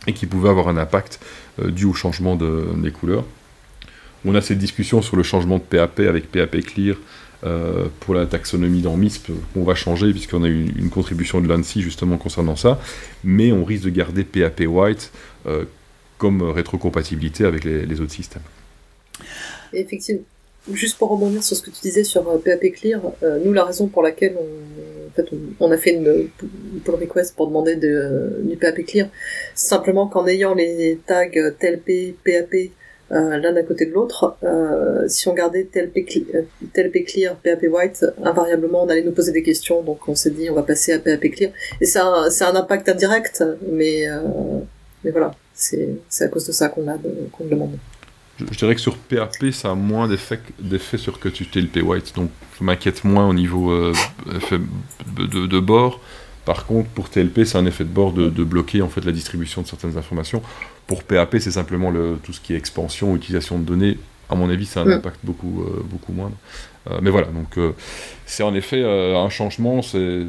et 0.06 0.14
qui 0.14 0.28
pouvaient 0.28 0.49
avoir 0.49 0.68
un 0.68 0.78
impact 0.78 1.20
euh, 1.60 1.72
dû 1.72 1.86
au 1.86 1.93
changement 1.93 2.36
de, 2.36 2.68
des 2.78 2.91
couleurs. 2.91 3.26
On 4.26 4.36
a 4.36 4.41
cette 4.41 4.59
discussion 4.59 5.01
sur 5.01 5.17
le 5.17 5.24
changement 5.24 5.57
de 5.57 5.63
PAP 5.63 6.01
avec 6.01 6.32
PAP 6.32 6.61
Clear 6.61 6.95
euh, 7.43 7.88
pour 8.01 8.13
la 8.13 8.28
taxonomie 8.28 8.82
dans 8.82 8.95
MISP 8.95 9.32
qu'on 9.53 9.63
va 9.63 9.74
changer 9.74 10.11
puisqu'on 10.11 10.43
a 10.43 10.47
eu 10.47 10.72
une, 10.78 10.91
contribution 10.91 11.41
de 11.41 11.47
l'ANSI 11.47 11.82
justement 11.82 12.17
concernant 12.17 12.55
ça, 12.55 12.80
mais 13.24 13.51
on 13.51 13.65
risque 13.65 13.86
de 13.86 13.89
garder 13.89 14.24
PAP 14.24 14.61
White 14.67 15.11
euh, 15.47 15.65
comme 16.19 16.43
rétrocompatibilité 16.43 17.45
avec 17.45 17.63
les, 17.63 17.99
autres 17.99 18.11
systèmes. 18.11 18.43
Effectivement, 19.74 20.22
juste 20.72 20.99
pour 20.99 21.09
rebondir 21.09 21.41
sur 21.41 21.57
ce 21.57 21.63
que 21.63 21.72
tu 21.72 21.82
disais 21.82 22.03
sur 22.03 22.24
PAP 22.43 22.74
Clear, 22.76 23.01
euh, 23.24 23.39
nous, 23.43 23.53
la 23.53 23.65
raison 23.65 23.88
pour 23.88 24.03
laquelle 24.03 24.36
on, 25.59 25.72
a 25.72 25.78
fait 25.78 25.95
une, 25.95 26.28
pull 26.86 26.93
request 26.93 27.36
pour 27.36 27.47
demander 27.47 27.76
de, 27.76 28.39
du 28.43 28.55
PAP 28.55 28.86
Clear, 28.86 29.07
simplement 29.55 30.05
qu'en 30.05 30.28
ayant 30.28 30.53
les 30.53 30.99
tags 31.07 31.28
TLP, 31.59 32.13
PAP 32.24 32.72
l'un 33.12 33.55
à 33.55 33.64
côté 33.64 33.86
de 33.86 33.91
l'autre, 33.91 34.38
euh, 34.43 35.07
si 35.07 35.28
on 35.28 35.34
gardait 35.34 35.66
TLP, 35.66 36.05
euh, 36.34 36.43
TLP 36.74 37.03
Clear, 37.05 37.36
PAP 37.36 37.64
White, 37.70 38.05
invariablement 38.24 38.84
on 38.84 38.89
allait 38.89 39.03
nous 39.03 39.12
poser 39.12 39.32
des 39.32 39.43
questions, 39.43 39.82
donc 39.82 40.07
on 40.07 40.16
s'est 40.16 40.32
dit 40.32 40.49
on 40.49 40.53
va 40.53 40.64
passer 40.64 40.93
à 40.93 40.99
PAP 40.99 41.30
Clear. 41.32 41.51
Et 41.82 41.86
c'est 41.86 41.99
un, 41.99 42.30
un 42.30 42.55
impact 42.55 42.88
indirect, 42.89 43.43
mais, 43.70 44.07
euh, 44.07 44.20
mais 45.03 45.12
voilà, 45.12 45.36
c'est 45.53 45.99
à 46.22 46.28
cause 46.30 46.47
de 46.47 46.53
ça 46.53 46.70
qu'on 46.70 46.86
qu'on 46.86 47.43
le 47.43 47.49
demande. 47.49 47.78
Je, 48.39 48.57
dirais 48.57 48.76
que 48.76 48.82
sur 48.82 48.97
PAP, 48.97 49.51
ça 49.51 49.72
a 49.72 49.76
moins 49.76 50.07
d'effet 50.07 50.97
sur 50.97 51.20
que 51.20 51.30
tu 51.30 51.45
TLP 51.45 51.84
White, 51.84 52.16
donc 52.16 52.30
je 52.57 52.64
m'inquiète 52.64 53.03
moins 53.03 53.28
au 53.28 53.34
niveau 53.34 53.72
euh, 53.72 53.93
de 55.18 55.59
bord. 55.59 55.99
Par 56.46 56.66
contre, 56.66 56.89
pour 56.89 57.10
TLP, 57.10 57.46
c'est 57.46 57.58
un 57.58 57.66
effet 57.66 57.84
de 57.84 57.89
bord 57.89 58.14
de, 58.14 58.30
de 58.30 58.44
bloquer 58.44 58.82
en 58.82 58.89
fait 58.89 59.06
la 59.06 59.12
distribution 59.12 59.62
de 59.62 59.68
certaines 59.68 59.98
informations. 59.98 60.42
Pour 60.88 61.04
PAP, 61.04 61.38
c'est 61.39 61.52
simplement 61.52 61.92
le, 61.92 62.18
tout 62.24 62.34
ce 62.34 62.39
qui 62.42 62.54
est 62.54 62.58
expansion, 62.58 63.16
utilisation 63.16 63.60
de 63.60 63.64
données. 63.64 63.98
À 64.30 64.36
mon 64.36 64.50
avis, 64.50 64.66
c'est 64.66 64.80
un 64.80 64.86
Mm. 64.86 64.92
impact 64.94 65.18
beaucoup, 65.24 65.62
euh, 65.62 65.82
beaucoup 65.84 66.14
moindre. 66.14 66.36
Euh, 66.89 67.00
mais 67.02 67.10
voilà, 67.12 67.28
donc 67.28 67.58
euh, 67.58 67.72
c'est 68.26 68.44
en 68.44 68.56
effet 68.56 68.82
euh, 68.82 69.18
un 69.18 69.30
changement. 69.30 69.82
C'est 69.82 70.26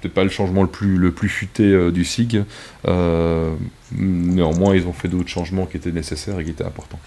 peut-être 0.00 0.14
pas 0.14 0.22
le 0.24 0.30
changement 0.30 0.62
le 0.62 0.68
plus, 0.68 0.96
le 0.96 1.10
plus 1.12 1.28
futé 1.28 1.64
euh, 1.64 1.90
du 1.90 2.04
SIG. 2.04 2.44
Euh, 2.86 3.52
néanmoins, 3.92 4.74
ils 4.76 4.86
ont 4.86 4.92
fait 4.92 5.08
d'autres 5.08 5.28
changements 5.28 5.66
qui 5.66 5.76
étaient 5.76 5.90
nécessaires 5.92 6.38
et 6.38 6.44
qui 6.44 6.50
étaient 6.50 6.64
importants. 6.64 7.00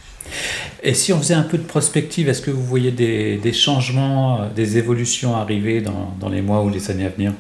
Et 0.84 0.94
si 0.94 1.14
on 1.14 1.18
faisait 1.20 1.34
un 1.34 1.44
peu 1.44 1.58
de 1.58 1.64
prospective, 1.64 2.28
est-ce 2.30 2.42
que 2.42 2.52
vous 2.52 2.64
voyez 2.64 2.92
des, 2.92 3.38
des 3.38 3.54
changements, 3.54 4.48
des 4.56 4.78
évolutions 4.78 5.36
arriver 5.36 5.82
dans, 5.82 6.14
dans 6.20 6.30
les 6.30 6.42
mois 6.42 6.62
ou 6.64 6.70
les 6.70 6.92
années 6.92 7.06
à 7.06 7.10
venir? 7.10 7.34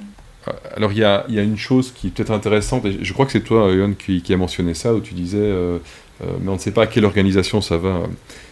Alors 0.75 0.91
il 0.91 0.97
y 0.99 1.03
a, 1.03 1.25
une 1.27 1.57
chose 1.57 1.91
qui 1.91 2.07
est 2.07 2.09
peut-être 2.09 2.31
intéressante, 2.31 2.85
et 2.85 3.03
je 3.03 3.13
crois 3.13 3.25
que 3.25 3.31
c'est 3.31 3.43
toi, 3.43 3.71
Yohan, 3.71 3.93
qui, 3.93 4.21
qui 4.21 4.33
a 4.33 4.37
mentionné 4.37 4.73
ça, 4.73 4.93
où 4.93 4.99
tu 4.99 5.13
disais, 5.13 5.37
euh, 5.37 5.77
euh, 6.21 6.25
mais 6.41 6.49
on 6.49 6.53
ne 6.53 6.59
sait 6.59 6.71
pas 6.71 6.83
à 6.83 6.87
quelle 6.87 7.05
organisation 7.05 7.61
ça 7.61 7.77
va. 7.77 8.01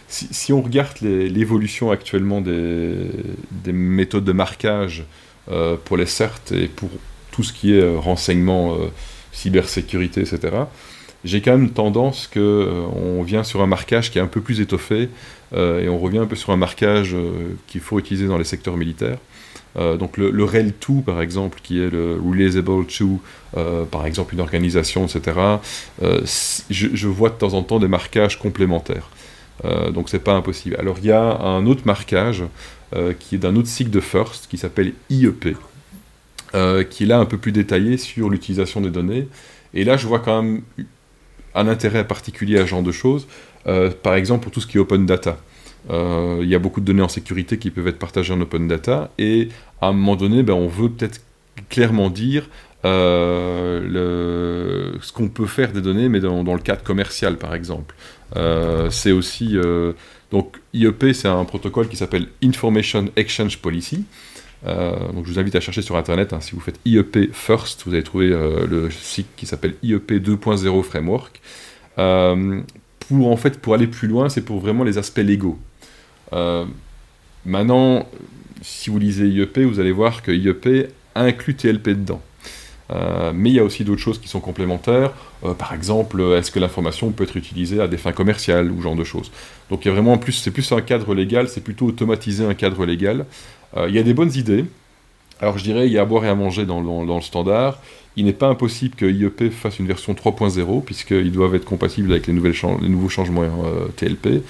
Si, 0.08 0.52
on 0.52 0.60
regarde 0.60 0.98
l'évolution 1.00 1.90
actuellement 1.90 2.42
des, 2.42 2.94
des 3.50 3.72
méthodes 3.72 4.24
de 4.24 4.32
marquage 4.32 5.04
euh, 5.50 5.76
pour 5.82 5.96
les 5.96 6.06
CERT 6.06 6.52
et 6.52 6.68
pour 6.68 6.90
tout 7.30 7.42
ce 7.42 7.52
qui 7.52 7.74
est 7.74 7.80
euh, 7.80 7.98
renseignement, 7.98 8.74
euh, 8.74 8.88
cybersécurité, 9.32 10.20
etc., 10.20 10.66
j'ai 11.24 11.40
quand 11.40 11.52
même 11.52 11.70
tendance 11.70 12.26
que 12.26 12.40
euh, 12.40 12.82
on 12.96 13.22
vient 13.22 13.44
sur 13.44 13.62
un 13.62 13.66
marquage 13.66 14.10
qui 14.10 14.18
est 14.18 14.20
un 14.20 14.26
peu 14.26 14.40
plus 14.40 14.60
étoffé 14.60 15.08
euh, 15.54 15.80
et 15.80 15.88
on 15.88 15.98
revient 15.98 16.18
un 16.18 16.26
peu 16.26 16.36
sur 16.36 16.50
un 16.50 16.56
marquage 16.56 17.14
euh, 17.14 17.54
qu'il 17.68 17.80
faut 17.80 17.98
utiliser 17.98 18.26
dans 18.26 18.38
les 18.38 18.44
secteurs 18.44 18.76
militaires. 18.76 19.18
Donc 19.76 20.18
le, 20.18 20.30
le 20.30 20.44
REL2 20.44 21.02
par 21.02 21.20
exemple, 21.22 21.60
qui 21.62 21.80
est 21.80 21.90
le 21.90 22.20
Realizable 22.22 22.86
to, 22.86 23.20
par 23.90 24.06
exemple 24.06 24.34
une 24.34 24.40
organisation, 24.40 25.06
etc. 25.06 25.38
Je, 26.00 26.88
je, 26.92 27.08
vois 27.08 27.30
de 27.30 27.34
temps 27.34 27.54
en 27.54 27.62
temps 27.62 27.78
des 27.78 27.88
marquages 27.88 28.38
complémentaires. 28.38 29.08
donc 29.92 30.08
c'est 30.08 30.18
pas 30.18 30.34
impossible. 30.34 30.76
Alors 30.78 30.96
il 30.98 31.06
y 31.06 31.12
a 31.12 31.38
un 31.40 31.64
autre 31.66 31.82
marquage 31.86 32.44
qui 33.18 33.36
est 33.36 33.38
d'un 33.38 33.56
autre 33.56 33.68
cycle 33.68 33.90
de 33.90 34.00
First 34.00 34.46
qui 34.50 34.58
s'appelle 34.58 34.92
IEP. 35.08 35.56
qui 36.90 37.04
est 37.04 37.06
là 37.06 37.18
un 37.18 37.26
peu 37.26 37.38
plus 37.38 37.52
détaillé 37.52 37.96
sur 37.96 38.28
l'utilisation 38.28 38.80
des 38.82 38.90
données. 38.90 39.28
Et 39.74 39.84
là, 39.84 39.96
je 39.96 40.06
vois 40.06 40.18
quand 40.18 40.42
même 40.42 40.62
un 41.54 41.68
intérêt 41.68 42.06
particulier 42.06 42.58
à 42.58 42.62
ce 42.62 42.66
genre 42.66 42.82
de 42.82 42.92
choses, 42.92 43.26
euh, 43.66 43.90
par 43.90 44.14
exemple 44.14 44.44
pour 44.44 44.52
tout 44.52 44.60
ce 44.60 44.66
qui 44.66 44.76
est 44.76 44.80
open 44.80 45.06
data. 45.06 45.38
Euh, 45.90 46.38
il 46.42 46.48
y 46.48 46.54
a 46.54 46.58
beaucoup 46.58 46.80
de 46.80 46.86
données 46.86 47.02
en 47.02 47.08
sécurité 47.08 47.58
qui 47.58 47.70
peuvent 47.70 47.88
être 47.88 47.98
partagées 47.98 48.32
en 48.32 48.40
open 48.40 48.68
data, 48.68 49.10
et 49.18 49.48
à 49.80 49.88
un 49.88 49.92
moment 49.92 50.16
donné, 50.16 50.42
ben, 50.42 50.54
on 50.54 50.68
veut 50.68 50.88
peut-être 50.88 51.20
clairement 51.68 52.10
dire 52.10 52.48
euh, 52.84 53.82
ce 55.00 55.12
qu'on 55.12 55.28
peut 55.28 55.46
faire 55.46 55.72
des 55.72 55.80
données, 55.80 56.08
mais 56.08 56.20
dans, 56.20 56.42
le 56.42 56.60
cadre 56.60 56.82
commercial, 56.82 57.36
par 57.36 57.54
exemple. 57.54 57.94
c'est 58.90 59.12
aussi... 59.12 59.56
donc 60.30 60.58
IEP, 60.72 61.12
c'est 61.12 61.28
un 61.28 61.44
protocole 61.44 61.88
qui 61.88 61.96
s'appelle 61.96 62.28
Information 62.42 63.06
Exchange 63.16 63.58
Policy. 63.58 64.04
donc 64.64 65.26
je 65.26 65.32
vous 65.32 65.38
invite 65.38 65.56
à 65.56 65.60
chercher 65.60 65.82
sur 65.82 65.96
internet, 65.96 66.32
hein, 66.32 66.40
si 66.40 66.52
vous 66.52 66.60
faites 66.60 66.80
IEP 66.84 67.32
First, 67.32 67.82
vous 67.86 67.94
allez 67.94 68.02
trouver 68.02 68.28
le 68.28 68.90
site 68.90 69.28
qui 69.36 69.46
s'appelle 69.46 69.74
IEP 69.82 70.12
2.0 70.12 70.82
Framework. 70.82 71.40
pour 71.96 73.30
en 73.30 73.36
fait 73.36 73.60
pour 73.60 73.74
aller 73.74 73.86
plus 73.88 74.08
loin, 74.08 74.28
c'est 74.28 74.44
pour 74.44 74.60
vraiment 74.60 74.84
les 74.84 74.96
aspects 74.98 75.18
légaux. 75.18 75.58
Maintenant, 77.44 78.06
si 78.62 78.90
vous 78.90 78.98
lisez 78.98 79.26
IEP, 79.26 79.58
vous 79.60 79.80
allez 79.80 79.92
voir 79.92 80.22
que 80.22 80.30
IEP 80.30 80.88
inclut 81.14 81.54
TLP 81.54 81.90
dedans. 81.90 82.20
mais 83.34 83.50
il 83.50 83.56
y 83.56 83.58
a 83.58 83.64
aussi 83.64 83.84
d'autres 83.84 84.00
choses 84.00 84.18
qui 84.18 84.28
sont 84.28 84.40
complémentaires. 84.40 85.12
par 85.58 85.74
exemple, 85.74 86.20
est-ce 86.36 86.50
que 86.50 86.58
l'information 86.58 87.10
peut 87.10 87.24
être 87.24 87.36
utilisée 87.36 87.80
à 87.80 87.88
des 87.88 87.96
fins 87.96 88.12
commerciales 88.12 88.70
ou 88.70 88.80
genre 88.80 88.96
de 88.96 89.04
choses. 89.04 89.30
Donc 89.70 89.84
il 89.84 89.88
y 89.88 89.90
a 89.90 89.94
vraiment 89.94 90.18
plus, 90.18 90.32
c'est 90.32 90.50
plus 90.50 90.70
un 90.72 90.80
cadre 90.80 91.14
légal, 91.14 91.48
c'est 91.48 91.62
plutôt 91.62 91.86
automatiser 91.86 92.44
un 92.44 92.54
cadre 92.54 92.84
légal. 92.86 93.26
il 93.76 93.94
y 93.94 93.98
a 93.98 94.02
des 94.02 94.14
bonnes 94.14 94.34
idées. 94.34 94.64
Alors 95.42 95.58
je 95.58 95.64
dirais, 95.64 95.86
il 95.88 95.92
y 95.92 95.98
a 95.98 96.02
à 96.02 96.04
boire 96.04 96.24
et 96.24 96.28
à 96.28 96.36
manger 96.36 96.64
dans, 96.64 96.80
dans, 96.82 97.16
le 97.16 97.22
standard. 97.22 97.78
Il 98.14 98.26
n'est 98.26 98.32
pas 98.32 98.46
impossible 98.46 98.94
que 98.94 99.06
IEP 99.06 99.50
fasse 99.50 99.80
une 99.80 99.88
version 99.88 100.12
3.0, 100.12 100.84
puisqu'ils 100.84 101.32
doivent 101.32 101.56
être 101.56 101.64
compatibles 101.64 102.12
avec 102.12 102.28
les, 102.28 102.32
nouvelles 102.32 102.54
les 102.80 102.88
nouveaux 102.88 103.08
changements 103.08 103.44
TLP. 103.96 104.44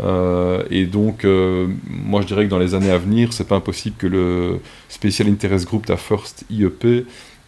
Euh, 0.00 0.64
et 0.70 0.86
donc, 0.86 1.24
euh, 1.24 1.68
moi 1.86 2.20
je 2.20 2.26
dirais 2.26 2.44
que 2.44 2.50
dans 2.50 2.58
les 2.58 2.74
années 2.74 2.90
à 2.90 2.98
venir, 2.98 3.32
c'est 3.32 3.46
pas 3.46 3.56
impossible 3.56 3.96
que 3.96 4.06
le 4.06 4.60
Special 4.88 5.28
Interest 5.28 5.66
Group 5.66 5.88
à 5.88 5.96
First 5.96 6.44
IEP 6.50 7.06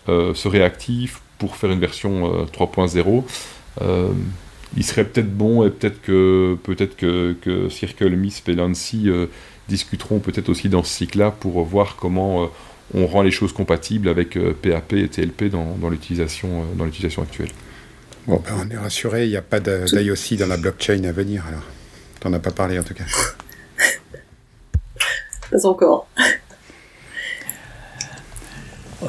euh, 0.08 0.34
se 0.34 0.48
réactive 0.48 1.18
pour 1.38 1.56
faire 1.56 1.70
une 1.70 1.80
version 1.80 2.46
3.0. 2.46 3.24
il 4.76 4.84
serait 4.84 5.04
peut-être 5.04 5.30
bon 5.30 5.66
et 5.66 5.70
peut-être 5.70 6.00
que, 6.00 6.56
peut-être 6.62 6.96
que, 6.96 7.36
que 7.42 7.68
Circle, 7.68 8.16
MISP 8.16 8.48
et 8.50 8.54
Lancy 8.54 9.10
discuteront 9.68 10.18
peut-être 10.18 10.48
aussi 10.48 10.70
dans 10.70 10.82
ce 10.82 10.94
cycle-là 10.94 11.30
pour 11.30 11.62
voir 11.64 11.96
comment 11.96 12.48
on 12.94 13.06
rend 13.06 13.20
les 13.20 13.30
choses 13.30 13.52
compatibles 13.52 14.08
avec 14.08 14.38
PAP 14.62 14.94
et 14.94 15.08
TLP 15.08 15.50
dans, 15.50 15.76
dans 15.76 15.90
l'utilisation 15.90 16.64
actuelle. 17.22 17.50
Bon, 18.26 18.42
ben 18.42 18.54
on 18.66 18.70
est 18.70 18.78
rassuré, 18.78 19.24
il 19.24 19.30
n'y 19.30 19.36
a 19.36 19.42
pas 19.42 19.60
d'IOC 19.60 20.38
dans 20.38 20.46
la 20.46 20.56
blockchain 20.56 21.04
à 21.04 21.12
venir 21.12 21.44
alors. 21.46 21.75
T'en 22.26 22.32
as 22.32 22.40
pas 22.40 22.50
parlé 22.50 22.76
en 22.76 22.82
tout 22.82 22.92
cas. 22.92 23.04
pas 25.52 25.64
encore. 25.64 26.08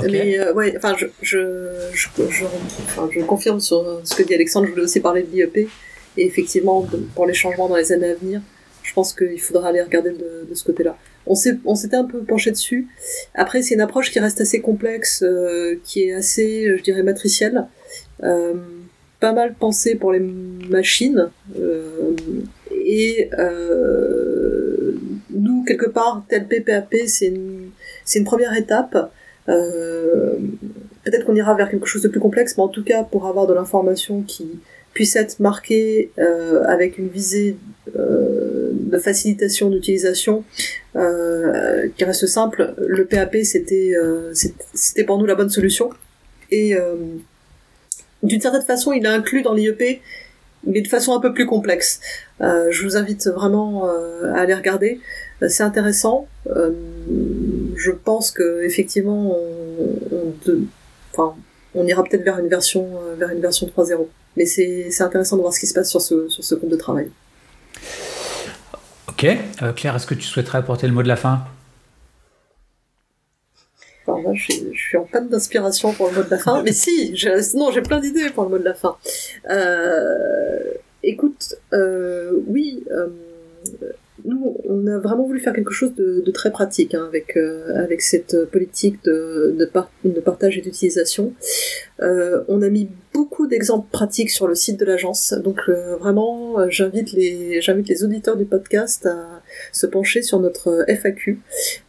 Mais 0.03 0.37
euh, 0.37 0.53
ouais, 0.53 0.75
enfin, 0.77 0.95
je, 0.95 1.07
je, 1.23 1.89
je, 1.95 3.23
confirme 3.23 3.59
sur 3.59 4.01
ce 4.03 4.13
que 4.13 4.21
dit 4.21 4.35
Alexandre. 4.35 4.67
Je 4.67 4.71
voulais 4.73 4.83
aussi 4.83 4.99
parler 4.99 5.23
de 5.23 5.31
l'IEP. 5.31 5.57
Et 5.57 6.27
effectivement, 6.27 6.87
pour 7.15 7.25
les 7.25 7.33
changements 7.33 7.67
dans 7.67 7.75
les 7.75 7.91
années 7.91 8.11
à 8.11 8.13
venir, 8.13 8.39
je 8.83 8.93
pense 8.93 9.13
qu'il 9.13 9.41
faudra 9.41 9.69
aller 9.69 9.81
regarder 9.81 10.11
de, 10.11 10.53
ce 10.53 10.63
côté-là. 10.63 10.95
On 11.25 11.33
s'était 11.33 11.95
un 11.97 12.05
peu 12.05 12.19
penché 12.19 12.51
dessus. 12.51 12.87
Après, 13.33 13.63
c'est 13.63 13.73
une 13.73 13.81
approche 13.81 14.11
qui 14.11 14.19
reste 14.19 14.41
assez 14.41 14.61
complexe, 14.61 15.23
euh, 15.23 15.79
qui 15.83 16.03
est 16.03 16.13
assez, 16.13 16.77
je 16.77 16.83
dirais, 16.83 17.01
matricielle. 17.01 17.65
Euh, 18.21 18.53
pas 19.19 19.33
mal 19.33 19.55
pensée 19.55 19.95
pour 19.95 20.11
les 20.11 20.19
machines. 20.19 21.31
Et 22.89 23.29
euh, 23.37 24.93
nous, 25.29 25.65
quelque 25.65 25.89
part, 25.89 26.23
tel 26.29 26.47
PPAP, 26.47 26.95
c'est 27.05 27.27
une, 27.27 28.23
première 28.23 28.55
étape. 28.55 29.11
Euh, 29.49 30.37
Peut-être 31.03 31.25
qu'on 31.25 31.35
ira 31.35 31.53
vers 31.53 31.69
quelque 31.69 31.85
chose 31.85 32.01
de 32.01 32.09
plus 32.09 32.19
complexe, 32.19 32.57
mais 32.57 32.63
en 32.63 32.67
tout 32.67 32.83
cas, 32.83 33.03
pour 33.03 33.27
avoir 33.27 33.47
de 33.47 33.53
l'information 33.53 34.23
qui 34.23 34.59
puisse 34.93 35.15
être 35.15 35.39
marquée 35.39 36.11
euh, 36.17 36.63
avec 36.65 36.97
une 36.97 37.07
visée 37.07 37.55
euh, 37.95 38.71
de 38.73 38.97
facilitation 38.97 39.69
d'utilisation 39.69 40.43
euh, 40.97 41.87
qui 41.95 42.03
reste 42.03 42.25
simple, 42.27 42.73
le 42.77 43.05
PAP, 43.05 43.37
c'était 43.43 43.93
euh, 43.95 44.33
c'était 44.73 45.03
pour 45.05 45.17
nous 45.17 45.25
la 45.25 45.35
bonne 45.35 45.49
solution. 45.49 45.89
Et 46.51 46.75
d'une 48.23 48.41
certaine 48.41 48.61
façon, 48.63 48.93
il 48.93 49.05
est 49.05 49.09
inclus 49.09 49.43
dans 49.43 49.53
l'IEP 49.53 50.01
mais 50.67 50.81
de 50.81 50.87
façon 50.87 51.15
un 51.15 51.19
peu 51.19 51.33
plus 51.33 51.45
complexe. 51.45 51.99
Euh, 52.41 52.67
je 52.71 52.83
vous 52.83 52.97
invite 52.97 53.27
vraiment 53.27 53.87
euh, 53.87 54.33
à 54.33 54.41
aller 54.41 54.53
regarder. 54.53 54.99
Euh, 55.41 55.47
c'est 55.49 55.63
intéressant. 55.63 56.27
je 56.45 57.91
pense 57.91 58.31
que 58.31 58.63
effectivement, 58.63 59.35
on, 60.11 60.33
enfin, 61.13 61.35
on 61.73 61.85
ira 61.87 62.03
peut-être 62.03 62.23
vers 62.23 62.39
une 62.39 62.47
version 62.47 62.87
vers 63.17 63.29
une 63.31 63.41
version 63.41 63.67
3.0. 63.67 64.07
Mais 64.35 64.45
c'est 64.45 65.01
intéressant 65.01 65.37
de 65.37 65.41
voir 65.41 65.53
ce 65.53 65.59
qui 65.59 65.67
se 65.67 65.73
passe 65.73 65.89
sur 65.89 66.01
ce 66.01 66.27
sur 66.29 66.43
ce 66.43 66.55
compte 66.55 66.69
de 66.69 66.75
travail. 66.75 67.09
Ok, 69.07 69.25
Claire, 69.75 69.95
est-ce 69.95 70.05
que 70.05 70.13
tu 70.13 70.27
souhaiterais 70.27 70.59
apporter 70.59 70.85
le 70.87 70.93
mot 70.93 71.01
de 71.01 71.07
la 71.07 71.15
fin 71.15 71.43
je, 74.33 74.53
suis 74.87 74.97
en 74.97 75.03
panne 75.03 75.29
d'inspiration 75.29 75.91
pour 75.93 76.07
le 76.09 76.15
mot 76.15 76.23
de 76.23 76.29
la 76.29 76.37
fin. 76.37 76.63
Mais 76.63 76.71
si, 76.71 77.13
non, 77.55 77.71
j'ai 77.71 77.81
plein 77.81 77.99
d'idées 77.99 78.29
pour 78.29 78.43
le 78.43 78.49
mot 78.49 78.57
de 78.57 78.63
la 78.63 78.73
fin. 78.73 78.95
Euh, 79.49 80.59
écoute, 81.03 81.55
euh, 81.73 82.31
oui, 82.47 82.83
euh, 82.91 83.07
nous, 84.25 84.57
on 84.65 84.87
a 84.87 84.97
vraiment 84.97 85.25
voulu 85.25 85.39
faire 85.39 85.53
quelque 85.53 85.71
chose 85.71 85.93
de, 85.95 86.31
très 86.31 86.51
pratique 86.51 86.93
hein, 86.93 87.05
avec 87.07 87.37
avec 87.37 88.01
cette 88.01 88.45
politique 88.45 89.03
de, 89.03 89.55
de, 89.57 90.19
partage 90.19 90.57
et 90.57 90.61
d'utilisation. 90.61 91.33
On 91.99 92.61
a 92.61 92.69
mis 92.69 92.89
beaucoup 93.13 93.47
d'exemples 93.47 93.87
pratiques 93.91 94.29
sur 94.29 94.47
le 94.47 94.55
site 94.55 94.79
de 94.79 94.85
l'agence, 94.85 95.33
donc 95.33 95.69
vraiment, 95.99 96.69
j'invite 96.69 97.11
les 97.11 97.61
j'invite 97.61 97.89
les 97.89 98.03
auditeurs 98.03 98.37
du 98.37 98.45
podcast 98.45 99.05
à 99.05 99.37
se 99.71 99.85
pencher 99.85 100.21
sur 100.21 100.39
notre 100.39 100.85
FAQ, 100.87 101.39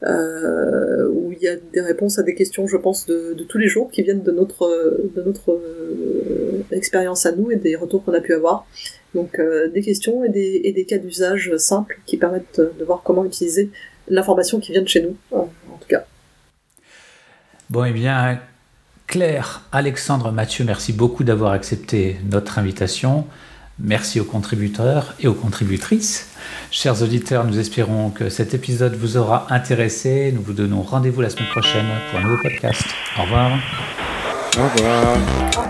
euh, 0.05 1.09
où 1.09 1.33
il 1.33 1.39
y 1.39 1.49
a 1.49 1.57
des 1.57 1.81
réponses 1.81 2.19
à 2.19 2.23
des 2.23 2.35
questions, 2.35 2.67
je 2.67 2.77
pense, 2.77 3.07
de, 3.07 3.35
tous 3.49 3.59
les 3.59 3.69
jours 3.69 3.91
qui 3.91 4.03
viennent 4.03 4.23
de 4.23 4.33
notre, 4.33 4.65
euh, 4.67 6.65
expérience 6.71 7.27
à 7.27 7.33
nous 7.33 7.51
et 7.51 7.57
des 7.57 7.77
retours 7.77 8.05
qu'on 8.05 8.15
a 8.15 8.21
pu 8.21 8.35
avoir. 8.35 8.67
Donc 9.15 9.39
euh, 9.39 9.69
des 9.69 9.81
questions 9.81 10.25
et 10.25 10.29
des, 10.29 10.61
et 10.65 10.73
des 10.73 10.85
cas 10.85 10.99
d'usage 10.99 11.57
simples 11.57 11.99
qui 12.05 12.17
permettent 12.17 12.61
de 12.61 12.85
voir 12.85 13.03
comment 13.03 13.25
utiliser 13.25 13.71
l'information 14.09 14.61
qui 14.61 14.73
vient 14.73 14.83
de 14.83 14.89
chez 14.89 15.03
nous, 15.03 15.17
en 15.33 15.49
tout 15.81 15.89
cas. 15.89 16.05
Bon, 17.71 17.85
et 17.85 17.91
eh 17.91 17.93
bien, 17.93 18.41
Claire, 19.09 19.63
Alexandre, 19.73 20.33
Mathieu, 20.33 20.67
merci 20.67 20.93
beaucoup 20.93 21.25
d'avoir 21.25 21.53
accepté 21.53 22.19
notre 22.31 22.59
invitation. 22.59 23.25
Merci 23.79 24.21
aux 24.21 24.25
contributeurs 24.25 25.15
et 25.19 25.27
aux 25.29 25.35
contributrices. 25.35 26.29
Chers 26.71 27.03
auditeurs, 27.03 27.47
nous 27.47 27.59
espérons 27.59 28.11
que 28.11 28.29
cet 28.29 28.53
épisode 28.53 28.95
vous 28.97 29.17
aura 29.17 29.47
intéressé. 29.49 30.31
Nous 30.35 30.43
vous 30.43 30.53
donnons 30.53 30.83
rendez-vous 30.83 31.23
la 31.23 31.31
semaine 31.31 31.49
prochaine 31.49 31.87
pour 32.11 32.21
un 32.21 32.23
nouveau 32.23 32.43
podcast. 32.43 32.85
Au 33.19 33.23
revoir. 33.23 33.53
Au 34.59 34.69
revoir. 34.77 35.68